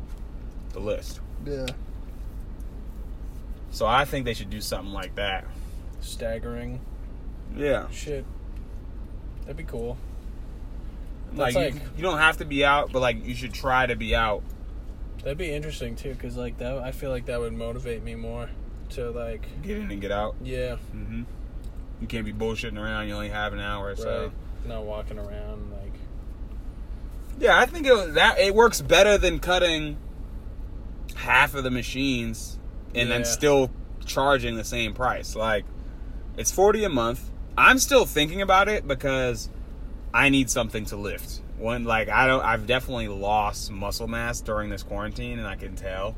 the 0.73 0.79
list 0.79 1.21
Yeah. 1.45 1.65
so 3.71 3.85
i 3.85 4.03
think 4.05 4.25
they 4.25 4.33
should 4.33 4.49
do 4.49 4.61
something 4.61 4.93
like 4.93 5.15
that 5.15 5.45
Staggering 6.01 6.81
yeah 7.55 7.89
shit. 7.89 8.25
That'd 9.41 9.57
be 9.57 9.63
cool. 9.63 9.97
like, 11.33 11.53
That's 11.53 11.75
you, 11.75 11.81
you 11.97 12.03
don't 12.03 12.17
have 12.19 12.37
to 12.37 12.45
be 12.45 12.65
out 12.65 12.91
but 12.91 12.99
like 12.99 13.25
you 13.25 13.33
should 13.35 13.53
try 13.53 13.85
to 13.85 13.95
be 13.95 14.15
out 14.15 14.43
That'd 15.23 15.37
be 15.39 15.51
interesting 15.51 15.95
too, 15.95 16.13
cause 16.21 16.35
like 16.37 16.57
that, 16.59 16.77
I 16.77 16.91
feel 16.91 17.09
like 17.09 17.25
that 17.25 17.39
would 17.39 17.53
motivate 17.53 18.03
me 18.03 18.13
more 18.13 18.47
to 18.91 19.09
like, 19.09 19.41
get 19.63 19.77
in 19.77 19.89
and 19.91 19.99
get 20.01 20.11
out 20.11 20.35
yeah, 20.43 20.75
hmm 20.91 21.23
you 22.01 22.07
can't 22.07 22.25
be 22.25 22.33
bullshitting 22.33 22.79
around. 22.79 23.07
You 23.07 23.13
only 23.13 23.29
have 23.29 23.53
an 23.53 23.59
hour 23.59 23.95
so. 23.95 24.23
Right. 24.23 24.67
Not 24.67 24.83
walking 24.83 25.19
around 25.19 25.71
like. 25.71 25.93
yeah 27.39 27.59
i 27.59 27.67
think 27.67 27.85
it, 27.85 28.15
that 28.15 28.39
it 28.39 28.55
works 28.55 28.81
better 28.81 29.15
than 29.15 29.37
cutting 29.37 29.95
half 31.15 31.53
of 31.53 31.63
the 31.63 31.69
machines 31.69 32.57
and 32.95 33.11
then 33.11 33.25
still 33.25 33.69
charging 34.05 34.55
the 34.55 34.63
same 34.63 34.93
price. 34.93 35.35
Like 35.35 35.65
it's 36.37 36.51
40 36.51 36.85
a 36.85 36.89
month. 36.89 37.29
I'm 37.57 37.79
still 37.79 38.05
thinking 38.05 38.41
about 38.41 38.67
it 38.67 38.87
because 38.87 39.49
i 40.13 40.29
need 40.29 40.49
something 40.49 40.85
to 40.85 40.95
lift. 40.95 41.41
When 41.57 41.83
like 41.83 42.09
i 42.09 42.27
don't 42.27 42.43
i've 42.43 42.67
definitely 42.67 43.07
lost 43.07 43.71
muscle 43.71 44.07
mass 44.07 44.41
during 44.41 44.69
this 44.69 44.83
quarantine 44.83 45.39
and 45.39 45.47
i 45.47 45.55
can 45.55 45.75
tell. 45.75 46.15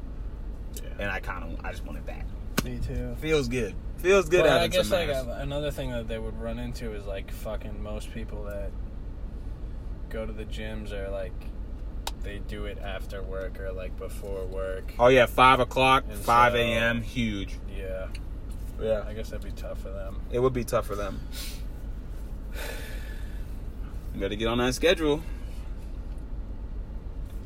And 0.99 1.09
i 1.09 1.19
kind 1.19 1.43
of 1.43 1.65
i 1.65 1.71
just 1.71 1.85
want 1.85 1.97
it 1.97 2.05
back. 2.05 2.25
Me 2.63 2.79
too. 2.79 3.15
feels 3.19 3.47
good 3.47 3.75
feels 3.97 4.29
good 4.29 4.43
But 4.43 4.51
I 4.61 4.67
guess 4.67 4.91
like 4.91 5.09
another 5.09 5.71
thing 5.71 5.91
that 5.91 6.07
they 6.07 6.19
would 6.19 6.39
run 6.39 6.59
into 6.59 6.93
is 6.93 7.05
like 7.05 7.31
fucking 7.31 7.81
most 7.81 8.13
people 8.13 8.43
that 8.45 8.71
go 10.09 10.25
to 10.25 10.31
the 10.31 10.45
gyms 10.45 10.91
are 10.91 11.09
like 11.09 11.33
they 12.23 12.39
do 12.39 12.65
it 12.65 12.77
after 12.79 13.21
work 13.21 13.59
or 13.59 13.71
like 13.71 13.97
before 13.97 14.45
work. 14.45 14.91
oh 14.99 15.07
yeah 15.07 15.25
5 15.25 15.59
o'clock 15.61 16.03
And 16.09 16.17
5 16.19 16.51
so- 16.53 16.57
a.m 16.57 17.01
huge 17.01 17.55
Yeah, 17.75 18.07
yeah 18.81 19.03
I 19.07 19.13
guess 19.13 19.29
that'd 19.29 19.43
be 19.45 19.51
tough 19.59 19.79
for 19.81 19.89
them. 19.89 20.21
it 20.31 20.39
would 20.39 20.53
be 20.53 20.63
tough 20.63 20.85
for 20.87 20.95
them 20.95 21.19
you 24.13 24.19
gotta 24.21 24.35
get 24.35 24.47
on 24.47 24.57
that 24.59 24.73
schedule 24.73 25.21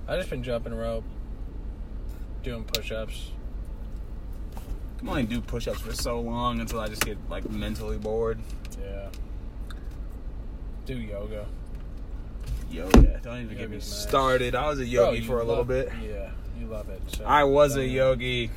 I 0.08 0.18
just 0.18 0.30
been 0.30 0.44
jumping 0.44 0.74
rope, 0.74 1.06
doing 2.44 2.66
push-ups. 2.66 3.32
I 5.02 5.04
can 5.04 5.10
only 5.10 5.24
do 5.24 5.42
push-ups 5.42 5.80
for 5.80 5.94
so 5.94 6.20
long 6.20 6.60
until 6.60 6.80
I 6.80 6.88
just 6.88 7.04
get 7.04 7.18
like 7.30 7.50
mentally 7.50 7.98
bored. 7.98 8.40
Yeah. 8.80 9.08
Do 10.86 10.96
yoga. 10.96 11.46
Yoga, 12.70 13.20
don't 13.24 13.42
even 13.42 13.58
get 13.58 13.70
me 13.70 13.78
nice. 13.78 13.86
started. 13.86 14.54
I 14.56 14.68
was 14.70 14.80
a 14.80 14.86
yogi 14.86 15.20
you 15.20 15.26
for 15.26 15.38
a 15.40 15.44
little 15.44 15.58
love- 15.58 15.68
bit. 15.68 15.92
Yeah, 16.08 16.30
you 16.60 16.68
love 16.68 16.88
it. 16.90 17.02
So 17.08 17.26
I 17.26 17.44
was 17.44 17.76
a 17.76 17.80
don't- 17.80 17.90
yogi. 17.90 18.52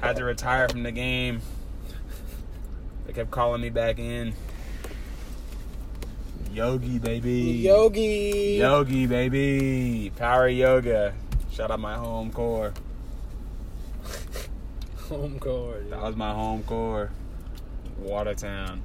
Had 0.00 0.16
to 0.16 0.24
retire 0.24 0.68
from 0.68 0.84
the 0.84 0.92
game. 0.92 1.40
They 3.06 3.12
kept 3.12 3.30
calling 3.32 3.60
me 3.60 3.68
back 3.70 3.98
in. 3.98 4.34
Yogi 6.52 6.98
baby. 6.98 7.32
Yogi. 7.62 8.56
Yogi 8.60 9.06
baby. 9.06 10.12
Power 10.16 10.48
yoga. 10.48 11.12
Shout 11.50 11.70
out 11.72 11.80
my 11.80 11.94
home 11.94 12.30
core. 12.32 12.72
Home 15.08 15.38
court. 15.38 15.88
That 15.90 16.02
was 16.02 16.16
my 16.16 16.32
home 16.32 16.62
core. 16.64 17.10
Watertown. 17.98 18.82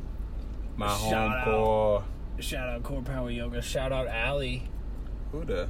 My 0.77 0.87
Shout 0.87 0.99
home 0.99 1.31
out. 1.33 1.45
core. 1.45 2.03
Shout 2.39 2.69
out 2.69 2.83
Core 2.83 3.01
Power 3.01 3.29
Yoga. 3.29 3.61
Shout 3.61 3.91
out 3.91 4.07
Allie. 4.07 4.63
Who 5.31 5.43
the? 5.45 5.67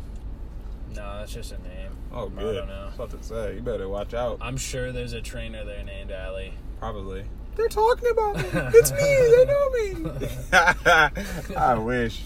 No, 0.96 1.18
that's 1.20 1.34
just 1.34 1.52
a 1.52 1.58
name. 1.64 1.92
Oh, 2.14 2.28
I 2.38 2.40
good. 2.42 2.56
don't 2.56 2.68
know. 2.68 2.82
I 2.84 2.86
was 2.86 2.96
about 2.96 3.10
to 3.12 3.24
say, 3.24 3.56
you 3.56 3.62
better 3.62 3.90
watch 3.90 4.14
out. 4.14 4.38
I'm 4.42 4.58
sure 4.58 4.92
there's 4.92 5.14
a 5.14 5.22
trainer 5.22 5.66
there 5.66 5.84
named 5.84 6.12
Allie. 6.12 6.54
Probably. 6.80 7.26
They're 7.56 7.68
talking 7.68 8.10
about 8.12 8.38
me. 8.38 8.44
It's 8.76 8.92
me. 8.92 8.98
They 9.00 9.46
know 9.46 9.70
me. 9.72 10.12
I 11.58 11.74
wish. 11.76 12.22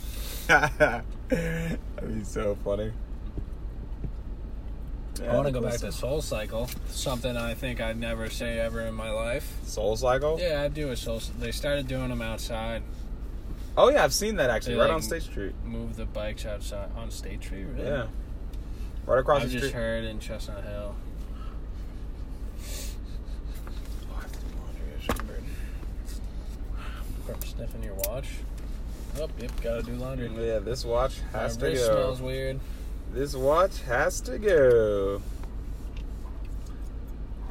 That'd 0.47 1.03
be 2.07 2.23
so 2.23 2.57
funny. 2.63 2.91
I 5.21 5.33
want 5.33 5.47
to 5.47 5.51
go 5.51 5.61
back 5.61 5.79
to 5.79 5.91
Soul 5.91 6.21
Cycle. 6.21 6.69
Something 6.89 7.35
I 7.37 7.53
think 7.53 7.81
I'd 7.81 7.97
never 7.97 8.29
say 8.29 8.59
ever 8.59 8.81
in 8.81 8.93
my 8.93 9.09
life. 9.11 9.57
Soul 9.63 9.95
Cycle. 9.95 10.37
Yeah, 10.39 10.61
I 10.63 10.67
do 10.67 10.89
a 10.89 10.95
Soul. 10.95 11.21
They 11.39 11.51
started 11.51 11.87
doing 11.87 12.09
them 12.09 12.21
outside. 12.21 12.83
Oh 13.75 13.89
yeah, 13.89 14.03
I've 14.03 14.13
seen 14.13 14.35
that 14.37 14.49
actually, 14.49 14.73
They, 14.75 14.79
right 14.79 14.87
like, 14.87 14.95
on 14.95 15.01
State 15.01 15.23
Street. 15.23 15.53
Move 15.63 15.95
the 15.95 16.05
bikes 16.05 16.45
outside 16.45 16.89
on 16.95 17.11
State 17.11 17.43
Street. 17.43 17.65
Really? 17.65 17.87
Yeah. 17.87 18.07
Right 19.05 19.19
across 19.19 19.43
I've 19.43 19.49
the 19.49 19.53
just 19.53 19.67
street. 19.69 19.79
heard 19.79 20.03
in 20.03 20.19
Chestnut 20.19 20.63
Hill. 20.63 20.95
Oh, 24.09 24.15
I 24.17 24.21
have 24.21 24.31
to 24.31 24.39
do 24.39 24.45
laundry. 24.57 24.85
Remember. 25.09 25.39
From 27.25 27.41
sniffing 27.41 27.83
your 27.83 27.93
watch. 27.93 28.27
Oh, 29.19 29.29
yep, 29.39 29.51
gotta 29.61 29.83
do 29.83 29.93
laundry. 29.93 30.29
Yeah, 30.47 30.59
this 30.59 30.83
watch 30.85 31.19
has 31.31 31.57
My 31.59 31.69
to 31.69 31.75
go. 31.75 31.83
smells 31.83 32.21
weird. 32.21 32.59
This 33.13 33.35
watch 33.35 33.81
has 33.83 34.21
to 34.21 34.37
go. 34.37 35.21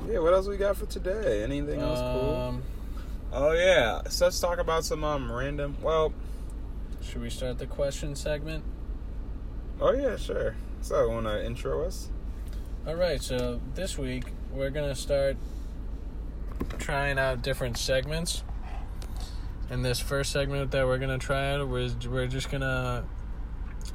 Yeah, 0.09 0.21
what 0.21 0.35
else 0.35 0.47
we 0.47 0.57
got 0.57 0.77
for 0.77 0.87
today? 0.87 1.43
Anything 1.43 1.81
else 1.81 1.99
cool? 1.99 2.35
Um, 2.37 2.63
Oh 3.33 3.53
yeah, 3.53 4.03
so 4.09 4.27
let's 4.27 4.39
talk 4.41 4.59
about 4.59 4.85
some 4.85 5.03
um 5.05 5.31
random. 5.31 5.77
Well, 5.83 6.13
should 7.03 7.21
we 7.21 7.29
start 7.29 7.59
the 7.59 7.67
question 7.67 8.15
segment? 8.15 8.65
oh 9.81 9.93
yeah, 9.93 10.17
sure. 10.17 10.57
So, 10.81 11.09
want 11.11 11.27
to 11.27 11.45
intro 11.45 11.85
us? 11.85 12.09
All 12.87 12.95
right, 12.95 13.21
so 13.21 13.61
this 13.75 13.99
week 13.99 14.25
we're 14.53 14.71
gonna 14.71 14.95
start 14.95 15.37
trying 16.79 17.19
out 17.19 17.43
different 17.43 17.77
segments. 17.77 18.45
And 19.69 19.85
this 19.85 19.99
first 19.99 20.31
segment 20.31 20.71
that 20.71 20.87
we're 20.87 20.99
gonna 20.99 21.19
try 21.19 21.53
out 21.53 21.69
was 21.69 21.97
we're 22.09 22.29
just 22.29 22.51
gonna 22.51 23.05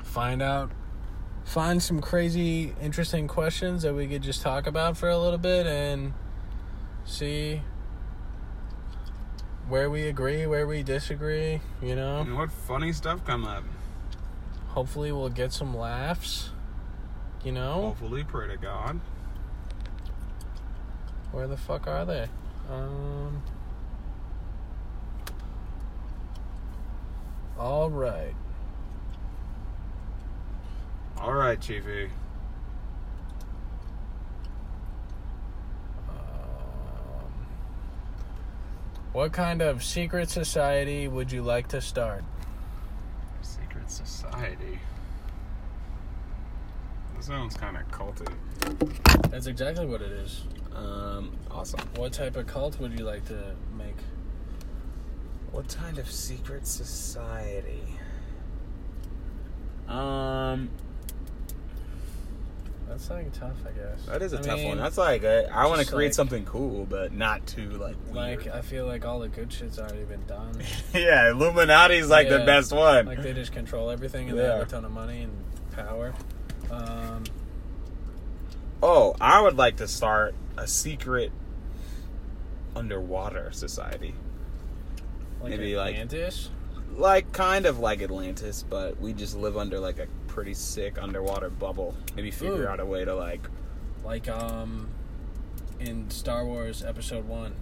find 0.03 0.41
out, 0.41 0.69
find 1.43 1.81
some 1.81 1.99
crazy, 2.01 2.73
interesting 2.81 3.27
questions 3.27 3.83
that 3.83 3.93
we 3.93 4.07
could 4.07 4.21
just 4.21 4.41
talk 4.41 4.67
about 4.67 4.97
for 4.97 5.09
a 5.09 5.17
little 5.17 5.39
bit 5.39 5.65
and 5.67 6.13
see 7.05 7.61
where 9.67 9.89
we 9.89 10.07
agree, 10.07 10.45
where 10.47 10.65
we 10.67 10.83
disagree. 10.83 11.61
You 11.81 11.95
know, 11.95 12.21
And 12.21 12.35
what 12.37 12.51
funny 12.51 12.93
stuff 12.93 13.25
come 13.25 13.45
up? 13.45 13.63
hopefully 14.69 15.11
we'll 15.11 15.29
get 15.29 15.51
some 15.51 15.75
laughs. 15.75 16.49
You 17.43 17.51
know. 17.51 17.73
Hopefully, 17.81 18.23
pray 18.23 18.47
to 18.47 18.55
God. 18.57 18.99
Where 21.31 21.47
the 21.47 21.57
fuck 21.57 21.87
are 21.87 22.05
they? 22.05 22.27
Um. 22.69 23.41
All 27.57 27.89
right. 27.89 28.33
All 31.21 31.33
right, 31.33 31.61
Chiefy. 31.61 32.09
Um, 36.09 37.31
what 39.13 39.31
kind 39.31 39.61
of 39.61 39.83
secret 39.83 40.31
society 40.31 41.07
would 41.07 41.31
you 41.31 41.43
like 41.43 41.67
to 41.67 41.79
start? 41.79 42.23
Secret 43.43 43.91
society. 43.91 44.79
That 47.13 47.23
sounds 47.23 47.55
kind 47.55 47.77
of 47.77 47.87
culty. 47.91 49.29
That's 49.29 49.45
exactly 49.45 49.85
what 49.85 50.01
it 50.01 50.11
is. 50.11 50.41
Um, 50.75 51.33
awesome. 51.51 51.81
What 51.97 52.13
type 52.13 52.35
of 52.35 52.47
cult 52.47 52.79
would 52.79 52.97
you 52.97 53.05
like 53.05 53.25
to 53.25 53.55
make? 53.77 53.97
What 55.51 55.67
kind 55.69 55.99
of 55.99 56.09
secret 56.09 56.65
society? 56.65 57.83
Um, 59.87 60.69
That's 62.91 63.09
like 63.09 63.31
tough, 63.31 63.55
I 63.65 63.71
guess. 63.71 64.05
That 64.07 64.21
is 64.21 64.33
a 64.33 64.39
I 64.39 64.41
tough 64.41 64.57
mean, 64.57 64.67
one. 64.67 64.77
That's 64.77 64.97
like 64.97 65.23
a, 65.23 65.49
I 65.53 65.67
want 65.67 65.79
to 65.79 65.87
create 65.87 66.07
like- 66.07 66.13
something 66.13 66.43
cool, 66.43 66.85
but 66.85 67.13
not 67.13 67.47
too 67.47 67.69
like 67.69 67.95
weird. 68.11 68.15
like 68.15 68.47
I 68.47 68.59
feel 68.61 68.85
like 68.85 69.05
all 69.05 69.19
the 69.21 69.29
good 69.29 69.51
shit's 69.51 69.79
already 69.79 70.03
been 70.03 70.25
done. 70.25 70.61
yeah, 70.93 71.29
Illuminati's 71.31 72.09
like 72.09 72.27
the 72.27 72.39
best 72.39 72.73
one. 72.73 73.05
like 73.05 73.23
they 73.23 73.31
just 73.31 73.53
control 73.53 73.89
everything 73.89 74.29
and 74.29 74.37
they 74.37 74.43
have 74.43 74.61
a 74.63 74.65
ton 74.65 74.83
of 74.83 74.91
money 74.91 75.21
and 75.21 75.31
power. 75.71 76.13
Um, 76.69 77.23
oh, 78.83 79.15
I 79.21 79.41
would 79.41 79.55
like 79.55 79.77
to 79.77 79.87
start 79.87 80.35
a 80.57 80.67
secret 80.67 81.31
underwater 82.75 83.51
society. 83.53 84.15
like 85.41 85.51
Maybe, 85.51 85.77
like- 85.77 85.93
Atlantis. 85.95 86.49
Like 86.97 87.31
kind 87.31 87.65
of 87.65 87.79
like 87.79 88.01
Atlantis, 88.01 88.65
but 88.69 88.99
we 88.99 89.13
just 89.13 89.37
live 89.37 89.55
under 89.55 89.79
like 89.79 89.97
a 89.97 90.07
pretty 90.31 90.53
sick 90.53 90.97
underwater 91.01 91.49
bubble. 91.49 91.93
Maybe 92.15 92.31
figure 92.31 92.63
Ooh. 92.63 92.67
out 92.67 92.79
a 92.79 92.85
way 92.85 93.03
to 93.03 93.13
like 93.13 93.41
like 94.03 94.27
um, 94.29 94.87
in 95.79 96.09
Star 96.09 96.45
Wars 96.45 96.83
Episode 96.83 97.25
One. 97.27 97.53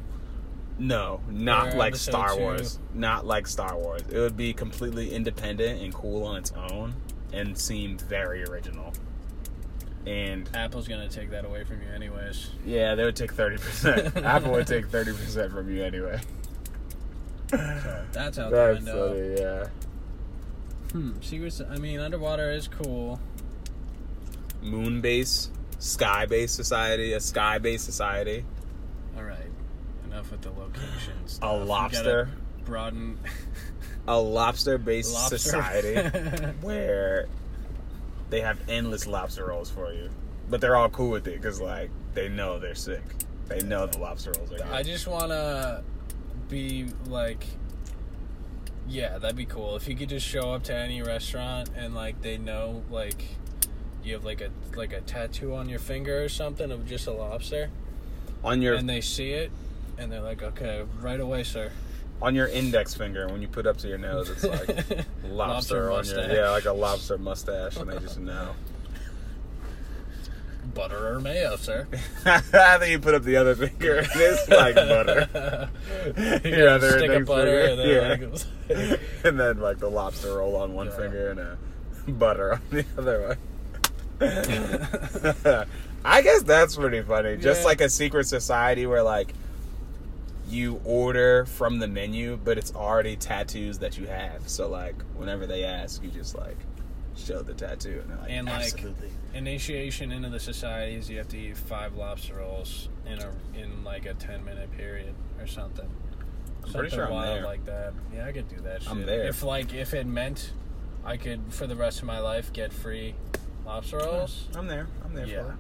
No, 0.78 1.20
not 1.30 1.74
Or 1.74 1.78
like 1.78 1.96
Star 1.96 2.36
two. 2.36 2.42
Wars. 2.42 2.80
Not 2.94 3.26
like 3.26 3.48
Star 3.48 3.76
Wars. 3.76 4.02
It 4.10 4.18
would 4.20 4.38
be 4.38 4.54
completely 4.54 5.14
independent 5.14 5.82
and 5.82 5.94
cool 5.94 6.24
on 6.24 6.38
its 6.38 6.54
own 6.72 6.94
and 7.34 7.58
seem 7.58 7.98
very 7.98 8.44
original. 8.46 8.94
And 10.06 10.48
Apple's 10.56 10.88
gonna 10.88 11.10
take 11.10 11.32
that 11.32 11.44
away 11.44 11.64
from 11.66 11.82
you, 11.82 11.90
anyways. 11.94 12.52
yeah, 12.66 12.96
they 12.96 13.04
would 13.04 13.16
take 13.16 13.34
30%. 13.34 14.24
Apple 14.24 14.52
would 14.54 14.68
take 14.68 14.88
30% 14.88 15.52
from 15.52 15.70
you 15.76 15.84
anyway. 15.84 16.20
So 17.52 17.58
that's 18.12 18.38
out 18.38 18.52
the 18.52 18.56
That's 18.56 18.86
window. 18.86 19.08
funny, 19.10 19.42
yeah. 19.42 19.68
Hmm. 20.92 21.12
Secrets. 21.22 21.62
I 21.62 21.78
mean, 21.78 22.00
underwater 22.00 22.52
is 22.52 22.68
cool. 22.68 23.20
Moon 24.62 25.02
base, 25.02 25.50
sky 25.78 26.26
base 26.26 26.52
society, 26.52 27.14
a 27.14 27.20
sky 27.20 27.58
base 27.60 27.82
society, 27.82 28.44
All 29.16 29.24
right. 29.24 29.38
Enough 30.06 30.32
with 30.32 30.42
the 30.42 30.50
locations. 30.52 31.40
a 31.42 31.56
lobster, 31.56 32.30
Broaden. 32.66 33.20
a 34.08 34.20
lobster 34.20 34.78
based 34.78 35.14
lobster. 35.14 35.38
society 35.38 35.96
where 36.62 37.28
they 38.30 38.42
have 38.42 38.60
endless 38.68 39.08
lobster 39.08 39.46
rolls 39.46 39.70
for 39.70 39.94
you. 39.94 40.10
But 40.50 40.60
they're 40.62 40.76
all 40.76 40.90
cool 40.90 41.12
with 41.12 41.28
it 41.28 41.36
because, 41.42 41.62
like, 41.62 41.92
they 42.16 42.28
know 42.28 42.60
they're 42.60 42.76
sick. 42.76 43.04
They 43.48 43.62
know 43.62 43.86
the 43.88 44.00
lobster 44.00 44.32
rolls 44.38 44.52
are 44.52 44.58
good. 44.58 44.62
I 44.68 44.84
just 44.84 45.08
wanna 45.08 45.84
be 46.50 46.88
like. 47.06 47.46
Yeah, 48.90 49.20
that'd 49.20 49.38
be 49.38 49.46
cool. 49.46 49.76
If 49.76 49.88
you 49.88 49.96
could 49.96 50.10
just 50.10 50.26
show 50.26 50.52
up 50.54 50.64
to 50.64 50.76
any 50.76 51.02
restaurant 51.02 51.70
and 51.76 51.94
like 51.94 52.22
they 52.22 52.38
know 52.38 52.84
like 52.90 53.24
you 54.04 54.14
have 54.14 54.26
like 54.26 54.42
a 54.42 54.50
like 54.76 54.94
a 54.94 55.02
tattoo 55.02 55.54
on 55.54 55.70
your 55.70 55.80
finger 55.80 56.24
or 56.24 56.30
something 56.30 56.72
of 56.72 56.88
just 56.88 57.06
a 57.06 57.12
lobster 57.12 57.70
on 58.44 58.62
your 58.62 58.76
and 58.76 58.90
they 58.90 59.02
see 59.02 59.32
it 59.32 59.52
and 59.98 60.12
they're 60.12 60.22
like 60.22 60.42
okay 60.42 60.84
right 61.02 61.20
away 61.20 61.44
sir. 61.44 61.72
On 62.22 62.34
your 62.34 62.48
index 62.48 62.94
finger 62.96 63.28
when 63.28 63.42
you 63.42 63.48
put 63.48 63.66
up 63.66 63.78
to 63.78 63.88
your 63.88 63.98
nose, 63.98 64.30
it's 64.30 64.44
like 64.44 65.06
lobster, 65.24 65.92
on 65.92 66.06
your 66.06 66.34
yeah, 66.34 66.50
like 66.50 66.66
a 66.66 66.74
lobster 66.74 67.18
mustache, 67.18 67.78
and 67.78 67.90
they 67.90 67.98
just 68.00 68.20
know. 68.20 68.56
Butter 70.74 71.16
or 71.16 71.20
mayo 71.20 71.56
sir 71.56 71.88
I 72.26 72.78
think 72.78 72.92
you 72.92 73.00
put 73.00 73.14
up 73.16 73.24
the 73.24 73.36
other 73.38 73.56
finger, 73.56 74.04
it's 74.16 74.50
like 74.50 74.76
butter. 74.76 75.70
You 76.44 76.52
Your 76.58 76.70
other 76.70 76.98
stick 77.00 77.10
of 77.12 77.26
butter 77.26 77.68
finger, 77.68 77.82
and 77.84 78.22
then 78.22 78.70
yeah. 78.70 78.88
like, 78.92 79.00
and 79.26 79.40
then 79.40 79.60
like 79.60 79.80
the 79.80 79.90
lobster 79.90 80.38
roll 80.38 80.56
on 80.56 80.74
one 80.74 80.88
Yeah. 80.88 80.98
finger 80.98 81.30
and 81.32 81.40
a 81.40 81.58
butter 82.12 82.54
on 82.54 82.62
the 82.72 82.86
other 82.98 83.38
one. 84.22 85.66
I 86.06 86.22
guess 86.22 86.44
that's 86.44 86.76
pretty 86.76 87.02
funny. 87.02 87.38
Just 87.38 87.62
Yeah. 87.62 87.66
like 87.68 87.82
a 87.82 87.90
secret 87.90 88.26
society 88.28 88.86
where 88.86 89.04
like 89.04 89.34
you 90.48 90.82
order 90.84 91.46
from 91.46 91.80
the 91.80 91.88
menu, 91.88 92.38
but 92.44 92.58
it's 92.58 92.74
already 92.74 93.16
tattoos 93.16 93.80
that 93.80 93.98
you 93.98 94.08
have. 94.08 94.48
So 94.50 94.68
like 94.70 94.96
whenever 95.16 95.46
they 95.46 95.64
ask, 95.64 96.02
you 96.04 96.10
just 96.10 96.36
like 96.38 96.58
show 97.16 97.42
the 97.42 97.54
tattoo, 97.54 98.00
and 98.02 98.10
they're 98.10 98.18
like, 98.18 98.30
And, 98.32 98.48
like, 98.48 98.64
absolutely. 98.64 99.10
Initiation 99.34 100.12
into 100.12 100.30
the 100.30 100.40
societies 100.40 101.10
you 101.10 101.18
have 101.18 101.28
to 101.28 101.38
eat 101.38 101.56
five 101.58 101.96
lobster 101.96 102.36
rolls 102.36 102.90
in 103.06 103.20
a 103.20 103.32
in 103.58 103.84
like 103.84 104.06
a 104.06 104.14
10 104.14 104.44
minute 104.44 104.72
period 104.76 105.14
or 105.40 105.48
something 105.48 105.86
I'm 105.88 106.62
something 106.64 106.80
pretty 106.82 106.96
sure 106.96 107.06
I'm 107.06 107.12
wild 107.14 107.38
there. 107.38 107.44
like 107.46 107.66
that 107.66 107.94
yeah 108.14 108.26
i 108.26 108.32
could 108.32 108.48
do 108.50 108.58
that 108.62 108.82
shit 108.82 108.92
I'm 108.92 109.06
there. 109.06 109.28
if 109.28 109.44
like 109.44 109.74
if 109.74 109.94
it 109.94 110.08
meant 110.08 110.52
i 111.06 111.16
could 111.18 111.42
for 111.50 111.68
the 111.68 111.76
rest 111.76 112.00
of 112.00 112.06
my 112.06 112.20
life 112.20 112.52
get 112.54 112.74
free 112.74 113.16
lobster 113.66 113.98
rolls 113.98 114.48
I'm 114.56 114.68
there. 114.68 114.88
I'm 115.06 115.14
there 115.14 115.26
Yeah. 115.28 115.44
for 115.44 115.52
it. 115.52 115.58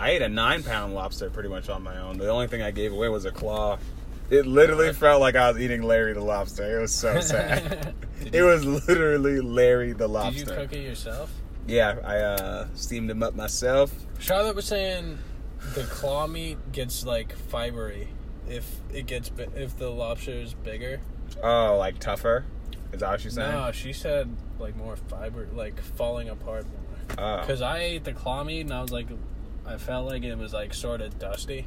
I 0.00 0.10
ate 0.10 0.22
a 0.22 0.28
nine 0.28 0.62
pound 0.62 0.94
lobster 0.94 1.28
pretty 1.30 1.48
much 1.48 1.68
on 1.70 1.82
my 1.82 1.96
own. 1.98 2.18
The 2.18 2.28
only 2.28 2.46
thing 2.46 2.60
I 2.62 2.70
gave 2.70 2.92
away 2.92 3.08
was 3.08 3.24
a 3.24 3.30
claw. 3.32 3.78
It 4.30 4.46
literally 4.46 4.92
felt 4.92 5.20
like 5.22 5.34
I 5.34 5.50
was 5.50 5.58
eating 5.60 5.82
Larry 5.82 6.12
the 6.12 6.20
lobster. 6.20 6.78
It 6.78 6.82
was 6.82 6.92
so 6.92 7.18
sad. 7.22 7.94
It 8.20 8.34
you- 8.34 8.44
was 8.44 8.64
literally 8.66 9.40
Larry 9.40 9.94
the 9.94 10.06
Lobster. 10.06 10.44
did 10.44 10.50
you 10.50 10.54
cook 10.56 10.72
it 10.74 10.82
yourself 10.82 11.32
Yeah, 11.68 11.96
I 12.04 12.16
uh, 12.18 12.66
steamed 12.74 13.10
them 13.10 13.22
up 13.22 13.34
myself. 13.36 13.92
charlotte 14.18 14.56
was 14.56 14.64
saying 14.64 15.18
the 15.74 15.84
claw 15.84 16.26
meat 16.26 16.56
gets 16.72 17.04
like 17.04 17.36
fibery 17.50 18.08
if 18.48 18.66
it 18.92 19.06
gets 19.06 19.28
bi- 19.28 19.48
if 19.54 19.76
the 19.76 19.88
lobster 19.90 20.32
is 20.32 20.54
bigger 20.54 21.00
Oh, 21.42 21.76
like 21.78 21.98
tougher? 21.98 22.44
Is 22.92 23.00
that 23.00 23.10
what 23.10 23.20
she's 23.20 23.34
saying? 23.34 23.52
no 23.52 23.70
she 23.72 23.92
said 23.92 24.34
like 24.58 24.74
more 24.76 24.96
fiber 24.96 25.46
like 25.54 25.80
falling 25.80 26.28
apart 26.30 26.64
more 26.66 26.74
Oh. 27.18 27.40
Because 27.40 27.62
I 27.62 27.78
ate 27.78 28.04
the 28.04 28.12
claw 28.12 28.44
meat 28.44 28.60
and 28.62 28.72
I 28.72 28.82
was 28.82 28.90
like, 28.90 29.06
I 29.66 29.76
felt 29.78 30.06
like 30.06 30.24
it 30.24 30.36
was 30.36 30.52
like 30.52 30.74
sort 30.74 31.00
of 31.00 31.18
dusty. 31.18 31.66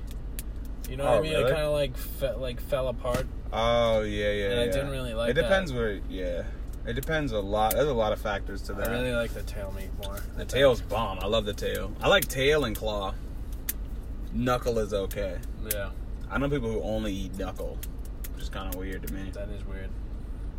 You 0.90 0.98
know 0.98 1.06
what 1.06 1.14
Oh, 1.14 1.18
I 1.18 1.22
mean? 1.22 1.32
really? 1.34 1.44
It 1.46 1.54
kind 1.54 1.66
of 1.66 1.72
like 1.72 1.98
fe- 1.98 2.36
like 2.36 2.62
fell 2.62 2.88
apart. 2.90 3.26
Oh, 3.52 4.02
yeah, 4.02 4.32
yeah. 4.32 4.46
And 4.52 4.60
I 4.60 4.66
yeah. 4.66 4.72
didn't 4.72 4.92
really 4.92 5.14
like 5.16 5.32
It 5.32 5.34
depends 5.34 5.72
that. 5.72 5.78
where. 5.78 6.00
Yeah, 6.10 6.44
it 6.86 6.94
depends 6.94 7.32
a 7.32 7.40
lot. 7.40 7.74
There's 7.74 7.88
a 7.88 7.94
lot 7.94 8.12
of 8.14 8.20
factors 8.22 8.62
to 8.64 8.74
that. 8.74 8.90
I 8.90 8.92
really 8.92 9.14
like 9.14 9.34
the 9.34 9.44
tail 9.44 9.74
meat 9.76 9.90
more. 10.04 10.20
the 10.38 10.46
tail's 10.46 10.82
bomb. 10.82 11.20
I 11.22 11.28
love 11.28 11.46
the 11.46 11.54
tail. 11.54 11.92
I 12.02 12.08
like 12.08 12.28
tail 12.28 12.66
and 12.66 12.76
claw. 12.76 13.14
Knuckle 14.34 14.80
is 14.80 14.94
okay. 14.94 15.38
Yeah, 15.74 15.90
I 16.30 16.38
know 16.38 16.50
people 16.50 16.72
who 16.72 16.82
only 16.82 17.14
eat 17.14 17.38
knuckle, 17.38 17.78
which 18.34 18.44
is 18.44 18.50
kind 18.50 18.74
of 18.74 18.80
weird 18.80 19.06
to 19.08 19.14
me. 19.14 19.30
that 19.32 19.50
is 19.50 19.66
weird. 19.66 19.90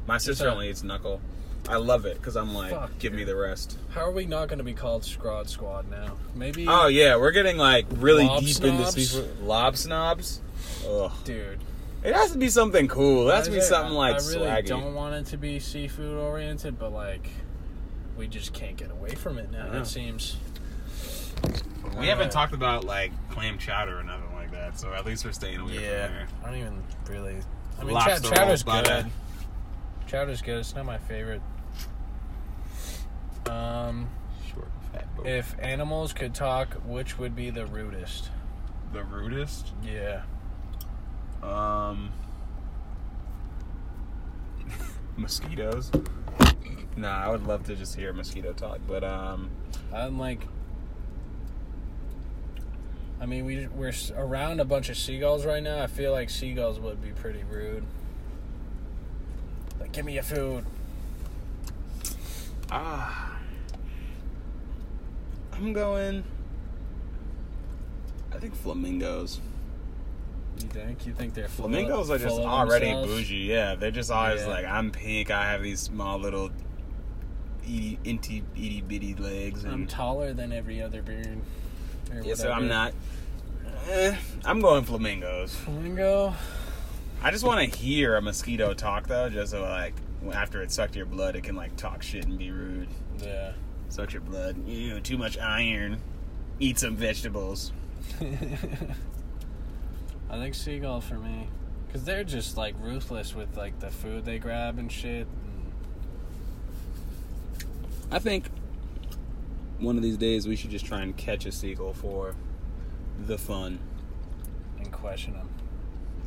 My 0.07 0.19
sister 0.19 0.49
only 0.49 0.69
eats 0.69 0.83
knuckle. 0.83 1.21
I 1.69 1.77
love 1.77 2.07
it 2.07 2.17
because 2.19 2.37
I'm 2.37 2.55
like, 2.55 2.73
Fuck, 2.73 2.99
give 2.99 3.13
me 3.13 3.23
the 3.25 3.37
rest. 3.37 3.79
How 3.91 4.01
are 4.03 4.11
we 4.11 4.27
not 4.27 4.49
going 4.49 4.59
to 4.59 4.65
be 4.65 4.75
called 4.75 5.03
Scrod 5.03 5.49
Squad 5.49 5.89
now? 5.91 6.17
Maybe. 6.35 6.67
Oh 6.69 6.89
yeah, 6.89 7.17
we're 7.17 7.31
getting 7.31 7.57
like 7.57 7.87
really 7.93 8.25
deep 8.41 8.63
into 8.65 8.91
snobs? 8.91 8.95
seafood. 8.95 9.41
Lob 9.41 9.77
snobs. 9.77 10.41
Ugh. 10.87 11.13
dude. 11.25 11.61
It 12.05 12.15
has 12.15 12.33
to 12.33 12.39
be 12.39 12.49
something 12.49 12.89
cool. 12.89 13.29
It 13.31 13.35
has 13.35 13.47
to 13.47 13.53
be 13.53 13.61
something 13.61 13.95
like 13.95 14.15
I 14.15 14.27
really 14.27 14.47
swaggy. 14.47 14.67
don't 14.67 14.95
want 14.95 15.15
it 15.15 15.27
to 15.27 15.37
be 15.37 15.59
seafood 15.61 16.19
oriented, 16.19 16.79
but 16.79 16.93
like, 16.93 17.29
we 18.17 18.27
just 18.27 18.53
can't 18.53 18.77
get 18.77 18.91
away 18.91 19.15
from 19.15 19.39
it 19.39 19.51
now. 19.53 19.73
It 19.73 19.87
seems. 19.87 20.37
We 21.99 22.07
haven't 22.07 22.31
talked 22.33 22.55
about 22.55 22.85
like 22.85 23.13
clam 23.31 23.59
chowder 23.59 23.99
or 23.99 24.03
nothing 24.03 24.33
like 24.35 24.51
that, 24.53 24.79
so 24.79 24.93
at 24.93 25.05
least 25.07 25.25
we're 25.25 25.33
staying 25.33 25.61
away 25.61 25.75
Yeah, 25.75 26.07
from 26.07 26.15
there. 26.17 26.27
I 26.45 26.47
don't 26.51 26.59
even 26.59 26.83
really. 27.09 27.37
I 27.81 27.85
mean, 27.85 27.95
Lobster 27.95 28.21
chow- 28.23 28.29
roll, 28.29 28.37
chowder's 28.39 28.63
butter. 28.63 29.03
good. 29.05 29.13
Chowder's 30.09 30.43
good. 30.43 30.59
It's 30.59 30.75
not 30.75 30.85
my 30.87 30.99
favorite. 30.99 31.41
Um, 33.49 34.09
Short, 34.53 34.69
fat 34.93 35.17
boat. 35.17 35.27
if 35.27 35.57
animals 35.59 36.13
could 36.13 36.35
talk, 36.35 36.75
which 36.87 37.19
would 37.19 37.35
be 37.35 37.51
the 37.51 37.67
rudest? 37.67 38.31
the 38.93 39.03
rudest, 39.05 39.73
Yeah. 39.83 40.23
Um, 41.43 42.11
mosquitoes. 45.17 45.91
Nah, 46.97 47.25
I 47.25 47.29
would 47.31 47.47
love 47.47 47.65
to 47.65 47.75
just 47.75 47.97
hear 47.97 48.13
mosquito 48.13 48.53
talk, 48.53 48.81
but 48.87 49.05
um, 49.05 49.51
I'm 49.93 50.19
like. 50.19 50.47
I 53.21 53.27
mean, 53.27 53.45
we 53.45 53.69
we're 53.69 53.93
around 54.17 54.59
a 54.59 54.65
bunch 54.65 54.89
of 54.89 54.97
seagulls 54.97 55.47
right 55.47 55.63
now. 55.63 55.81
I 55.81 55.87
feel 55.87 56.11
like 56.11 56.29
seagulls 56.29 56.81
would 56.81 57.01
be 57.01 57.11
pretty 57.11 57.45
rude. 57.45 57.85
Like, 59.79 59.93
give 59.93 60.05
me 60.05 60.15
your 60.15 60.25
food. 60.25 60.65
ah, 62.71 63.39
I'm 65.53 65.73
going. 65.73 66.25
I 68.33 68.39
think 68.39 68.57
flamingos. 68.57 69.41
You 70.61 70.69
think? 70.69 71.07
You 71.07 71.13
think 71.15 71.35
they're 71.35 71.49
full 71.49 71.69
Flamingos 71.69 72.11
are 72.11 72.19
just 72.19 72.39
already 72.39 72.87
themselves? 72.87 73.09
bougie. 73.13 73.37
Yeah, 73.37 73.75
they're 73.75 73.91
just 73.91 74.11
always 74.11 74.43
Yeah. 74.43 74.49
like, 74.49 74.65
I'm 74.67 74.91
pink. 74.91 75.31
I 75.31 75.51
have 75.51 75.63
these 75.63 75.81
small 75.81 76.19
little 76.19 76.51
itty, 77.65 77.99
itty 78.05 78.81
bitty 78.87 79.15
legs. 79.15 79.65
I'm 79.65 79.87
taller 79.87 80.33
than 80.33 80.53
every 80.53 80.83
other 80.83 81.03
bird. 81.03 81.39
yeah, 82.23 82.35
so 82.35 82.51
I'm 82.53 82.69
not. 82.69 82.93
Eh, 83.89 84.15
I'm 84.45 84.61
going 84.61 84.85
flamingos. 84.85 85.55
Flamingo. 85.57 86.35
I 87.23 87.31
just 87.31 87.45
want 87.45 87.73
to 87.73 87.79
hear 87.79 88.17
a 88.17 88.23
mosquito 88.23 88.75
talk 88.75 89.07
though, 89.09 89.29
just 89.29 89.53
so 89.53 89.63
like 89.63 89.95
after 90.33 90.63
it 90.63 90.71
sucked 90.71 90.95
your 90.97 91.07
blood, 91.07 91.35
it 91.37 91.43
can 91.43 91.57
like 91.57 91.77
talk 91.77 92.03
shit 92.03 92.25
and 92.27 92.39
be 92.39 92.51
rude. 92.51 92.89
Yeah. 93.23 93.53
Suck 93.89 94.13
your 94.13 94.23
blood. 94.23 94.67
Ew, 94.67 95.01
too 95.01 95.19
much 95.19 95.39
iron. 95.39 96.01
eat 96.61 96.79
some 96.79 96.97
vegetables. 96.97 97.73
I 100.33 100.39
think 100.39 100.55
seagull 100.55 101.03
for 101.03 101.15
me, 101.17 101.47
cause 101.93 102.05
they're 102.05 102.25
just 102.25 102.57
like 102.57 102.75
ruthless 102.81 103.35
with 103.35 103.55
like 103.57 103.79
the 103.81 103.91
food 103.91 104.25
they 104.25 104.39
grab 104.39 104.79
and 104.79 104.91
shit. 104.91 105.27
I 108.11 108.19
think 108.19 108.47
one 109.79 109.97
of 109.97 110.03
these 110.03 110.17
days 110.17 110.49
we 110.49 110.57
should 110.57 110.71
just 110.71 110.87
try 110.87 111.03
and 111.03 111.15
catch 111.17 111.45
a 111.45 111.53
seagull 111.53 111.93
for 111.93 112.35
the 113.27 113.37
fun 113.37 113.79
and 114.79 114.91
question 114.91 115.35
them. 115.35 115.49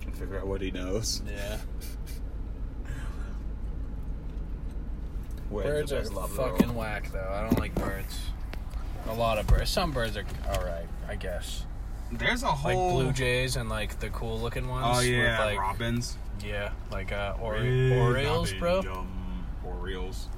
and 0.04 0.16
figure 0.16 0.38
out 0.40 0.48
what 0.48 0.62
he 0.62 0.70
knows. 0.72 1.22
Yeah. 1.28 1.58
Birds 5.52 5.92
the 5.92 6.02
are 6.02 6.06
love 6.06 6.32
fucking 6.32 6.68
world. 6.68 6.78
whack 6.78 7.12
though. 7.12 7.32
I 7.32 7.42
don't 7.42 7.58
like 7.60 7.74
birds. 7.76 8.20
A 9.08 9.14
lot 9.14 9.38
of 9.38 9.48
birds. 9.48 9.70
Some 9.70 9.92
birds 9.92 10.18
are 10.18 10.26
alright, 10.48 10.88
I 11.08 11.16
guess. 11.16 11.66
There's 12.12 12.44
a 12.44 12.48
whole 12.48 12.96
Like 12.96 13.04
blue 13.04 13.12
jays 13.14 13.56
and 13.56 13.68
like 13.70 14.00
the 14.00 14.10
cool 14.10 14.40
looking 14.40 14.68
ones. 14.68 14.86
Oh 14.88 15.02
yeah, 15.02 15.40
With, 15.40 15.48
like, 15.48 15.60
robins. 15.60 16.18
yeah, 16.44 16.72
like 16.92 17.12
uh, 17.12 17.36
or- 17.42 17.56
Orioles, 17.56 18.54
bro. 18.54 18.82
Orioles. 19.66 20.30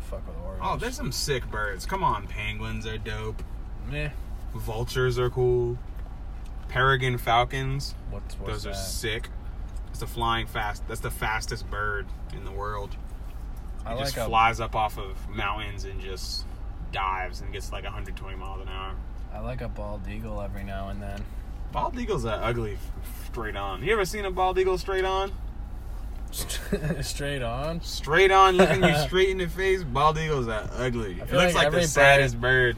Fuck 0.00 0.26
with 0.26 0.36
Orioles. 0.44 0.60
Oh, 0.62 0.76
there's 0.76 0.94
some 0.96 1.12
sick 1.12 1.48
birds. 1.50 1.84
Come 1.86 2.02
on, 2.02 2.26
penguins 2.26 2.86
are 2.86 2.98
dope. 2.98 3.42
Meh. 3.90 4.10
Vultures 4.54 5.18
are 5.18 5.28
cool. 5.30 5.76
Peregrine 6.68 7.18
falcons. 7.18 7.94
What's 8.10 8.38
what's 8.38 8.52
Those 8.52 8.62
that? 8.64 8.70
are 8.70 8.74
sick. 8.74 9.28
It's 9.90 9.98
the 10.00 10.06
flying 10.06 10.46
fast. 10.46 10.86
That's 10.88 11.00
the 11.00 11.10
fastest 11.10 11.68
bird 11.70 12.06
in 12.34 12.44
the 12.44 12.52
world. 12.52 12.90
It 12.92 13.88
I 13.88 13.94
like 13.94 14.04
just 14.06 14.16
a, 14.18 14.24
flies 14.26 14.60
up 14.60 14.74
off 14.76 14.98
of 14.98 15.28
mountains 15.28 15.84
and 15.84 16.00
just 16.00 16.44
dives 16.92 17.40
and 17.40 17.52
gets 17.52 17.72
like 17.72 17.84
120 17.84 18.36
miles 18.36 18.60
an 18.62 18.68
hour. 18.68 18.94
I 19.32 19.40
like 19.40 19.60
a 19.60 19.68
bald 19.68 20.08
eagle 20.08 20.40
every 20.40 20.64
now 20.64 20.88
and 20.88 21.00
then. 21.00 21.22
Bald 21.72 21.98
eagles 21.98 22.24
are 22.24 22.42
ugly 22.42 22.78
straight 23.26 23.56
on. 23.56 23.82
You 23.82 23.92
ever 23.92 24.04
seen 24.04 24.24
a 24.24 24.30
bald 24.30 24.58
eagle 24.58 24.78
straight 24.78 25.04
on? 25.04 25.32
Straight 27.00 27.40
on. 27.40 27.80
Straight 27.80 28.30
on, 28.30 28.56
looking 28.56 28.84
you 28.84 28.94
straight 29.06 29.30
in 29.30 29.38
the 29.38 29.48
face. 29.48 29.82
Bald 29.82 30.18
eagles 30.18 30.46
are 30.46 30.68
ugly. 30.74 31.12
It 31.12 31.32
looks 31.32 31.54
like 31.54 31.72
like, 31.72 31.72
the 31.72 31.88
saddest 31.88 32.38
bird. 32.38 32.76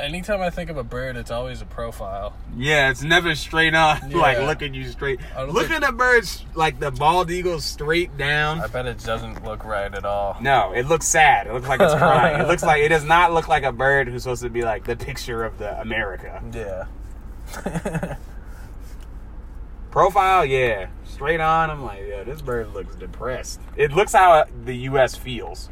Anytime 0.00 0.40
I 0.40 0.50
think 0.50 0.70
of 0.70 0.76
a 0.76 0.84
bird, 0.84 1.16
it's 1.16 1.30
always 1.32 1.60
a 1.60 1.64
profile. 1.64 2.32
Yeah, 2.56 2.90
it's 2.90 3.02
never 3.02 3.34
straight 3.34 3.74
on, 3.74 4.10
like 4.12 4.38
looking 4.38 4.72
you 4.72 4.86
straight. 4.88 5.18
I 5.36 5.40
don't 5.40 5.52
Look 5.52 5.66
think- 5.68 5.82
at 5.82 5.96
birds, 5.96 6.44
like 6.54 6.78
the 6.78 6.90
bald 6.92 7.30
eagle 7.32 7.60
straight 7.60 8.16
down. 8.16 8.60
I 8.60 8.68
bet 8.68 8.86
it 8.86 8.98
doesn't 9.02 9.44
look 9.44 9.64
right 9.64 9.92
at 9.92 10.04
all. 10.04 10.36
No, 10.40 10.72
it 10.72 10.86
looks 10.86 11.06
sad. 11.06 11.48
It 11.48 11.52
looks 11.52 11.66
like 11.66 11.80
it's 11.80 11.94
crying. 11.94 12.40
It 12.40 12.46
looks 12.46 12.62
like 12.62 12.82
it 12.82 12.88
does 12.90 13.04
not 13.04 13.32
look 13.32 13.48
like 13.48 13.64
a 13.64 13.72
bird 13.72 14.06
who's 14.08 14.22
supposed 14.22 14.42
to 14.42 14.50
be 14.50 14.62
like 14.62 14.84
the 14.84 14.94
picture 14.96 15.42
of 15.44 15.58
the 15.58 15.80
America. 15.80 16.42
Yeah. 16.54 18.16
Profile, 19.90 20.44
yeah. 20.44 20.88
Straight 21.06 21.40
on, 21.40 21.70
I'm 21.70 21.82
like, 21.82 22.02
yeah, 22.06 22.22
this 22.22 22.40
bird 22.42 22.72
looks 22.74 22.94
depressed. 22.94 23.60
It 23.76 23.92
looks 23.92 24.12
how 24.12 24.32
uh, 24.32 24.44
the 24.64 24.74
U.S. 24.76 25.16
feels. 25.16 25.70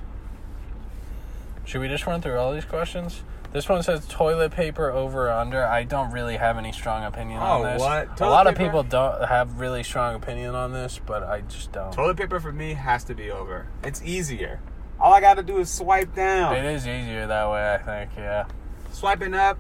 Should 1.65 1.81
we 1.81 1.89
just 1.89 2.07
run 2.07 2.23
through 2.23 2.39
all 2.39 2.53
these 2.53 2.65
questions? 2.65 3.23
This 3.57 3.71
one 3.71 3.83
says 3.83 4.07
toilet 4.07 4.53
paper 4.53 4.91
over 4.91 5.29
or 5.29 5.33
under. 5.33 5.65
I 5.65 5.85
don't 5.85 6.11
really 6.11 6.37
have 6.37 6.59
any 6.59 6.73
strong 6.73 7.05
opinion 7.05 7.41
on 7.41 7.63
Oh, 7.63 7.65
this. 7.65 7.81
what? 7.81 8.21
a 8.21 8.29
lot 8.29 8.47
of 8.47 8.55
people 8.55 8.83
don't 8.83 9.25
have 9.27 9.59
really 9.59 9.83
strong 9.83 10.15
opinion 10.15 10.55
on 10.55 10.75
this, 10.75 11.01
but 11.07 11.23
I 11.23 11.41
just 11.41 11.73
don't. 11.73 11.91
Toilet 11.91 12.19
paper 12.19 12.39
for 12.39 12.53
me 12.53 12.75
has 12.75 13.03
to 13.05 13.15
be 13.15 13.31
over. 13.31 13.69
It's 13.83 14.03
easier. 14.03 14.61
All 15.01 15.11
I 15.15 15.23
got 15.23 15.39
to 15.39 15.43
do 15.43 15.57
is 15.57 15.71
swipe 15.71 16.15
down. 16.15 16.55
It 16.55 16.67
is 16.67 16.87
easier 16.87 17.27
that 17.27 17.51
way, 17.51 17.73
I 17.73 17.79
think. 17.79 18.11
Yeah. 18.15 18.45
Swiping 18.93 19.33
up, 19.33 19.57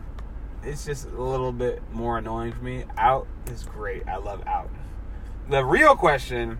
it's 0.62 0.84
just 0.84 1.07
a 1.07 1.22
little 1.22 1.51
bit 1.51 1.80
more 1.90 2.18
annoying 2.18 2.53
for 2.53 2.64
me. 2.64 2.84
Out 2.99 3.26
is 3.47 3.62
great. 3.62 4.07
I 4.07 4.18
love 4.18 4.47
out. 4.47 4.68
The 5.49 5.64
real 5.64 5.97
question, 5.97 6.59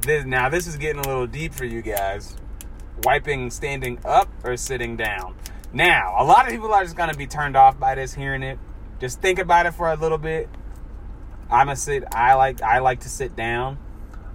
this 0.00 0.24
now 0.24 0.48
this 0.48 0.66
is 0.66 0.76
getting 0.76 1.04
a 1.04 1.06
little 1.06 1.28
deep 1.28 1.54
for 1.54 1.66
you 1.66 1.82
guys. 1.82 2.36
Wiping 3.04 3.48
standing 3.52 4.00
up 4.04 4.28
or 4.42 4.56
sitting 4.56 4.96
down. 4.96 5.36
Now, 5.72 6.16
a 6.18 6.24
lot 6.24 6.46
of 6.46 6.52
people 6.52 6.72
are 6.72 6.82
just 6.82 6.96
gonna 6.96 7.14
be 7.14 7.26
turned 7.26 7.56
off 7.56 7.78
by 7.78 7.94
this 7.94 8.14
hearing 8.14 8.42
it. 8.42 8.58
Just 9.00 9.20
think 9.20 9.38
about 9.38 9.66
it 9.66 9.72
for 9.72 9.90
a 9.90 9.96
little 9.96 10.18
bit. 10.18 10.48
I'm 11.50 11.68
a 11.68 11.76
sit. 11.76 12.04
I 12.12 12.34
like. 12.34 12.62
I 12.62 12.78
like 12.78 13.00
to 13.00 13.08
sit 13.08 13.36
down. 13.36 13.78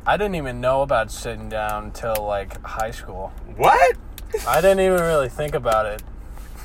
I 0.05 0.17
didn't 0.17 0.35
even 0.35 0.61
know 0.61 0.83
about 0.83 1.11
sitting 1.11 1.49
down 1.49 1.85
until 1.85 2.15
like 2.25 2.63
high 2.65 2.91
school. 2.91 3.33
What? 3.55 3.97
I 4.47 4.61
didn't 4.61 4.79
even 4.79 5.01
really 5.01 5.29
think 5.29 5.53
about 5.53 5.85
it. 5.85 6.03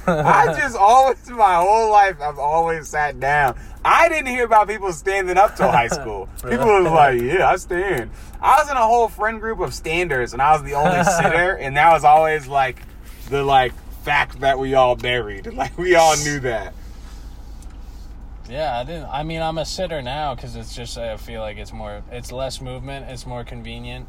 I 0.06 0.54
just 0.58 0.76
always, 0.76 1.28
my 1.28 1.56
whole 1.56 1.90
life, 1.90 2.20
I've 2.20 2.38
always 2.38 2.88
sat 2.88 3.20
down. 3.20 3.58
I 3.84 4.08
didn't 4.08 4.26
hear 4.26 4.44
about 4.44 4.68
people 4.68 4.92
standing 4.92 5.36
up 5.36 5.56
till 5.56 5.70
high 5.70 5.88
school. 5.88 6.28
People 6.42 6.82
was 6.82 6.92
like, 6.92 7.20
yeah, 7.20 7.48
I 7.48 7.56
stand. 7.56 8.10
I 8.40 8.60
was 8.60 8.70
in 8.70 8.76
a 8.76 8.86
whole 8.86 9.08
friend 9.08 9.40
group 9.40 9.60
of 9.60 9.74
standers, 9.74 10.32
and 10.32 10.42
I 10.42 10.52
was 10.52 10.62
the 10.62 10.74
only 10.74 11.02
sitter, 11.22 11.56
and 11.56 11.76
that 11.76 11.92
was 11.92 12.04
always 12.04 12.46
like 12.46 12.82
the 13.28 13.42
like 13.42 13.72
fact 14.02 14.40
that 14.40 14.58
we 14.58 14.74
all 14.74 14.96
buried. 14.96 15.46
Like 15.54 15.76
we 15.78 15.94
all 15.94 16.16
knew 16.16 16.40
that. 16.40 16.74
Yeah, 18.50 18.78
I 18.78 18.84
didn't. 18.84 19.08
I 19.08 19.22
mean, 19.22 19.40
I'm 19.40 19.56
a 19.58 19.64
sitter 19.64 20.02
now 20.02 20.34
because 20.34 20.56
it's 20.56 20.74
just 20.74 20.98
I 20.98 21.16
feel 21.16 21.40
like 21.40 21.56
it's 21.58 21.72
more, 21.72 22.02
it's 22.10 22.32
less 22.32 22.60
movement, 22.60 23.06
it's 23.08 23.24
more 23.26 23.44
convenient. 23.44 24.06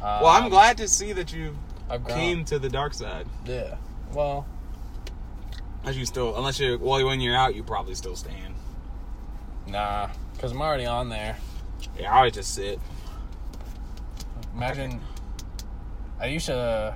Um, 0.00 0.22
Well, 0.22 0.26
I'm 0.28 0.48
glad 0.48 0.76
to 0.78 0.88
see 0.88 1.12
that 1.12 1.32
you 1.32 1.56
came 2.08 2.44
to 2.46 2.58
the 2.58 2.68
dark 2.68 2.94
side. 2.94 3.26
Yeah. 3.44 3.76
Well, 4.12 4.46
Unless 5.82 5.96
you 5.96 6.06
still, 6.06 6.34
unless 6.36 6.58
you, 6.60 6.78
well, 6.80 7.04
when 7.04 7.20
you're 7.20 7.36
out, 7.36 7.54
you 7.54 7.62
probably 7.62 7.94
still 7.94 8.16
stand. 8.16 8.54
nah, 9.66 10.08
because 10.32 10.50
I'm 10.52 10.62
already 10.62 10.86
on 10.86 11.10
there. 11.10 11.36
Yeah, 11.98 12.10
I 12.12 12.16
always 12.18 12.32
just 12.32 12.54
sit. 12.54 12.78
Imagine, 14.54 15.00
I 16.20 16.26
used 16.26 16.46
to. 16.46 16.94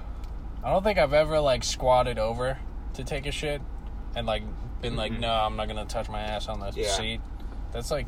I 0.64 0.70
don't 0.72 0.82
think 0.82 0.98
I've 0.98 1.12
ever 1.12 1.40
like 1.40 1.64
squatted 1.64 2.18
over 2.18 2.58
to 2.94 3.04
take 3.04 3.26
a 3.26 3.32
shit, 3.32 3.60
and 4.16 4.26
like 4.26 4.42
been 4.82 4.96
like, 4.96 5.12
Mhm. 5.12 5.20
no, 5.20 5.32
I'm 5.32 5.56
not 5.56 5.68
gonna 5.68 5.84
touch 5.84 6.08
my 6.08 6.20
ass 6.20 6.48
on 6.48 6.60
the 6.60 6.72
Yeah. 6.74 6.88
seat. 6.90 7.20
That's 7.72 7.90
like 7.90 8.06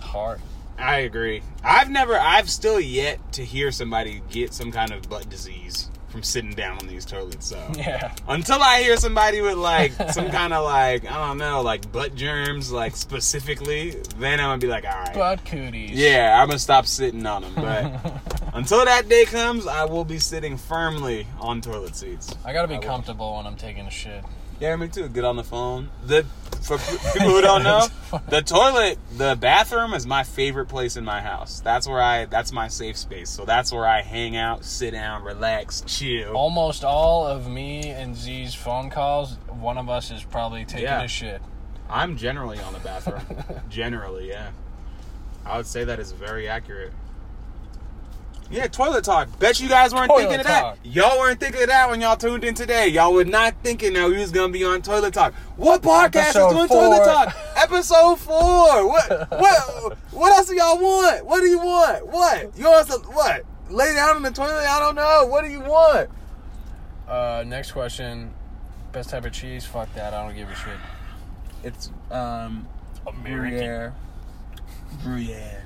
hard. 0.00 0.40
I 0.78 0.98
agree. 0.98 1.42
I've 1.64 1.88
never, 1.90 2.18
I've 2.18 2.50
still 2.50 2.78
yet 2.78 3.32
to 3.32 3.44
hear 3.44 3.72
somebody 3.72 4.22
get 4.30 4.52
some 4.52 4.70
kind 4.72 4.92
of 4.92 5.08
butt 5.08 5.28
disease 5.30 5.90
from 6.16 6.22
sitting 6.22 6.52
down 6.54 6.78
on 6.78 6.86
these 6.86 7.04
toilets. 7.04 7.46
So 7.48 7.62
Yeah. 7.76 8.14
until 8.26 8.62
I 8.62 8.80
hear 8.82 8.96
somebody 8.96 9.42
with 9.42 9.56
like 9.58 9.92
some 10.12 10.30
kind 10.30 10.54
of 10.54 10.64
like 10.64 11.04
I 11.10 11.26
don't 11.28 11.36
know, 11.36 11.60
like 11.60 11.92
butt 11.92 12.14
germs, 12.14 12.72
like 12.72 12.96
specifically, 12.96 13.90
then 14.18 14.40
I'm 14.40 14.46
gonna 14.46 14.58
be 14.58 14.66
like, 14.66 14.86
all 14.86 14.98
right, 14.98 15.14
Butt 15.14 15.44
cooties. 15.44 15.90
yeah, 15.90 16.40
I'm 16.40 16.48
gonna 16.48 16.58
stop 16.58 16.86
sitting 16.86 17.26
on 17.26 17.42
them. 17.42 17.52
But 17.54 18.12
until 18.54 18.82
that 18.86 19.10
day 19.10 19.26
comes, 19.26 19.66
I 19.66 19.84
will 19.84 20.04
be 20.06 20.18
sitting 20.18 20.56
firmly 20.56 21.26
on 21.38 21.60
toilet 21.60 21.94
seats. 21.94 22.34
I 22.46 22.54
gotta 22.54 22.66
be 22.68 22.74
I 22.76 22.78
will. 22.78 22.86
comfortable 22.86 23.36
when 23.36 23.46
I'm 23.46 23.56
taking 23.56 23.86
a 23.86 23.90
shit. 23.90 24.24
Yeah, 24.60 24.74
me 24.76 24.88
too. 24.88 25.08
Get 25.08 25.24
on 25.24 25.36
the 25.36 25.44
phone. 25.44 25.90
The 26.04 26.24
for 26.62 26.78
people 27.12 27.28
who 27.30 27.40
don't 27.42 27.62
know, 27.62 27.86
the 28.28 28.40
toilet, 28.42 28.98
the 29.16 29.36
bathroom 29.38 29.92
is 29.94 30.06
my 30.06 30.24
favorite 30.24 30.66
place 30.66 30.96
in 30.96 31.04
my 31.04 31.20
house. 31.20 31.60
That's 31.60 31.86
where 31.86 32.00
I. 32.00 32.24
That's 32.24 32.52
my 32.52 32.68
safe 32.68 32.96
space. 32.96 33.28
So 33.30 33.44
that's 33.44 33.72
where 33.72 33.86
I 33.86 34.02
hang 34.02 34.36
out, 34.36 34.64
sit 34.64 34.92
down, 34.92 35.22
relax, 35.24 35.82
chill. 35.86 36.32
Almost 36.32 36.84
all 36.84 37.26
of 37.26 37.48
me 37.48 37.88
and 37.90 38.16
Z's 38.16 38.54
phone 38.54 38.90
calls, 38.90 39.34
one 39.48 39.78
of 39.78 39.88
us 39.88 40.10
is 40.10 40.22
probably 40.24 40.64
taking 40.64 40.84
Yeah. 40.84 41.02
a 41.02 41.08
shit. 41.08 41.40
I'm 41.88 42.16
generally 42.16 42.58
on 42.58 42.72
the 42.72 42.80
bathroom. 42.80 43.22
generally, 43.68 44.28
yeah. 44.28 44.50
I 45.44 45.58
would 45.58 45.66
say 45.66 45.84
that 45.84 46.00
is 46.00 46.10
very 46.10 46.48
accurate. 46.48 46.92
Yeah, 48.50 48.68
toilet 48.68 49.02
talk. 49.04 49.28
Bet 49.40 49.58
you 49.60 49.68
guys 49.68 49.92
weren't 49.92 50.08
Toilet 50.08 50.22
thinking 50.22 50.40
of 50.40 50.46
talk. 50.46 50.78
that. 50.82 50.86
Y'all 50.88 51.18
weren't 51.18 51.40
thinking 51.40 51.62
of 51.62 51.68
that 51.68 51.90
when 51.90 52.00
y'all 52.00 52.16
tuned 52.16 52.44
in 52.44 52.54
today. 52.54 52.86
Y'all 52.88 53.12
were 53.12 53.24
not 53.24 53.54
thinking 53.64 53.92
that 53.94 54.08
we 54.08 54.18
was 54.18 54.30
gonna 54.30 54.52
be 54.52 54.64
on 54.64 54.82
toilet 54.82 55.14
talk. 55.14 55.34
What 55.56 55.82
podcast 55.82 56.16
Episode 56.36 56.48
is 56.48 56.54
doing 56.54 56.68
four. 56.68 56.82
toilet 56.82 57.04
talk? 57.04 57.36
Episode 57.56 58.16
four. 58.20 58.88
What? 58.88 59.30
What? 59.32 59.98
What 60.12 60.32
else 60.38 60.48
do 60.48 60.54
y'all 60.54 60.78
want? 60.78 61.26
What 61.26 61.40
do 61.40 61.46
you 61.46 61.58
want? 61.58 62.06
What? 62.06 62.56
You 62.56 62.66
want 62.66 62.88
us 62.88 62.96
to 63.00 63.06
what? 63.08 63.42
Lay 63.68 63.92
down 63.94 64.16
in 64.18 64.22
the 64.22 64.30
toilet? 64.30 64.64
I 64.68 64.78
don't 64.78 64.94
know. 64.94 65.26
What 65.26 65.42
do 65.44 65.50
you 65.50 65.60
want? 65.60 66.08
Uh, 67.08 67.42
next 67.46 67.72
question. 67.72 68.32
Best 68.92 69.10
type 69.10 69.24
of 69.24 69.32
cheese? 69.32 69.64
Fuck 69.66 69.92
that. 69.94 70.14
I 70.14 70.24
don't 70.24 70.36
give 70.36 70.48
a 70.48 70.54
shit. 70.54 70.76
It's 71.64 71.90
um 72.12 72.68
American. 73.06 73.92
Gruyere. 75.02 75.62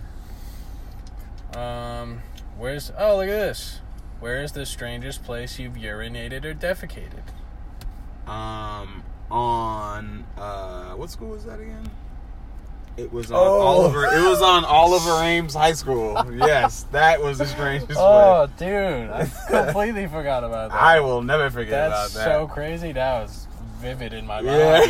Um, 1.54 2.22
where's? 2.60 2.92
Oh, 2.98 3.16
look 3.16 3.28
at 3.28 3.32
this. 3.32 3.80
Where 4.20 4.42
is 4.42 4.52
the 4.52 4.66
strangest 4.66 5.24
place 5.24 5.58
you've 5.58 5.74
urinated 5.74 6.44
or 6.44 6.54
defecated? 6.54 7.22
um 8.26 9.02
on 9.30 10.24
uh 10.36 10.92
what 10.92 11.10
school 11.10 11.30
was 11.30 11.44
that 11.46 11.58
again? 11.58 11.90
It 12.96 13.10
was 13.12 13.30
on 13.32 13.38
Oh. 13.38 13.60
Oliver. 13.60 14.04
It 14.04 14.28
was 14.28 14.42
on 14.42 14.64
Oliver 14.64 15.10
Ames 15.22 15.54
High 15.54 15.72
School. 15.72 16.22
Yes, 16.36 16.84
that 16.92 17.22
was 17.22 17.38
the 17.38 17.46
strangest 17.46 17.98
Oh, 17.98 18.42
way. 18.44 18.50
dude, 18.58 19.10
I 19.10 19.24
completely 19.48 20.06
forgot 20.06 20.44
about 20.44 20.70
that. 20.70 20.80
I 20.82 21.00
will 21.00 21.22
never 21.22 21.48
forget 21.50 21.90
That's 21.90 22.12
about 22.14 22.24
that. 22.24 22.34
so 22.34 22.46
crazy. 22.48 22.92
That 22.92 23.22
was 23.22 23.46
vivid 23.80 24.12
in 24.12 24.26
my 24.26 24.40
mind. 24.40 24.58
Yeah. 24.58 24.80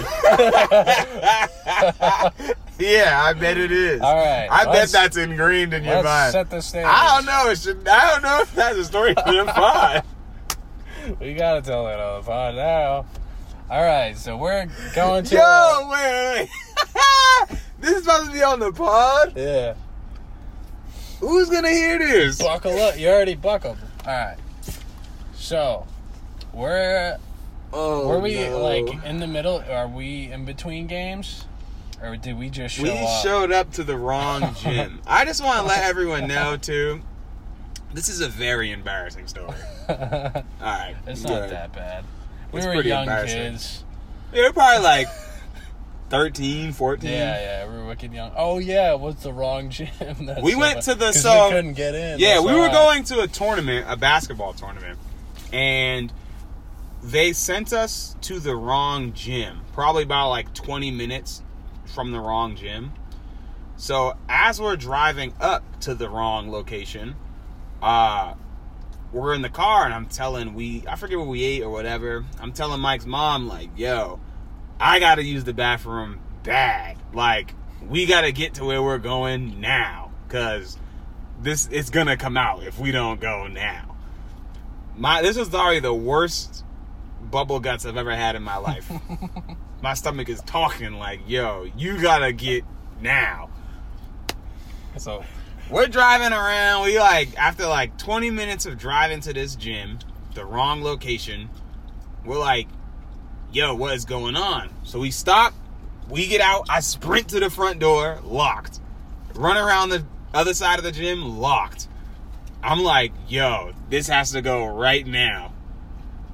yeah, 2.79 3.23
I 3.23 3.33
bet 3.33 3.57
it 3.57 3.73
is. 3.73 4.01
All 4.01 4.17
right, 4.17 4.49
I 4.51 4.65
bet 4.67 4.91
that's 4.91 5.17
ingrained 5.17 5.73
in 5.73 5.85
your 5.85 6.03
Let's 6.03 6.05
mind. 6.05 6.33
set 6.33 6.51
the 6.51 6.61
stage. 6.61 6.85
I 6.87 7.17
don't 7.17 7.27
know. 7.27 7.51
It 7.51 7.59
should, 7.59 7.89
I 7.89 8.11
don't 8.11 8.23
know 8.23 8.41
if 8.41 8.55
that's 8.55 8.77
a 8.77 8.85
story 8.85 9.15
for 9.15 9.33
the 9.33 9.45
pod. 9.47 10.05
We 11.19 11.33
gotta 11.33 11.63
tell 11.63 11.87
that 11.87 11.99
on 11.99 12.21
the 12.21 12.27
pod 12.27 12.55
now. 12.57 13.07
All 13.71 13.83
right, 13.83 14.15
so 14.19 14.37
we're 14.37 14.67
going 14.95 15.25
to. 15.25 15.35
Yo, 15.35 15.89
wait, 15.91 16.13
wait, 16.13 16.49
wait. 17.49 17.59
this 17.81 17.97
is 17.97 18.05
supposed 18.05 18.27
to 18.27 18.33
be 18.33 18.43
on 18.43 18.61
the 18.61 18.71
pod. 18.71 19.33
Yeah. 19.35 19.75
Who's 21.21 21.49
gonna 21.49 21.71
hear 21.71 21.99
this? 21.99 22.37
Buckle 22.39 22.79
up. 22.79 22.99
You 22.99 23.09
already 23.09 23.35
buckled. 23.35 23.79
All 24.07 24.13
right. 24.13 24.37
So, 25.35 25.87
we're 26.53 27.17
Oh, 27.73 28.09
were 28.09 28.19
we 28.19 28.35
no. 28.35 28.63
like 28.63 29.05
in 29.05 29.21
the 29.21 29.27
middle? 29.27 29.63
Are 29.71 29.87
we 29.89 30.31
in 30.33 30.45
between 30.45 30.87
games, 30.87 31.45
or 32.03 32.17
did 32.17 32.37
we 32.39 32.51
just 32.51 32.75
show 32.75 32.83
we 32.83 32.91
up? 32.91 33.23
showed 33.23 33.53
up 33.53 33.73
to 33.73 33.85
the 33.85 33.97
wrong 33.97 34.55
gym. 34.57 35.01
I 35.07 35.25
just 35.25 35.43
want 35.45 35.61
to 35.61 35.67
let 35.67 35.85
everyone 35.85 36.27
know 36.27 36.57
too. 36.57 37.01
This 37.95 38.09
is 38.09 38.21
a 38.21 38.29
very 38.29 38.71
embarrassing 38.73 39.27
story. 39.29 39.55
All 39.89 39.97
right, 40.61 40.95
it's 41.07 41.23
not 41.23 41.33
ahead. 41.33 41.51
that 41.51 41.73
bad. 41.73 42.05
We 42.53 42.59
It's 42.59 42.67
were 42.67 42.83
young 42.83 43.07
kids. 43.27 43.85
We 44.33 44.39
They're 44.41 44.53
probably 44.53 44.83
like 44.85 45.07
13, 46.11 46.73
14. 46.73 47.09
Yeah, 47.11 47.41
yeah, 47.41 47.69
we 47.71 47.77
were 47.79 47.87
wicked 47.87 48.13
young. 48.13 48.33
Oh 48.37 48.59
yeah, 48.59 48.93
it 48.93 49.01
was 49.01 49.17
the 49.23 49.33
wrong 49.33 49.71
gym. 49.71 49.89
That's 50.23 50.43
We 50.43 50.55
went 50.57 50.83
to 50.83 50.95
the- 50.97 51.13
so- 51.13 51.47
we 51.47 51.51
couldn't 51.55 51.75
get 51.75 51.95
in. 51.95 52.19
Yeah, 52.19 52.35
That's 52.35 52.47
we 52.47 52.53
were 52.55 52.61
why. 52.69 52.73
going 52.73 53.05
to 53.05 53.21
a 53.21 53.29
tournament, 53.29 53.87
a 53.89 53.97
basketball 53.97 54.53
tournament, 54.55 54.99
and 55.53 56.13
they 57.03 57.33
sent 57.33 57.73
us 57.73 58.17
to 58.23 58.39
the 58.39 58.55
wrong 58.55 59.13
gym, 59.13 59.63
probably 59.73 60.03
about 60.03 60.29
like 60.29 60.53
20 60.55 60.91
minutes 60.91 61.43
from 61.87 62.13
the 62.13 62.21
wrong 62.21 62.57
gym. 62.57 62.93
So 63.77 64.15
as 64.29 64.61
we're 64.61 64.77
driving 64.77 65.33
up 65.41 65.81
to 65.81 65.95
the 65.95 66.09
wrong 66.09 66.51
location, 66.51 67.17
uh, 67.83 68.35
we're 69.13 69.35
in 69.35 69.43
the 69.43 69.49
car 69.49 69.85
and 69.85 69.95
I'm 69.95 70.07
telling 70.07 70.55
we 70.55 70.85
I 70.87 70.97
forget 70.97 71.19
what 71.19 71.27
we 71.27 71.43
ate 71.43 71.63
or 71.63 71.71
whatever. 71.71 72.25
I'm 72.39 72.53
telling 72.53 72.81
Mike's 72.81 73.07
mom 73.07 73.49
like, 73.49 73.71
"Yo, 73.77 74.21
I 74.79 75.01
got 75.01 75.17
to 75.17 75.25
use 75.25 75.45
the 75.45 75.55
bathroom 75.55 76.21
bad. 76.43 76.99
Like, 77.13 77.55
we 77.89 78.07
got 78.07 78.21
to 78.23 78.33
get 78.33 78.55
to 78.55 78.65
where 78.67 78.83
we're 78.83 78.99
going 78.99 79.61
now 79.61 80.11
cuz 80.29 80.77
this 81.41 81.69
it's 81.73 81.91
going 81.91 82.07
to 82.07 82.17
come 82.17 82.37
out 82.37 82.63
if 82.63 82.79
we 82.79 82.93
don't 82.93 83.21
go 83.21 83.47
now." 83.47 83.97
My 84.97 85.23
this 85.23 85.39
was 85.39 85.55
already 85.55 85.81
the 85.81 85.95
worst 85.95 86.65
bubble 87.21 87.61
guts 87.61 87.87
I've 87.87 87.97
ever 87.97 88.15
had 88.15 88.37
in 88.37 88.43
my 88.43 88.57
life. 88.57 88.91
my 89.83 89.95
stomach 89.95 90.29
is 90.29 90.41
talking 90.43 90.95
like, 90.95 91.21
"Yo, 91.27 91.67
you 91.77 92.01
got 92.01 92.19
to 92.19 92.33
get 92.33 92.65
now." 93.01 93.51
So 94.97 95.25
we're 95.71 95.87
driving 95.87 96.33
around. 96.33 96.85
We 96.85 96.99
like 96.99 97.37
after 97.39 97.67
like 97.67 97.97
20 97.99 98.31
minutes 98.31 98.67
of 98.67 98.79
driving 98.79 99.21
to 99.23 99.33
this 99.33 99.55
gym, 99.55 99.99
the 100.35 100.45
wrong 100.45 100.83
location. 100.83 101.51
We're 102.25 102.39
like, 102.39 102.69
"Yo, 103.53 103.75
what 103.75 103.95
is 103.95 104.05
going 104.05 104.37
on?" 104.37 104.71
So 104.83 104.99
we 104.99 105.11
stop. 105.11 105.55
We 106.09 106.27
get 106.27 106.41
out. 106.41 106.67
I 106.69 106.81
sprint 106.81 107.29
to 107.29 107.41
the 107.41 107.51
front 107.51 107.79
door, 107.79 108.19
locked. 108.25 108.81
Run 109.35 109.57
around 109.57 109.91
the 109.91 110.05
other 110.35 110.55
side 110.55 110.79
of 110.79 110.85
the 110.85 110.93
gym, 110.93 111.39
locked. 111.39 111.89
I'm 112.63 112.83
like, 112.83 113.13
"Yo, 113.29 113.73
this 113.89 114.09
has 114.09 114.33
to 114.33 114.43
go 114.43 114.67
right 114.67 115.07
now." 115.07 115.50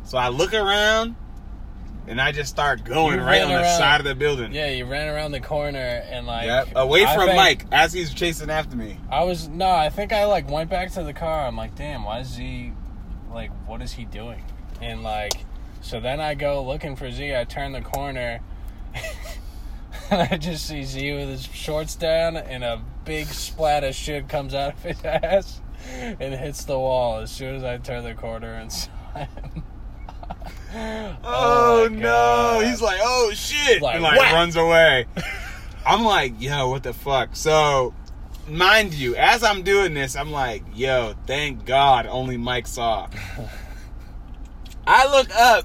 So 0.06 0.18
I 0.18 0.28
look 0.28 0.54
around 0.54 1.16
and 2.08 2.20
I 2.20 2.30
just 2.32 2.48
start 2.50 2.84
going 2.84 3.18
You 3.18 3.24
right 3.24 3.42
on 3.42 3.48
the 3.48 3.56
around- 3.56 3.78
side 3.78 4.00
of 4.00 4.06
the 4.06 4.14
building. 4.14 4.52
Yeah, 4.52 4.68
you 4.68 4.84
ran 4.86 5.08
around 5.08 5.32
the 5.32 5.40
corner 5.40 5.78
and 5.78 6.26
like 6.26 6.46
Yep. 6.46 6.68
Away 6.76 7.04
I 7.04 7.14
from 7.14 7.26
think- 7.26 7.36
Mike 7.36 7.64
as 7.72 7.92
he's 7.92 8.14
chasing 8.14 8.48
after 8.50 8.76
me. 8.76 8.98
I 9.10 9.24
was 9.24 9.48
no, 9.48 9.68
I 9.70 9.90
think 9.90 10.12
I 10.12 10.24
like 10.26 10.48
went 10.50 10.70
back 10.70 10.92
to 10.92 11.02
the 11.02 11.12
car. 11.12 11.46
I'm 11.46 11.56
like, 11.56 11.74
damn, 11.74 12.04
why 12.04 12.20
is 12.20 12.36
he 12.36 12.72
like 13.32 13.50
what 13.66 13.82
is 13.82 13.92
he 13.92 14.04
doing? 14.04 14.44
And 14.80 15.02
like 15.02 15.32
so 15.80 15.98
then 16.00 16.20
I 16.20 16.34
go 16.34 16.62
looking 16.64 16.94
for 16.96 17.10
Z, 17.10 17.34
I 17.34 17.44
turn 17.44 17.72
the 17.72 17.80
corner 17.80 18.40
and 20.10 20.22
I 20.22 20.36
just 20.36 20.66
see 20.66 20.84
Z 20.84 21.12
with 21.14 21.28
his 21.28 21.46
shorts 21.46 21.96
down 21.96 22.36
and 22.36 22.62
a 22.62 22.80
big 23.04 23.26
splat 23.26 23.82
of 23.84 23.94
shit 23.94 24.28
comes 24.28 24.54
out 24.54 24.74
of 24.74 24.82
his 24.84 25.04
ass 25.04 25.60
and 25.90 26.34
hits 26.34 26.64
the 26.64 26.78
wall 26.78 27.18
as 27.18 27.30
soon 27.32 27.56
as 27.56 27.64
I 27.64 27.78
turn 27.78 28.04
the 28.04 28.14
corner 28.14 28.54
and 28.54 28.72
saw 28.72 28.88
him. 29.14 29.64
Oh, 30.78 31.16
oh, 31.24 31.88
my 31.90 31.96
no. 31.96 32.02
God. 32.02 32.66
He's 32.66 32.82
like, 32.82 33.00
oh 33.02 33.32
shit. 33.34 33.80
Like, 33.80 33.94
and 33.94 34.02
like 34.04 34.18
whack. 34.18 34.32
runs 34.32 34.56
away. 34.56 35.06
I'm 35.86 36.04
like, 36.04 36.40
yo, 36.40 36.68
what 36.68 36.82
the 36.82 36.92
fuck? 36.92 37.34
So, 37.34 37.94
mind 38.48 38.92
you, 38.92 39.16
as 39.16 39.42
I'm 39.42 39.62
doing 39.62 39.94
this, 39.94 40.16
I'm 40.16 40.32
like, 40.32 40.62
yo, 40.74 41.14
thank 41.26 41.64
God 41.64 42.06
only 42.06 42.36
Mike 42.36 42.66
saw. 42.66 43.08
I 44.86 45.10
look 45.10 45.34
up 45.34 45.64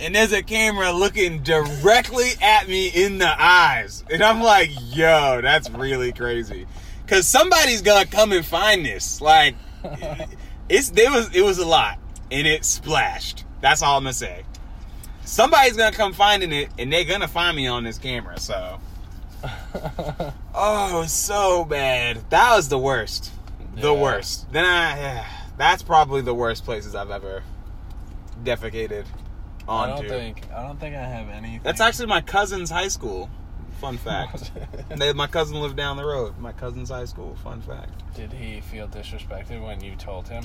and 0.00 0.14
there's 0.14 0.32
a 0.32 0.42
camera 0.42 0.92
looking 0.92 1.42
directly 1.42 2.30
at 2.40 2.68
me 2.68 2.88
in 2.88 3.18
the 3.18 3.42
eyes. 3.42 4.04
And 4.10 4.22
I'm 4.22 4.42
like, 4.42 4.70
yo, 4.94 5.40
that's 5.42 5.70
really 5.70 6.12
crazy. 6.12 6.66
Cause 7.06 7.26
somebody's 7.26 7.82
gonna 7.82 8.06
come 8.06 8.32
and 8.32 8.44
find 8.44 8.84
this. 8.84 9.20
Like 9.20 9.54
it's 10.68 10.90
there 10.90 11.10
was 11.10 11.34
it 11.34 11.42
was 11.42 11.58
a 11.58 11.66
lot. 11.66 11.98
And 12.30 12.46
it 12.46 12.64
splashed. 12.64 13.45
That's 13.66 13.82
all 13.82 13.96
I'm 13.96 14.04
gonna 14.04 14.12
say. 14.12 14.44
Somebody's 15.24 15.76
gonna 15.76 15.90
come 15.96 16.12
finding 16.12 16.52
it 16.52 16.68
and 16.78 16.92
they're 16.92 17.02
gonna 17.04 17.26
find 17.26 17.56
me 17.56 17.66
on 17.66 17.82
this 17.82 17.98
camera, 17.98 18.38
so 18.38 18.78
Oh, 20.54 21.04
so 21.08 21.64
bad. 21.64 22.30
That 22.30 22.54
was 22.54 22.68
the 22.68 22.78
worst. 22.78 23.32
The 23.74 23.92
Yeah. 23.92 24.00
worst. 24.00 24.52
Then 24.52 24.64
I 24.64 25.26
that's 25.58 25.82
probably 25.82 26.20
the 26.20 26.32
worst 26.32 26.64
places 26.64 26.94
I've 26.94 27.10
ever 27.10 27.42
defecated 28.44 29.04
I 29.68 29.88
don't 29.88 30.06
think 30.08 30.42
I 30.54 30.62
don't 30.62 30.78
think 30.78 30.94
I 30.94 31.02
have 31.02 31.28
anything. 31.28 31.60
That's 31.64 31.80
actually 31.80 32.06
my 32.06 32.20
cousin's 32.20 32.70
high 32.70 32.86
school. 32.86 33.28
Fun 33.80 33.96
fact. 33.98 34.52
They- 34.96 35.12
my 35.12 35.26
cousin 35.26 35.60
lived 35.60 35.76
down 35.76 35.96
the 35.96 36.04
road. 36.04 36.38
My 36.38 36.52
cousin's 36.52 36.90
high 36.90 37.06
school. 37.06 37.34
Fun 37.42 37.60
fact. 37.62 37.90
Did 38.14 38.32
he 38.32 38.60
feel 38.60 38.86
disrespected 38.86 39.60
when 39.60 39.82
you 39.82 39.96
told 39.96 40.28
him? 40.28 40.44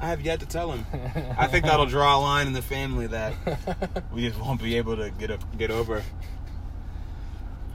I 0.00 0.06
have 0.08 0.20
yet 0.22 0.40
to 0.40 0.46
tell 0.46 0.72
him. 0.72 0.84
I 1.38 1.46
think 1.46 1.64
that'll 1.64 1.86
draw 1.86 2.16
a 2.16 2.20
line 2.20 2.46
in 2.48 2.52
the 2.52 2.62
family 2.62 3.06
that 3.08 3.34
we 4.12 4.28
just 4.28 4.40
won't 4.40 4.60
be 4.62 4.76
able 4.76 4.96
to 4.96 5.10
get 5.10 5.30
a, 5.30 5.38
get 5.56 5.70
over. 5.70 6.02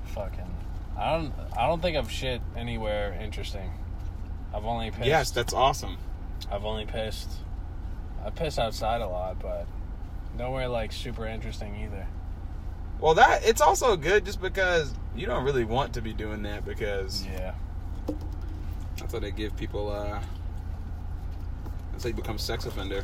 Fucking. 0.07 0.55
I 0.97 1.17
don't. 1.17 1.33
I 1.55 1.67
don't 1.67 1.81
think 1.81 1.95
I've 1.95 2.11
shit 2.11 2.41
anywhere 2.55 3.17
interesting. 3.21 3.71
I've 4.53 4.65
only 4.65 4.89
pissed. 4.91 5.05
Yes, 5.05 5.31
that's 5.31 5.53
awesome. 5.53 5.97
I've 6.51 6.65
only 6.65 6.85
pissed. 6.85 7.29
I 8.25 8.29
piss 8.31 8.57
outside 8.57 9.01
a 9.01 9.07
lot, 9.07 9.39
but 9.39 9.67
nowhere 10.37 10.67
like 10.67 10.91
super 10.91 11.25
interesting 11.27 11.75
either. 11.83 12.07
Well, 12.99 13.13
that 13.13 13.45
it's 13.45 13.61
also 13.61 13.95
good 13.95 14.25
just 14.25 14.41
because 14.41 14.93
you 15.15 15.27
don't 15.27 15.43
really 15.43 15.65
want 15.65 15.93
to 15.93 16.01
be 16.01 16.13
doing 16.13 16.41
that 16.43 16.65
because 16.65 17.25
Yeah. 17.25 17.53
that's 18.97 19.13
how 19.13 19.19
they 19.19 19.31
give 19.31 19.55
people. 19.55 19.91
uh 19.91 20.19
That's 21.97 22.03
how 22.03 22.09
you 22.09 22.13
become 22.13 22.37
sex 22.37 22.67
offender. 22.67 23.03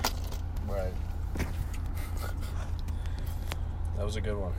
Right. 0.68 0.94
That 3.98 4.06
was 4.06 4.18
a 4.18 4.22
good 4.22 4.38
one. 4.38 4.54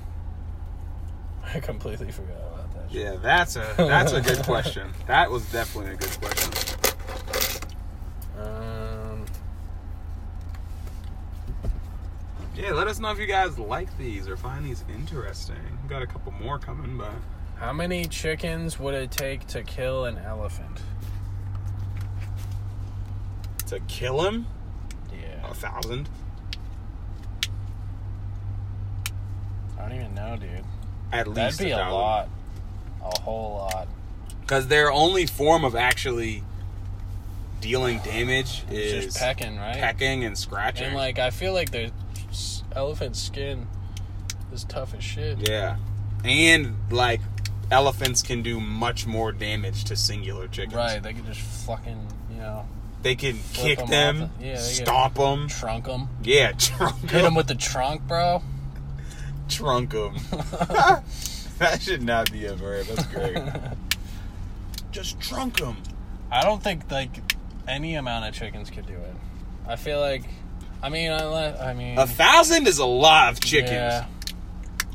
I 1.44 1.60
completely 1.60 2.10
forgot 2.10 2.36
about 2.52 2.74
that. 2.74 2.90
shit. 2.92 3.00
Yeah, 3.00 3.14
that's 3.22 3.54
a 3.54 3.74
that's 3.78 4.10
a 4.10 4.20
good 4.20 4.38
question. 4.44 4.90
That 5.06 5.30
was 5.30 5.44
definitely 5.52 5.92
a 5.92 5.96
good 5.96 6.20
question. 6.20 6.52
Um. 8.36 9.24
Yeah, 12.56 12.72
let 12.72 12.88
us 12.88 12.98
know 12.98 13.12
if 13.12 13.20
you 13.20 13.26
guys 13.26 13.56
like 13.56 13.96
these 13.98 14.26
or 14.26 14.36
find 14.36 14.66
these 14.66 14.84
interesting. 14.92 15.78
We 15.84 15.88
got 15.88 16.02
a 16.02 16.08
couple 16.08 16.32
more 16.32 16.58
coming, 16.58 16.98
but 16.98 17.12
How 17.60 17.72
many 17.72 18.04
chickens 18.06 18.80
would 18.80 18.94
it 18.94 19.12
take 19.12 19.46
to 19.46 19.62
kill 19.62 20.06
an 20.06 20.18
elephant? 20.18 20.80
To 23.74 23.80
kill 23.86 24.22
him, 24.22 24.46
Yeah. 25.12 25.50
a 25.50 25.54
thousand. 25.54 26.08
I 29.78 29.82
don't 29.88 29.92
even 30.00 30.14
know, 30.14 30.36
dude. 30.36 30.64
At 31.12 31.26
least 31.28 31.58
That'd 31.58 31.66
be 31.66 31.70
a 31.72 31.76
thousand. 31.76 31.92
lot. 31.92 32.28
A 33.02 33.20
whole 33.20 33.54
lot. 33.56 33.88
Because 34.40 34.68
their 34.68 34.90
only 34.90 35.26
form 35.26 35.64
of 35.64 35.74
actually 35.76 36.42
dealing 37.60 37.98
damage 38.00 38.62
is 38.70 39.04
just 39.06 39.18
pecking, 39.18 39.56
right? 39.56 39.76
pecking 39.76 40.24
and 40.24 40.36
scratching. 40.36 40.86
And 40.88 40.96
like, 40.96 41.18
I 41.18 41.30
feel 41.30 41.52
like 41.52 41.70
the 41.70 41.90
elephant 42.74 43.16
skin 43.16 43.66
is 44.52 44.64
tough 44.64 44.94
as 44.94 45.02
shit. 45.04 45.48
yeah, 45.48 45.76
and 46.24 46.74
like 46.90 47.20
elephants 47.70 48.22
can 48.22 48.42
do 48.42 48.60
much 48.60 49.06
more 49.06 49.32
damage 49.32 49.84
to 49.84 49.96
singular 49.96 50.46
chickens. 50.48 50.74
Right? 50.74 51.02
They 51.02 51.12
can 51.12 51.24
just 51.26 51.40
fucking, 51.40 52.06
you 52.30 52.36
know, 52.38 52.66
They 53.04 53.14
can 53.14 53.34
Flip 53.36 53.78
kick 53.78 53.80
'em 53.80 53.86
them, 53.88 54.22
off. 54.24 54.30
Yeah, 54.40 54.56
stomp 54.58 55.14
them. 55.14 55.46
trunk 55.48 55.84
them. 55.84 56.08
Yeah, 56.24 56.50
trunk 56.58 57.00
Hit 57.02 57.14
'em. 57.14 57.22
them 57.22 57.34
with 57.36 57.46
the 57.46 57.54
trunk, 57.54 58.02
bro. 58.08 58.42
trunk 59.48 59.90
them. 59.90 60.16
that 61.58 61.78
should 61.80 62.02
not 62.02 62.32
be 62.32 62.46
a 62.46 62.54
verb. 62.54 62.86
That's 62.86 63.06
great. 63.08 63.36
Just 64.90 65.20
trunk 65.20 65.58
them. 65.58 65.76
I 66.30 66.42
don't 66.42 66.62
think 66.62 66.90
like 66.90 67.10
any 67.68 67.94
amount 67.94 68.26
of 68.26 68.34
chickens 68.34 68.70
could 68.70 68.86
do 68.86 68.94
it. 68.94 69.14
I 69.66 69.76
feel 69.76 70.00
like, 70.00 70.24
I 70.82 70.88
mean, 70.88 71.10
unless 71.10 71.60
I 71.60 71.72
mean, 71.74 71.98
A 71.98 72.06
thousand 72.06 72.66
is 72.66 72.78
a 72.78 72.86
lot 72.86 73.32
of 73.32 73.40
chickens. 73.40 73.70
Yeah, 73.72 74.06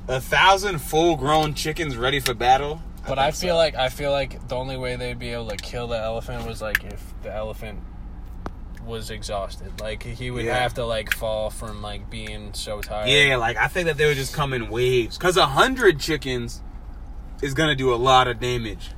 A 0.07 0.19
thousand 0.21 0.79
full-grown 0.79 1.53
chickens 1.53 1.97
ready 1.97 2.19
for 2.19 2.33
battle. 2.33 2.81
but 3.07 3.17
I, 3.19 3.31
think 3.31 3.41
feel 3.41 3.53
so. 3.53 3.57
like 3.57 3.75
I 3.75 3.89
feel 3.89 4.11
like 4.11 4.47
the 4.47 4.55
only 4.55 4.77
way 4.77 4.95
they'd 4.95 5.17
be 5.19 5.29
able 5.29 5.47
to 5.49 5.57
kill 5.57 5.87
the 5.87 5.97
elephant 5.97 6.45
was 6.47 6.61
like 6.61 6.83
if 6.83 7.01
the 7.23 7.33
elephant 7.33 7.79
was 8.85 9.09
exhausted. 9.11 9.79
Like 9.81 10.03
he 10.03 10.31
would 10.31 10.45
Yeah. 10.45 10.57
have 10.59 10.73
to 10.75 10.85
like 10.85 11.13
fall 11.13 11.49
from 11.49 11.81
like 11.81 12.09
being 12.09 12.53
so 12.53 12.81
tired. 12.81 13.09
Yeah, 13.09 13.35
like 13.37 13.57
I 13.57 13.67
think 13.67 13.87
that 13.87 13.97
they 13.97 14.05
would 14.07 14.17
just 14.17 14.33
come 14.33 14.53
in 14.53 14.69
waves. 14.69 15.17
Cause 15.17 15.37
a 15.37 15.45
hundred 15.47 15.99
chickens 15.99 16.61
is 17.41 17.53
gonna 17.53 17.75
do 17.75 17.93
a 17.93 17.95
lot 17.97 18.27
of 18.27 18.39
damage. 18.39 18.91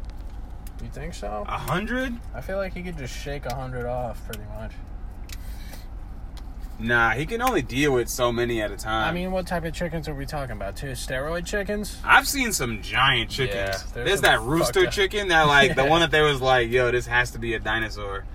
You 0.82 0.89
think 0.89 1.13
so? 1.13 1.45
A 1.47 1.57
hundred? 1.57 2.15
I 2.34 2.41
feel 2.41 2.57
like 2.57 2.73
he 2.73 2.82
could 2.82 2.97
just 2.97 3.15
shake 3.15 3.45
a 3.45 3.53
hundred 3.55 3.86
off 3.86 4.23
pretty 4.25 4.43
much. 4.59 4.71
Nah, 6.82 7.11
he 7.11 7.25
can 7.25 7.41
only 7.41 7.61
deal 7.61 7.93
with 7.93 8.09
so 8.09 8.32
many 8.32 8.61
at 8.61 8.71
a 8.71 8.75
time. 8.75 9.07
I 9.07 9.11
mean, 9.13 9.32
what 9.32 9.45
type 9.45 9.65
of 9.65 9.73
chickens 9.73 10.07
are 10.07 10.15
we 10.15 10.25
talking 10.25 10.55
about? 10.55 10.75
Two 10.75 10.88
steroid 10.88 11.45
chickens? 11.45 11.97
I've 12.03 12.27
seen 12.27 12.51
some 12.53 12.82
giant 12.82 13.29
chickens. 13.29 13.55
Yeah, 13.55 13.93
there's 13.93 14.05
there's 14.05 14.21
that 14.21 14.41
rooster 14.41 14.88
chicken 14.88 15.27
that 15.27 15.43
like 15.47 15.75
the 15.75 15.86
one 15.88 16.01
that 16.01 16.09
they 16.09 16.21
was 16.21 16.41
like, 16.41 16.69
yo, 16.69 16.91
this 16.91 17.05
has 17.05 17.32
to 17.32 17.39
be 17.39 17.53
a 17.53 17.59
dinosaur. 17.59 18.25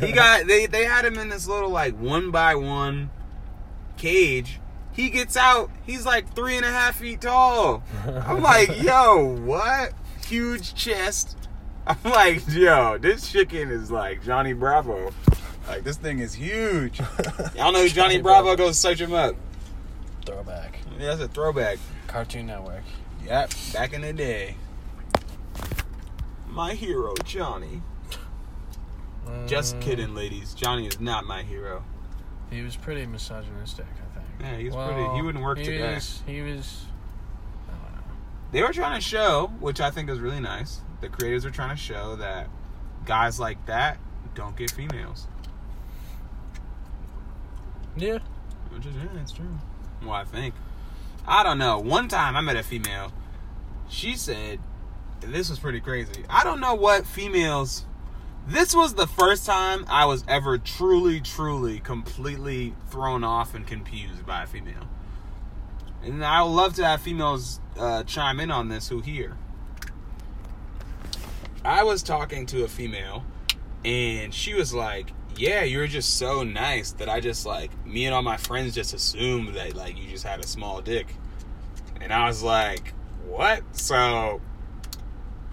He 0.00 0.12
got 0.12 0.46
they 0.46 0.66
they 0.66 0.84
had 0.84 1.04
him 1.04 1.18
in 1.18 1.30
this 1.30 1.48
little 1.48 1.70
like 1.70 1.98
one 1.98 2.30
by 2.30 2.54
one 2.54 3.10
cage. 3.96 4.60
He 4.92 5.10
gets 5.10 5.36
out, 5.36 5.70
he's 5.84 6.06
like 6.06 6.34
three 6.36 6.56
and 6.56 6.64
a 6.64 6.70
half 6.70 6.96
feet 6.96 7.22
tall. 7.22 7.82
I'm 8.06 8.42
like, 8.42 8.80
yo, 8.82 9.24
what? 9.24 9.92
Huge 10.26 10.74
chest. 10.74 11.36
I'm 11.86 11.98
like, 12.04 12.42
yo, 12.48 12.98
this 12.98 13.30
chicken 13.30 13.70
is 13.70 13.90
like 13.90 14.22
Johnny 14.24 14.52
Bravo. 14.52 15.12
Like 15.68 15.84
this 15.84 15.96
thing 15.96 16.18
is 16.18 16.34
huge. 16.34 17.00
Y'all 17.56 17.72
know 17.72 17.86
Johnny, 17.86 17.88
Johnny 17.88 18.18
Bravo? 18.22 18.44
Bravo. 18.54 18.56
Go 18.56 18.72
search 18.72 19.00
him 19.00 19.12
up. 19.14 19.34
Throwback. 20.26 20.78
Yeah, 20.98 21.06
that's 21.08 21.20
a 21.22 21.28
throwback. 21.28 21.78
Cartoon 22.06 22.46
Network. 22.46 22.82
Yep, 23.26 23.52
back 23.72 23.92
in 23.92 24.02
the 24.02 24.12
day. 24.12 24.56
My 26.48 26.74
hero, 26.74 27.14
Johnny. 27.24 27.82
Just 29.46 29.76
Mm, 29.76 29.80
kidding, 29.80 30.14
ladies. 30.14 30.52
Johnny 30.54 30.86
is 30.86 31.00
not 31.00 31.24
my 31.24 31.42
hero. 31.42 31.82
He 32.50 32.62
was 32.62 32.76
pretty 32.76 33.06
misogynistic, 33.06 33.86
I 33.86 34.14
think. 34.18 34.26
Yeah, 34.40 34.56
he 34.58 34.64
was 34.66 34.74
pretty. 34.76 35.16
He 35.16 35.22
wouldn't 35.22 35.42
work 35.42 35.58
he 35.58 35.64
today. 35.64 35.94
Was, 35.94 36.22
he 36.26 36.42
was. 36.42 36.84
I 37.68 37.72
don't 37.72 37.94
know. 37.96 38.02
They 38.52 38.62
were 38.62 38.72
trying 38.72 38.94
to 39.00 39.00
show, 39.00 39.50
which 39.60 39.80
I 39.80 39.90
think 39.90 40.10
is 40.10 40.20
really 40.20 40.40
nice. 40.40 40.80
The 41.00 41.08
creators 41.08 41.44
were 41.44 41.50
trying 41.50 41.70
to 41.74 41.82
show 41.82 42.16
that 42.16 42.48
guys 43.06 43.40
like 43.40 43.64
that 43.66 43.98
don't 44.34 44.56
get 44.56 44.70
females. 44.70 45.26
Yeah. 47.96 48.18
Which 48.70 48.86
is, 48.86 48.94
yeah, 48.96 49.08
that's 49.14 49.32
true. 49.32 49.58
Well, 50.02 50.12
I 50.12 50.24
think. 50.24 50.54
I 51.26 51.42
don't 51.42 51.58
know. 51.58 51.78
One 51.78 52.08
time 52.08 52.36
I 52.36 52.40
met 52.40 52.56
a 52.56 52.62
female. 52.62 53.12
She 53.88 54.16
said, 54.16 54.58
this 55.20 55.48
was 55.48 55.58
pretty 55.58 55.80
crazy. 55.80 56.24
I 56.28 56.44
don't 56.44 56.60
know 56.60 56.74
what 56.74 57.06
females. 57.06 57.86
This 58.46 58.74
was 58.74 58.94
the 58.94 59.06
first 59.06 59.46
time 59.46 59.86
I 59.88 60.04
was 60.04 60.24
ever 60.28 60.58
truly, 60.58 61.20
truly, 61.20 61.80
completely 61.80 62.74
thrown 62.88 63.24
off 63.24 63.54
and 63.54 63.66
confused 63.66 64.26
by 64.26 64.42
a 64.42 64.46
female. 64.46 64.88
And 66.02 66.22
I 66.22 66.42
would 66.42 66.50
love 66.50 66.74
to 66.74 66.84
have 66.84 67.00
females 67.00 67.60
uh, 67.78 68.02
chime 68.02 68.40
in 68.40 68.50
on 68.50 68.68
this 68.68 68.88
who 68.88 69.00
hear. 69.00 69.38
I 71.64 71.82
was 71.82 72.02
talking 72.02 72.44
to 72.46 72.64
a 72.64 72.68
female, 72.68 73.24
and 73.82 74.34
she 74.34 74.52
was 74.52 74.74
like, 74.74 75.12
"Yeah, 75.38 75.62
you 75.64 75.78
were 75.78 75.86
just 75.86 76.18
so 76.18 76.42
nice 76.42 76.92
that 76.92 77.08
I 77.08 77.20
just 77.20 77.46
like 77.46 77.70
me 77.86 78.06
and 78.06 78.14
all 78.14 78.22
my 78.22 78.36
friends 78.36 78.74
just 78.74 78.94
assumed 78.94 79.54
that 79.56 79.74
like 79.74 79.98
you 79.98 80.08
just 80.08 80.24
had 80.24 80.40
a 80.40 80.46
small 80.46 80.80
dick." 80.80 81.14
And 82.00 82.12
I 82.12 82.26
was 82.26 82.42
like, 82.42 82.92
"What?" 83.26 83.62
So 83.76 84.40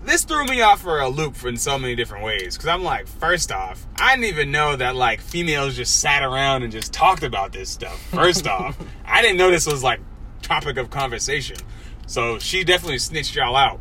this 0.04 0.24
threw 0.24 0.46
me 0.46 0.62
off 0.62 0.82
for 0.82 1.00
a 1.00 1.10
loop 1.10 1.44
in 1.46 1.58
so 1.58 1.78
many 1.78 1.96
different 1.96 2.24
ways 2.24 2.58
because 2.58 2.68
I'm 2.68 2.84
like, 2.84 3.08
first 3.08 3.52
off, 3.52 3.86
I 3.98 4.16
didn't 4.16 4.26
even 4.26 4.52
know 4.52 4.76
that 4.76 4.96
like 4.96 5.22
females 5.22 5.76
just 5.76 6.00
sat 6.00 6.24
around 6.24 6.64
and 6.64 6.72
just 6.72 6.92
talked 6.92 7.24
about 7.24 7.52
this 7.52 7.70
stuff. 7.70 8.02
First 8.10 8.48
off, 8.48 8.78
I 9.06 9.22
didn't 9.22 9.38
know 9.38 9.52
this 9.52 9.68
was 9.68 9.84
like 9.84 10.00
topic 10.42 10.78
of 10.78 10.90
conversation. 10.90 11.58
So 12.08 12.40
she 12.40 12.64
definitely 12.64 12.98
snitched 12.98 13.36
y'all 13.36 13.56
out. 13.56 13.80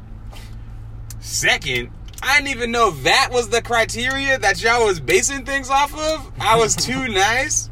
Second, 1.20 1.90
I 2.22 2.36
didn't 2.36 2.48
even 2.50 2.70
know 2.70 2.90
that 2.90 3.28
was 3.32 3.48
the 3.48 3.62
criteria 3.62 4.38
that 4.38 4.62
y'all 4.62 4.84
was 4.86 5.00
basing 5.00 5.44
things 5.44 5.70
off 5.70 5.96
of. 5.96 6.32
I 6.40 6.56
was 6.58 6.76
too 6.76 7.08
nice. 7.12 7.68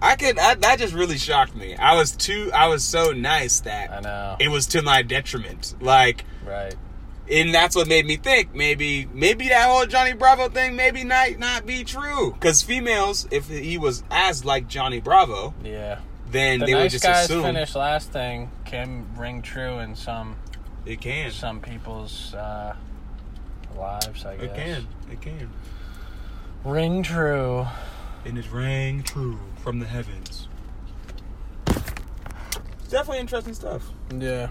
I 0.00 0.16
could. 0.16 0.38
I, 0.38 0.54
that 0.56 0.78
just 0.78 0.92
really 0.94 1.16
shocked 1.16 1.54
me. 1.54 1.76
I 1.76 1.94
was 1.94 2.12
too. 2.12 2.50
I 2.52 2.66
was 2.68 2.84
so 2.84 3.12
nice 3.12 3.60
that 3.60 3.90
I 3.92 4.00
know. 4.00 4.36
it 4.40 4.48
was 4.48 4.66
to 4.68 4.82
my 4.82 5.02
detriment. 5.02 5.74
Like, 5.80 6.24
right. 6.44 6.74
and 7.30 7.54
that's 7.54 7.76
what 7.76 7.86
made 7.86 8.04
me 8.04 8.16
think 8.16 8.52
maybe 8.52 9.06
maybe 9.14 9.48
that 9.48 9.68
whole 9.68 9.86
Johnny 9.86 10.12
Bravo 10.12 10.48
thing 10.48 10.74
maybe 10.74 11.04
not 11.04 11.38
not 11.38 11.66
be 11.66 11.84
true. 11.84 12.32
Because 12.32 12.62
females, 12.62 13.28
if 13.30 13.48
he 13.48 13.78
was 13.78 14.02
as 14.10 14.44
like 14.44 14.66
Johnny 14.66 15.00
Bravo, 15.00 15.54
Yeah. 15.64 16.00
then 16.28 16.58
The 16.58 16.66
they 16.66 16.74
would 16.74 16.80
nice 16.80 16.92
just 16.92 17.04
guys 17.04 17.26
assume 17.26 17.44
finished 17.44 17.76
last 17.76 18.10
thing 18.10 18.50
can 18.64 19.06
ring 19.16 19.40
true 19.40 19.78
in 19.78 19.94
some 19.94 20.34
it 20.84 21.00
can. 21.00 21.30
some 21.30 21.60
people's 21.60 22.34
uh, 22.34 22.74
lives. 23.76 24.24
I 24.24 24.36
guess. 24.36 24.44
It 24.44 24.54
can. 24.54 24.86
It 25.10 25.20
can. 25.20 25.50
Ring 26.64 27.02
true. 27.02 27.66
and 28.24 28.38
it 28.38 28.50
rang 28.52 29.02
true 29.02 29.38
from 29.62 29.80
the 29.80 29.86
heavens. 29.86 30.48
It's 31.66 32.88
definitely 32.88 33.18
interesting 33.20 33.54
stuff. 33.54 33.90
Yeah. 34.16 34.48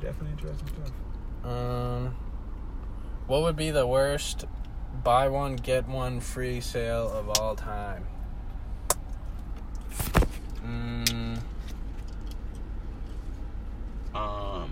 Definitely 0.00 0.32
interesting 0.32 0.68
stuff. 0.68 1.50
Um, 1.50 2.14
what 3.26 3.42
would 3.42 3.56
be 3.56 3.70
the 3.70 3.86
worst 3.86 4.44
buy 5.02 5.28
one 5.28 5.56
get 5.56 5.88
one 5.88 6.20
free 6.20 6.60
sale 6.60 7.10
of 7.10 7.28
all 7.40 7.56
time? 7.56 8.06
Mm, 10.64 11.38
Um. 14.14 14.70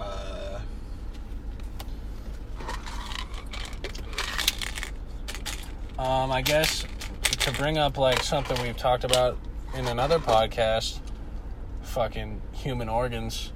Uh. 0.00 0.60
um, 5.98 6.32
I 6.32 6.42
guess 6.42 6.84
to 7.44 7.52
bring 7.52 7.76
up 7.76 7.98
like 7.98 8.22
something 8.22 8.60
we've 8.62 8.76
talked 8.76 9.04
about 9.04 9.36
in 9.74 9.86
another 9.86 10.18
podcast, 10.18 10.98
fucking 11.82 12.40
human 12.52 12.88
organs. 12.88 13.52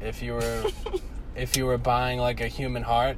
If 0.00 0.22
you 0.22 0.32
were, 0.32 0.64
if 1.36 1.56
you 1.56 1.66
were 1.66 1.78
buying 1.78 2.18
like 2.18 2.40
a 2.40 2.48
human 2.48 2.82
heart, 2.82 3.16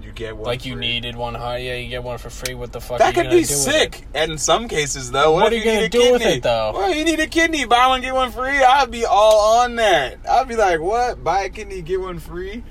You 0.00 0.12
get 0.12 0.36
one. 0.36 0.44
like 0.46 0.64
you 0.64 0.74
free. 0.74 0.80
needed 0.86 1.16
one 1.16 1.34
heart, 1.34 1.60
yeah, 1.62 1.74
you 1.74 1.88
get 1.88 2.02
one 2.04 2.18
for 2.18 2.30
free. 2.30 2.54
What 2.54 2.70
the 2.72 2.80
fuck? 2.80 2.96
are 2.96 2.98
That 2.98 3.08
you 3.08 3.12
could 3.14 3.22
gonna 3.24 3.34
be 3.36 3.40
do 3.42 3.54
sick. 3.54 4.04
it? 4.14 4.30
In 4.30 4.38
some 4.38 4.68
cases, 4.68 5.10
though, 5.10 5.32
what, 5.32 5.42
What 5.44 5.52
are 5.52 5.56
you 5.56 5.64
gonna 5.64 5.80
need 5.80 5.86
a 5.86 5.88
do 5.88 6.12
with 6.12 6.22
it, 6.22 6.42
though? 6.44 6.72
Well, 6.74 6.94
you 6.94 7.04
need 7.04 7.18
a 7.18 7.26
kidney. 7.26 7.64
Buy 7.64 7.88
one 7.88 8.00
get 8.00 8.14
one 8.14 8.30
free. 8.30 8.62
I'd 8.62 8.90
be 8.90 9.04
all 9.04 9.60
on 9.62 9.74
that. 9.76 10.18
I'd 10.28 10.46
be 10.48 10.54
like, 10.56 10.80
what? 10.80 11.24
Buy 11.24 11.42
a 11.42 11.48
kidney, 11.50 11.82
get 11.82 12.00
one 12.00 12.18
free. 12.20 12.62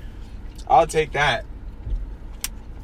I'll 0.66 0.86
take 0.86 1.12
that. 1.12 1.44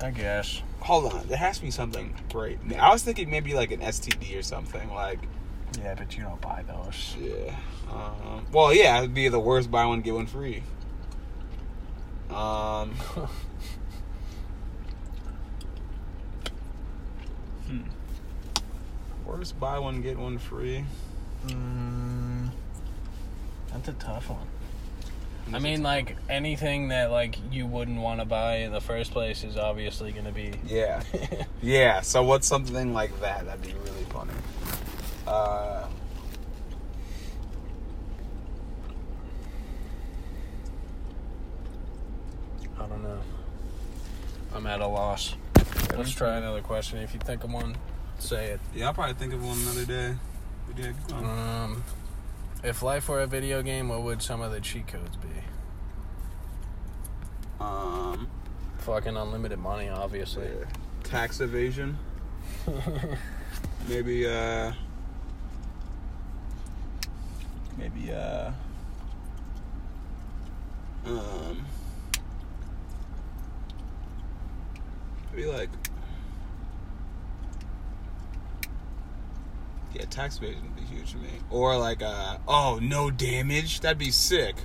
I 0.03 0.11
guess. 0.11 0.63
Hold 0.81 1.13
on, 1.13 1.27
there 1.29 1.39
has 1.39 1.57
to 1.59 1.65
be 1.65 1.71
something 1.71 2.15
great. 2.31 2.59
I 2.79 2.93
was 2.93 3.03
thinking 3.03 3.31
maybe 3.31 3.55
like 3.55 3.71
an 3.73 3.81
STD 3.81 4.39
or 4.39 4.43
something. 4.43 4.93
Like, 4.93 5.19
Yeah, 5.81 5.95
but 5.95 6.15
you 6.17 6.23
don't 6.25 6.41
buy 6.41 6.63
those. 6.67 7.17
yeah. 7.19 7.57
Um, 7.91 8.45
well, 8.53 8.73
yeah, 8.75 8.99
it'd 8.99 9.15
be 9.15 9.29
the 9.29 9.41
worst 9.41 9.71
buy 9.71 9.87
one 9.87 10.03
get 10.03 10.15
one 10.15 10.27
free. 10.27 10.63
Um. 12.31 12.91
hmm. 17.67 17.81
Worst 19.27 19.59
buy 19.59 19.79
one 19.79 20.03
get 20.03 20.17
one 20.19 20.39
free. 20.39 20.85
Mm, 21.47 22.51
that's 23.73 23.89
a 23.89 23.93
tough 23.95 24.31
one. 24.31 24.47
I 25.53 25.59
mean, 25.61 25.83
like 25.83 26.17
anything 26.29 26.89
that 26.89 27.11
like 27.11 27.37
you 27.53 27.67
wouldn't 27.67 28.01
want 28.01 28.21
to 28.21 28.27
buy 28.27 28.57
in 28.59 28.73
the 28.73 28.81
first 28.81 29.13
place 29.13 29.45
is 29.45 29.57
obviously 29.57 30.13
going 30.13 30.25
to 30.27 30.33
be. 30.33 30.53
Yeah. 30.67 31.03
Yeah, 31.63 32.03
so 32.03 32.23
what's 32.23 32.47
something 32.47 32.93
like 32.93 33.19
that? 33.21 33.47
That'd 33.47 33.63
be 33.63 33.73
really 33.73 34.05
funny. 34.11 34.31
Uh, 35.27 35.89
I 42.79 42.87
don't 42.87 43.03
know. 43.03 43.19
I'm 44.55 44.67
at 44.67 44.81
a 44.81 44.87
loss. 44.87 45.35
Let's 45.97 46.13
try 46.13 46.37
another 46.37 46.61
question. 46.61 46.99
If 46.99 47.15
you 47.15 47.21
think 47.21 47.43
of 47.43 47.53
one, 47.53 47.77
say 48.19 48.51
it. 48.51 48.61
yeah, 48.75 48.87
I'll 48.87 48.95
probably 48.95 49.15
think 49.15 49.33
of 49.33 49.45
one 49.45 49.59
another 49.59 49.85
day. 49.85 50.15
We 50.69 50.75
did. 50.83 50.95
Go 51.09 51.17
on. 51.17 51.25
Um, 51.25 51.85
if 52.65 52.83
life 52.83 53.09
were 53.09 53.21
a 53.21 53.27
video 53.27 53.63
game, 53.63 53.89
what 53.89 54.03
would 54.03 54.23
some 54.23 54.41
of 54.41 54.51
the 54.53 54.61
cheat 54.61 54.87
codes 54.89 55.17
be? 55.17 55.29
Um, 57.61 58.29
Fucking 58.79 59.17
unlimited 59.17 59.59
money, 59.59 59.89
obviously. 59.89 60.49
tax 61.05 61.41
evasion. 61.41 61.99
Maybe 63.89 64.27
uh 64.27 64.73
maybe 67.79 68.13
uh 68.13 68.51
um 71.07 71.65
maybe 75.33 75.47
like 75.47 75.69
yeah 79.99 80.05
tax 80.07 80.37
evasion 80.39 80.63
would 80.63 80.77
be 80.77 80.83
huge 80.95 81.13
for 81.13 81.19
me 81.19 81.29
or 81.51 81.77
like 81.79 82.03
uh 82.03 82.37
oh 82.49 82.79
no 82.83 83.11
damage 83.11 83.81
that'd 83.81 83.99
be 83.99 84.11
sick 84.11 84.57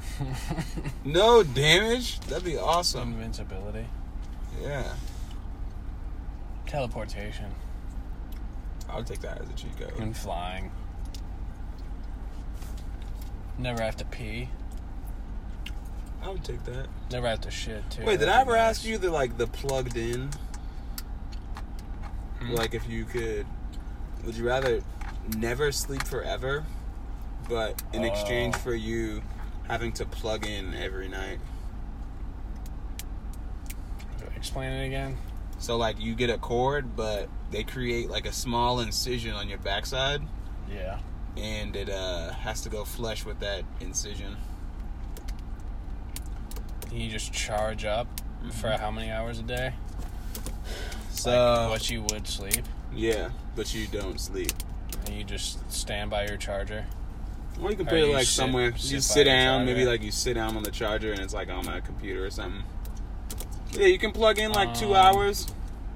no 1.06 1.42
damage 1.44 2.20
that'd 2.22 2.44
be 2.44 2.58
awesome 2.58 3.14
Invincibility. 3.14 3.86
yeah 4.62 4.94
Teleportation. 6.68 7.48
i 8.90 8.96
would 8.96 9.08
take 9.08 9.20
that 9.22 9.42
as 9.42 9.50
a 9.50 9.54
cheat 9.54 9.78
code 9.78 9.94
And 10.00 10.16
flying. 10.16 10.72
Never 13.58 13.84
have 13.84 13.98
to 13.98 14.06
pee. 14.06 14.50
i 16.24 16.30
would 16.30 16.44
take 16.44 16.64
that 16.66 16.88
Never 17.12 17.28
have 17.28 17.42
to 17.42 17.52
shit, 17.52 17.90
too. 17.92 18.04
Wait, 18.06 18.20
did 18.20 18.30
That'd 18.30 18.36
I 18.36 18.42
ever 18.42 18.52
nice. 18.54 18.78
ask 18.78 18.86
you 18.86 18.98
the 18.98 19.12
like 19.12 19.38
the 19.38 19.48
plugged 19.48 19.98
in? 19.98 20.30
Hmm? 22.40 22.54
Like 22.54 22.74
if 22.74 22.88
you 22.90 23.04
could 23.06 23.46
would 24.26 24.36
you 24.36 24.46
rather 24.48 24.82
never 25.38 25.72
sleep 25.72 26.04
forever, 26.04 26.66
but 27.50 27.82
in 27.94 28.04
exchange 28.04 28.56
Oh. 28.56 28.60
for 28.60 28.74
you 28.76 29.22
having 29.68 29.92
to 29.94 30.06
plug 30.06 30.46
in 30.46 30.74
every 30.76 31.08
night? 31.08 31.40
Explain 34.36 34.72
it 34.72 34.86
again. 34.88 35.18
So 35.60 35.78
like 35.78 36.00
you 36.00 36.16
get 36.16 36.30
a 36.32 36.38
cord, 36.38 36.96
but 36.96 37.30
they 37.52 37.64
create 37.64 38.10
like 38.10 38.26
a 38.26 38.32
small 38.34 38.80
incision 38.80 39.34
on 39.34 39.48
your 39.48 39.60
backside 39.60 40.22
Yeah. 40.72 40.98
and 41.38 41.76
it 41.76 41.90
uh 41.90 42.32
has 42.34 42.62
to 42.62 42.70
go 42.70 42.84
flush 42.84 43.24
with 43.24 43.40
that 43.42 43.64
incision. 43.80 44.38
You 46.92 47.10
just 47.10 47.32
charge 47.32 47.86
up 47.86 48.08
for 48.52 48.70
Mhm. 48.70 48.80
how 48.80 48.90
many 48.92 49.12
hours 49.12 49.38
a 49.40 49.44
day? 49.44 49.74
So 51.12 51.30
like 51.32 51.70
what 51.70 51.90
you 51.92 52.02
would 52.10 52.28
sleep. 52.28 52.66
yeah, 52.92 53.30
but 53.56 53.74
you 53.76 53.86
don't 53.88 54.20
sleep. 54.20 54.52
And 55.06 55.10
you 55.16 55.24
just 55.24 55.72
stand 55.72 56.10
by 56.10 56.26
your 56.28 56.38
charger. 56.38 56.86
Or 57.62 57.70
you 57.70 57.76
can 57.78 57.88
Or 57.88 57.90
put 57.92 58.00
it 58.00 58.08
like 58.14 58.26
sit- 58.26 58.34
somewhere. 58.36 58.72
sit 58.78 58.92
you 58.92 59.02
sit 59.02 59.24
down, 59.26 59.66
maybe 59.66 59.86
like 59.86 60.02
you 60.02 60.12
sit 60.12 60.34
down 60.36 60.56
on 60.58 60.64
the 60.64 60.72
charger 60.72 61.12
and 61.12 61.20
it's 61.22 61.34
like 61.34 61.50
on 61.50 61.66
my 61.66 61.80
computer 61.80 62.26
or 62.26 62.30
something. 62.30 62.64
Yeah, 63.74 63.88
you 63.88 63.98
can 64.00 64.12
plug 64.12 64.38
in 64.40 64.52
like 64.52 64.74
two 64.74 64.96
Um, 64.96 65.16
hours, 65.16 65.48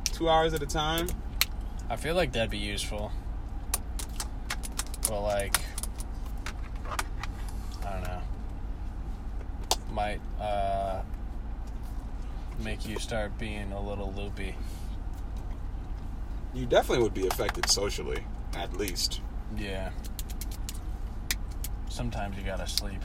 two 0.05 0.29
hours 0.29 0.53
at 0.53 0.61
a 0.63 0.65
time. 0.67 1.07
I 1.89 1.95
feel 1.97 2.15
like 2.15 2.31
that'd 2.33 2.49
be 2.49 2.57
useful. 2.57 3.11
But 5.07 5.21
like 5.21 5.55
I 7.85 7.91
don't 7.93 8.03
know. 8.03 8.21
Might 9.91 10.19
uh 10.39 11.01
make 12.59 12.85
you 12.87 12.97
start 12.99 13.37
being 13.37 13.71
a 13.71 13.81
little 13.81 14.13
loopy. 14.13 14.55
You 16.53 16.65
definitely 16.65 17.03
would 17.03 17.13
be 17.13 17.27
affected 17.27 17.69
socially, 17.69 18.23
at 18.55 18.75
least. 18.77 19.21
Yeah. 19.57 19.91
Sometimes 21.89 22.37
you 22.37 22.43
gotta 22.43 22.67
sleep. 22.67 23.01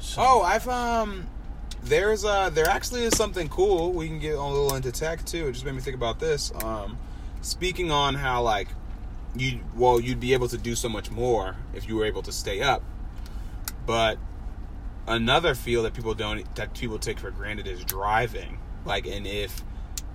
So- 0.00 0.22
Oh, 0.22 0.42
I've 0.42 0.68
um, 0.68 1.26
there's 1.82 2.24
uh, 2.24 2.50
there 2.50 2.68
actually 2.68 3.04
is 3.04 3.16
something 3.16 3.48
cool. 3.48 3.92
We 3.92 4.06
can 4.08 4.18
get 4.18 4.34
a 4.36 4.42
little 4.44 4.74
into 4.74 4.92
tech 4.92 5.24
too. 5.24 5.48
It 5.48 5.52
just 5.52 5.64
made 5.64 5.74
me 5.74 5.80
think 5.80 5.96
about 5.96 6.20
this. 6.20 6.52
Um, 6.62 6.98
speaking 7.42 7.90
on 7.90 8.14
how 8.14 8.42
like 8.42 8.68
you, 9.34 9.60
well, 9.76 10.00
you'd 10.00 10.20
be 10.20 10.32
able 10.32 10.48
to 10.48 10.58
do 10.58 10.74
so 10.74 10.88
much 10.88 11.10
more 11.10 11.56
if 11.74 11.88
you 11.88 11.96
were 11.96 12.04
able 12.04 12.22
to 12.22 12.32
stay 12.32 12.60
up. 12.62 12.82
But 13.86 14.18
another 15.06 15.54
field 15.54 15.86
that 15.86 15.94
people 15.94 16.14
don't 16.14 16.54
that 16.56 16.74
people 16.74 16.98
take 16.98 17.18
for 17.18 17.30
granted 17.30 17.66
is 17.66 17.84
driving. 17.84 18.58
Like, 18.84 19.06
and 19.06 19.26
if 19.26 19.62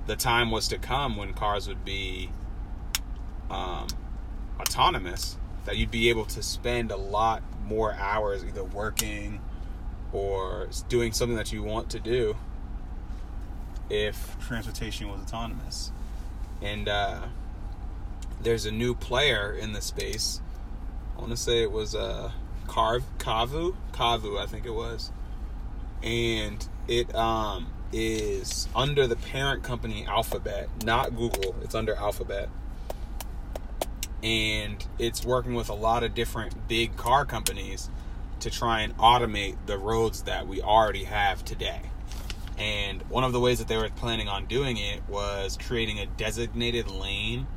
the 0.07 0.15
time 0.15 0.51
was 0.51 0.67
to 0.69 0.77
come 0.77 1.17
when 1.17 1.33
cars 1.33 1.67
would 1.67 1.83
be 1.83 2.29
um, 3.49 3.87
autonomous, 4.59 5.37
that 5.65 5.77
you'd 5.77 5.91
be 5.91 6.09
able 6.09 6.25
to 6.25 6.43
spend 6.43 6.91
a 6.91 6.97
lot 6.97 7.43
more 7.65 7.93
hours 7.93 8.43
either 8.43 8.63
working 8.63 9.41
or 10.13 10.69
doing 10.87 11.11
something 11.11 11.35
that 11.35 11.51
you 11.51 11.63
want 11.63 11.89
to 11.89 11.99
do 11.99 12.35
if 13.89 14.35
transportation 14.45 15.09
was 15.09 15.21
autonomous. 15.21 15.91
And 16.61 16.87
uh, 16.87 17.21
there's 18.41 18.65
a 18.65 18.71
new 18.71 18.95
player 18.95 19.53
in 19.53 19.73
the 19.73 19.81
space. 19.81 20.41
I 21.15 21.19
want 21.19 21.31
to 21.31 21.37
say 21.37 21.61
it 21.61 21.71
was 21.71 21.95
uh, 21.95 22.31
Carv 22.67 23.03
Kavu, 23.17 23.75
Kavu, 23.91 24.39
I 24.39 24.45
think 24.45 24.65
it 24.65 24.73
was, 24.73 25.11
and 26.03 26.67
it 26.87 27.13
um, 27.15 27.67
is 27.91 28.67
under 28.75 29.07
the 29.07 29.15
parent 29.15 29.63
company 29.63 30.05
Alphabet, 30.05 30.69
not 30.83 31.15
Google. 31.15 31.55
It's 31.63 31.75
under 31.75 31.95
Alphabet, 31.95 32.49
and 34.24 34.86
it's 34.97 35.26
working 35.26 35.53
with 35.53 35.70
a 35.70 35.74
lot 35.74 36.03
of 36.03 36.13
different 36.13 36.68
big 36.68 36.95
car 36.97 37.26
companies 37.26 37.89
to 38.39 38.49
try 38.49 38.82
and 38.82 38.95
automate 38.97 39.55
the 39.66 39.78
roads 39.78 40.24
that 40.24 40.47
we 40.47 40.61
already 40.61 41.05
have 41.05 41.43
today. 41.45 41.82
And 42.57 43.01
one 43.03 43.24
of 43.24 43.34
the 43.34 43.39
ways 43.39 43.59
that 43.59 43.68
they 43.68 43.78
were 43.78 43.89
planning 43.89 44.28
on 44.28 44.45
doing 44.45 44.78
it 44.78 45.01
was 45.09 45.57
creating 45.61 45.99
a 45.99 46.05
designated 46.05 46.89
lane 46.89 47.47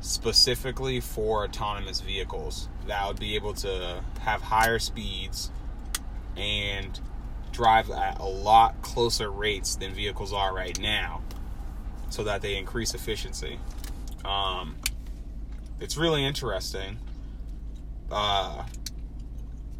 specifically 0.00 1.00
for 1.00 1.44
autonomous 1.44 2.00
vehicles 2.00 2.68
that 2.86 3.06
would 3.06 3.18
be 3.18 3.34
able 3.34 3.52
to 3.52 4.02
have 4.20 4.42
higher 4.42 4.78
speeds 4.78 5.50
and 6.36 7.00
drive 7.52 7.90
at 7.90 8.20
a 8.20 8.24
lot 8.24 8.80
closer 8.82 9.30
rates 9.30 9.74
than 9.76 9.92
vehicles 9.92 10.32
are 10.32 10.54
right 10.54 10.78
now 10.78 11.20
so 12.10 12.22
that 12.22 12.40
they 12.40 12.56
increase 12.56 12.94
efficiency. 12.94 13.58
Um, 14.24 14.76
it's 15.80 15.96
really 15.96 16.24
interesting. 16.24 16.98
Uh, 18.10 18.64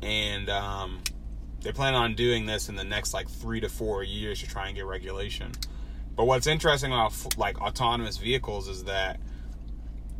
and 0.03 0.49
um, 0.49 1.01
they 1.63 1.73
plan 1.73 1.95
on 1.95 2.15
doing 2.15 2.47
this 2.47 2.69
in 2.69 2.77
the 2.77 2.85
next 2.85 3.15
like 3.15 3.29
three 3.29 3.61
to 3.61 3.69
four 3.69 4.03
years 4.03 4.41
to 4.41 4.47
try 4.47 4.67
and 4.69 4.77
get 4.77 4.87
regulation. 4.87 5.53
But 6.17 6.25
what's 6.27 6.47
interesting 6.47 6.93
about 6.93 7.39
like 7.39 7.61
autonomous 7.61 8.17
vehicles 8.17 8.69
is 8.69 8.85
that 8.85 9.21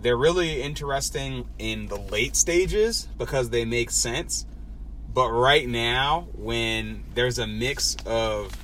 they're 0.01 0.17
really 0.17 0.63
interesting 0.63 1.49
in 1.59 1.87
the 1.87 1.97
late 1.97 2.37
stages 2.37 3.09
because 3.19 3.51
they 3.51 3.65
make 3.65 3.91
sense. 3.91 4.47
But 5.13 5.31
right 5.31 5.67
now, 5.67 6.29
when 6.35 7.03
there's 7.15 7.39
a 7.39 7.47
mix 7.47 7.97
of 8.07 8.57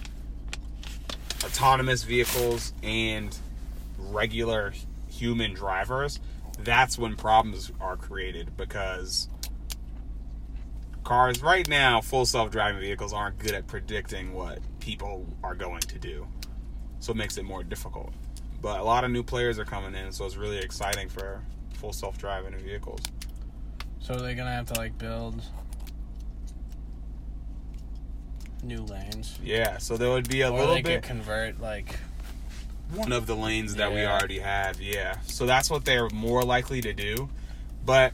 autonomous 1.42 2.04
vehicles 2.04 2.72
and 2.82 3.36
regular 3.98 4.72
human 5.08 5.54
drivers, 5.54 6.20
that's 6.62 6.98
when 6.98 7.16
problems 7.16 7.72
are 7.80 7.96
created 7.96 8.56
because 8.56 9.28
cars 11.02 11.42
right 11.42 11.68
now, 11.68 12.00
full 12.00 12.26
self-driving 12.26 12.80
vehicles 12.80 13.12
aren't 13.12 13.38
good 13.38 13.52
at 13.52 13.66
predicting 13.66 14.32
what 14.32 14.58
people 14.80 15.26
are 15.42 15.54
going 15.54 15.80
to 15.80 15.98
do. 15.98 16.26
So 17.00 17.12
it 17.12 17.16
makes 17.16 17.36
it 17.36 17.44
more 17.44 17.62
difficult. 17.62 18.12
But 18.62 18.80
a 18.80 18.82
lot 18.82 19.04
of 19.04 19.10
new 19.10 19.22
players 19.22 19.58
are 19.58 19.64
coming 19.64 19.94
in, 19.94 20.10
so 20.12 20.24
it's 20.24 20.36
really 20.36 20.58
exciting 20.58 21.08
for 21.08 21.42
full 21.74 21.92
self-driving 21.92 22.56
vehicles. 22.58 23.00
So 24.00 24.16
they're 24.16 24.34
gonna 24.34 24.52
have 24.52 24.66
to 24.66 24.74
like 24.74 24.96
build 24.96 25.42
new 28.62 28.82
lanes. 28.82 29.38
Yeah, 29.42 29.76
so 29.78 29.96
there 29.96 30.10
would 30.10 30.28
be 30.28 30.40
a 30.40 30.50
or 30.50 30.58
little 30.58 30.74
they 30.74 30.82
bit 30.82 31.02
could 31.02 31.08
convert 31.08 31.60
like 31.60 31.98
one 32.92 33.12
of 33.12 33.26
the 33.26 33.34
lanes 33.34 33.74
that 33.76 33.92
we 33.92 34.04
already 34.04 34.38
have. 34.38 34.80
Yeah. 34.80 35.18
So 35.26 35.46
that's 35.46 35.70
what 35.70 35.84
they're 35.84 36.08
more 36.10 36.42
likely 36.42 36.80
to 36.82 36.92
do. 36.92 37.28
But 37.84 38.12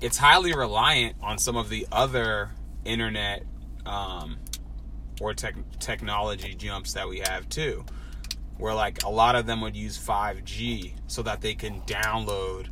it's 0.00 0.16
highly 0.16 0.54
reliant 0.54 1.16
on 1.22 1.38
some 1.38 1.56
of 1.56 1.68
the 1.68 1.86
other 1.92 2.50
internet 2.84 3.44
um, 3.86 4.38
or 5.20 5.34
tech 5.34 5.54
technology 5.78 6.54
jumps 6.54 6.94
that 6.94 7.08
we 7.08 7.20
have 7.20 7.48
too. 7.48 7.84
Where 8.58 8.74
like 8.74 9.02
a 9.04 9.08
lot 9.08 9.36
of 9.36 9.46
them 9.46 9.60
would 9.62 9.76
use 9.76 9.98
5G 9.98 10.92
so 11.06 11.22
that 11.22 11.40
they 11.40 11.54
can 11.54 11.80
download 11.82 12.68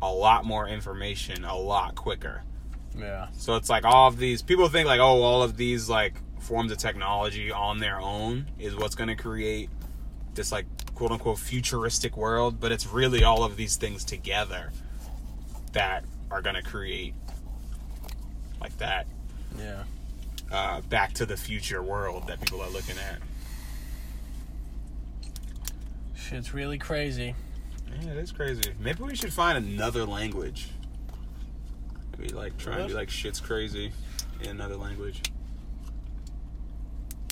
a 0.00 0.10
lot 0.12 0.44
more 0.44 0.66
information 0.68 1.44
a 1.44 1.56
lot 1.56 1.94
quicker. 1.94 2.42
yeah. 2.98 3.28
So 3.36 3.56
it's 3.56 3.70
like 3.70 3.84
all 3.84 4.08
of 4.08 4.18
these 4.18 4.42
people 4.42 4.68
think 4.68 4.86
like 4.86 5.00
oh 5.00 5.22
all 5.22 5.42
of 5.42 5.56
these 5.56 5.88
like 5.88 6.14
forms 6.40 6.72
of 6.72 6.78
technology 6.78 7.52
on 7.52 7.78
their 7.78 8.00
own 8.00 8.46
is 8.58 8.74
what's 8.74 8.96
going 8.96 9.08
to 9.08 9.14
create 9.14 9.70
this 10.34 10.52
like 10.52 10.66
quote 10.94 11.10
unquote 11.12 11.38
futuristic 11.38 12.16
world, 12.16 12.60
but 12.60 12.72
it's 12.72 12.86
really 12.86 13.24
all 13.24 13.44
of 13.44 13.56
these 13.56 13.76
things 13.76 14.04
together 14.04 14.70
that 15.72 16.04
are 16.30 16.42
gonna 16.42 16.62
create 16.62 17.14
like 18.60 18.76
that 18.78 19.06
Yeah. 19.58 19.84
uh, 20.50 20.80
Back 20.82 21.12
to 21.14 21.26
the 21.26 21.36
Future 21.36 21.82
world 21.82 22.26
that 22.28 22.40
people 22.40 22.60
are 22.62 22.70
looking 22.70 22.96
at. 22.98 23.18
Shit's 26.14 26.54
really 26.54 26.78
crazy. 26.78 27.34
Yeah, 28.00 28.12
it 28.12 28.16
is 28.18 28.32
crazy. 28.32 28.72
Maybe 28.78 29.02
we 29.02 29.14
should 29.16 29.32
find 29.32 29.58
another 29.58 30.04
language. 30.06 30.68
Maybe 32.18 32.32
like 32.32 32.56
try 32.56 32.78
and 32.78 32.88
be 32.88 32.94
like 32.94 33.10
shit's 33.10 33.40
crazy 33.40 33.92
in 34.42 34.50
another 34.50 34.76
language. 34.76 35.20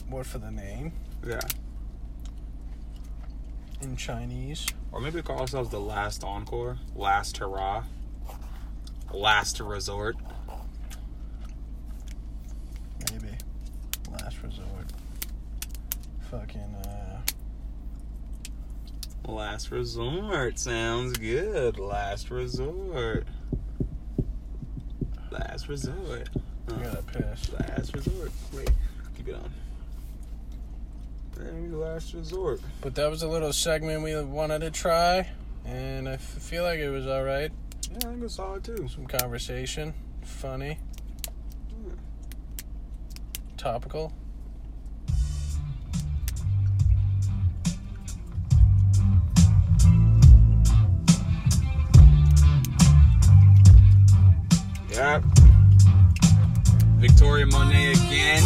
What 0.09 0.27
for 0.27 0.39
the 0.39 0.51
name? 0.51 0.93
Yeah. 1.27 1.41
In 3.83 3.97
Chinese. 3.97 4.67
Or 4.93 5.01
maybe 5.01 5.23
call 5.23 5.41
ourselves 5.41 5.71
the 5.71 5.81
last 5.81 6.23
encore, 6.25 6.79
last 6.95 7.39
hurrah, 7.39 7.85
last 9.13 9.61
resort. 9.61 10.17
Maybe. 13.11 13.35
Last 14.13 14.43
resort. 14.43 14.87
Fucking, 16.31 16.61
uh. 16.61 17.21
Last 19.27 19.71
resort 19.71 20.59
sounds 20.59 21.17
good. 21.17 21.79
Last 21.79 22.31
resort. 22.31 23.27
Last 25.31 25.69
resort. 25.69 26.29
I 26.69 26.73
gotta 26.73 27.03
piss. 27.03 27.53
Last 27.53 27.95
resort. 27.95 28.33
Wait, 28.53 28.71
keep 29.17 29.29
it 29.29 29.35
on. 29.35 29.51
Last 31.39 32.15
resort. 32.15 32.61
But 32.81 32.95
that 32.97 33.11
was 33.11 33.23
a 33.23 33.29
little 33.29 33.53
segment 33.53 34.03
we 34.03 34.21
wanted 34.23 34.61
to 34.61 34.71
try. 34.71 35.29
And 35.65 36.09
I 36.09 36.13
f- 36.15 36.21
feel 36.21 36.63
like 36.65 36.79
it 36.79 36.91
was 36.91 37.07
alright. 37.07 37.53
Yeah, 37.91 37.97
I 37.97 38.01
think 38.01 38.23
it's 38.23 38.35
solid 38.37 38.65
too. 38.65 38.89
Some 38.95 39.07
conversation. 39.07 39.95
Funny. 40.23 40.79
Hmm. 41.73 41.91
Topical. 43.57 44.13
Yeah. 54.91 55.21
Victoria 56.99 57.47
Monet 57.47 57.93
again. 57.93 58.43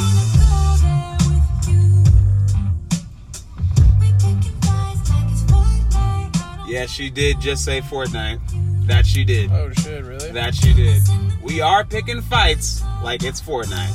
Yeah, 6.74 6.86
she 6.86 7.08
did 7.08 7.40
just 7.40 7.64
say 7.64 7.80
Fortnite. 7.80 8.40
That 8.88 9.06
she 9.06 9.22
did. 9.24 9.48
Oh 9.52 9.70
shit, 9.74 10.04
really? 10.04 10.32
That 10.32 10.56
she 10.56 10.74
did. 10.74 11.02
We 11.40 11.60
are 11.60 11.84
picking 11.84 12.20
fights 12.20 12.82
like 13.00 13.22
it's 13.22 13.40
Fortnite. 13.40 13.94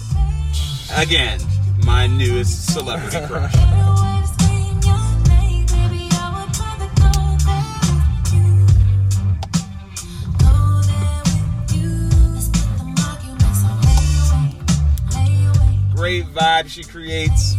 Again, 0.97 1.41
my 1.85 2.07
newest 2.07 2.73
celebrity 2.73 3.17
crush. 3.27 3.53
Great 15.93 16.23
vibe 16.33 16.69
she 16.69 16.85
creates. 16.85 17.57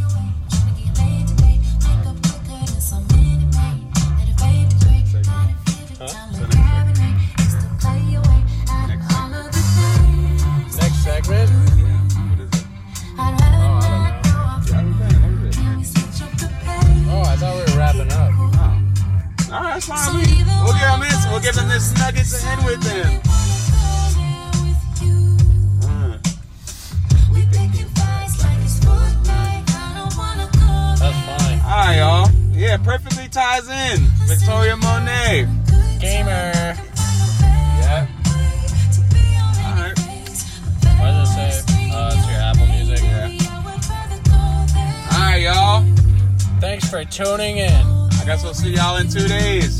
That's 19.81 20.07
fine. 20.07 20.16
We, 20.16 20.26
we'll 20.64 20.72
give 20.74 20.89
them 20.89 21.01
this. 21.01 21.26
We'll 21.28 21.41
give 21.41 21.57
him 21.57 21.68
this 21.68 21.95
nugget 21.99 22.26
to 22.26 22.47
end 22.47 22.64
with 22.64 22.83
them. 22.83 23.20
That's 31.01 31.43
fine. 31.43 31.61
all 31.61 31.70
right, 31.70 31.97
y'all. 31.97 32.31
Yeah, 32.53 32.76
perfectly 32.76 33.28
ties 33.28 33.68
in. 33.68 34.01
Victoria 34.26 34.76
Monet. 34.76 35.49
Gamer. 35.99 36.53
Yeah. 37.81 38.07
All 39.64 39.76
right. 39.76 39.99
What 40.99 41.11
does 41.11 41.31
it 41.31 41.62
say? 41.62 41.91
Uh, 41.91 42.14
it's 42.14 42.26
your 42.26 42.37
Apple 42.37 42.66
Music. 42.66 43.03
Yeah. 43.03 43.31
All 45.12 45.20
right, 45.20 45.41
y'all. 45.41 45.85
Thanks 46.61 46.91
for 46.91 47.03
tuning 47.05 47.57
in. 47.57 47.89
Guess 48.31 48.45
we'll 48.45 48.55
see 48.55 48.70
y'all 48.70 48.97
in 48.99 49.09
two 49.09 49.26
days. 49.26 49.80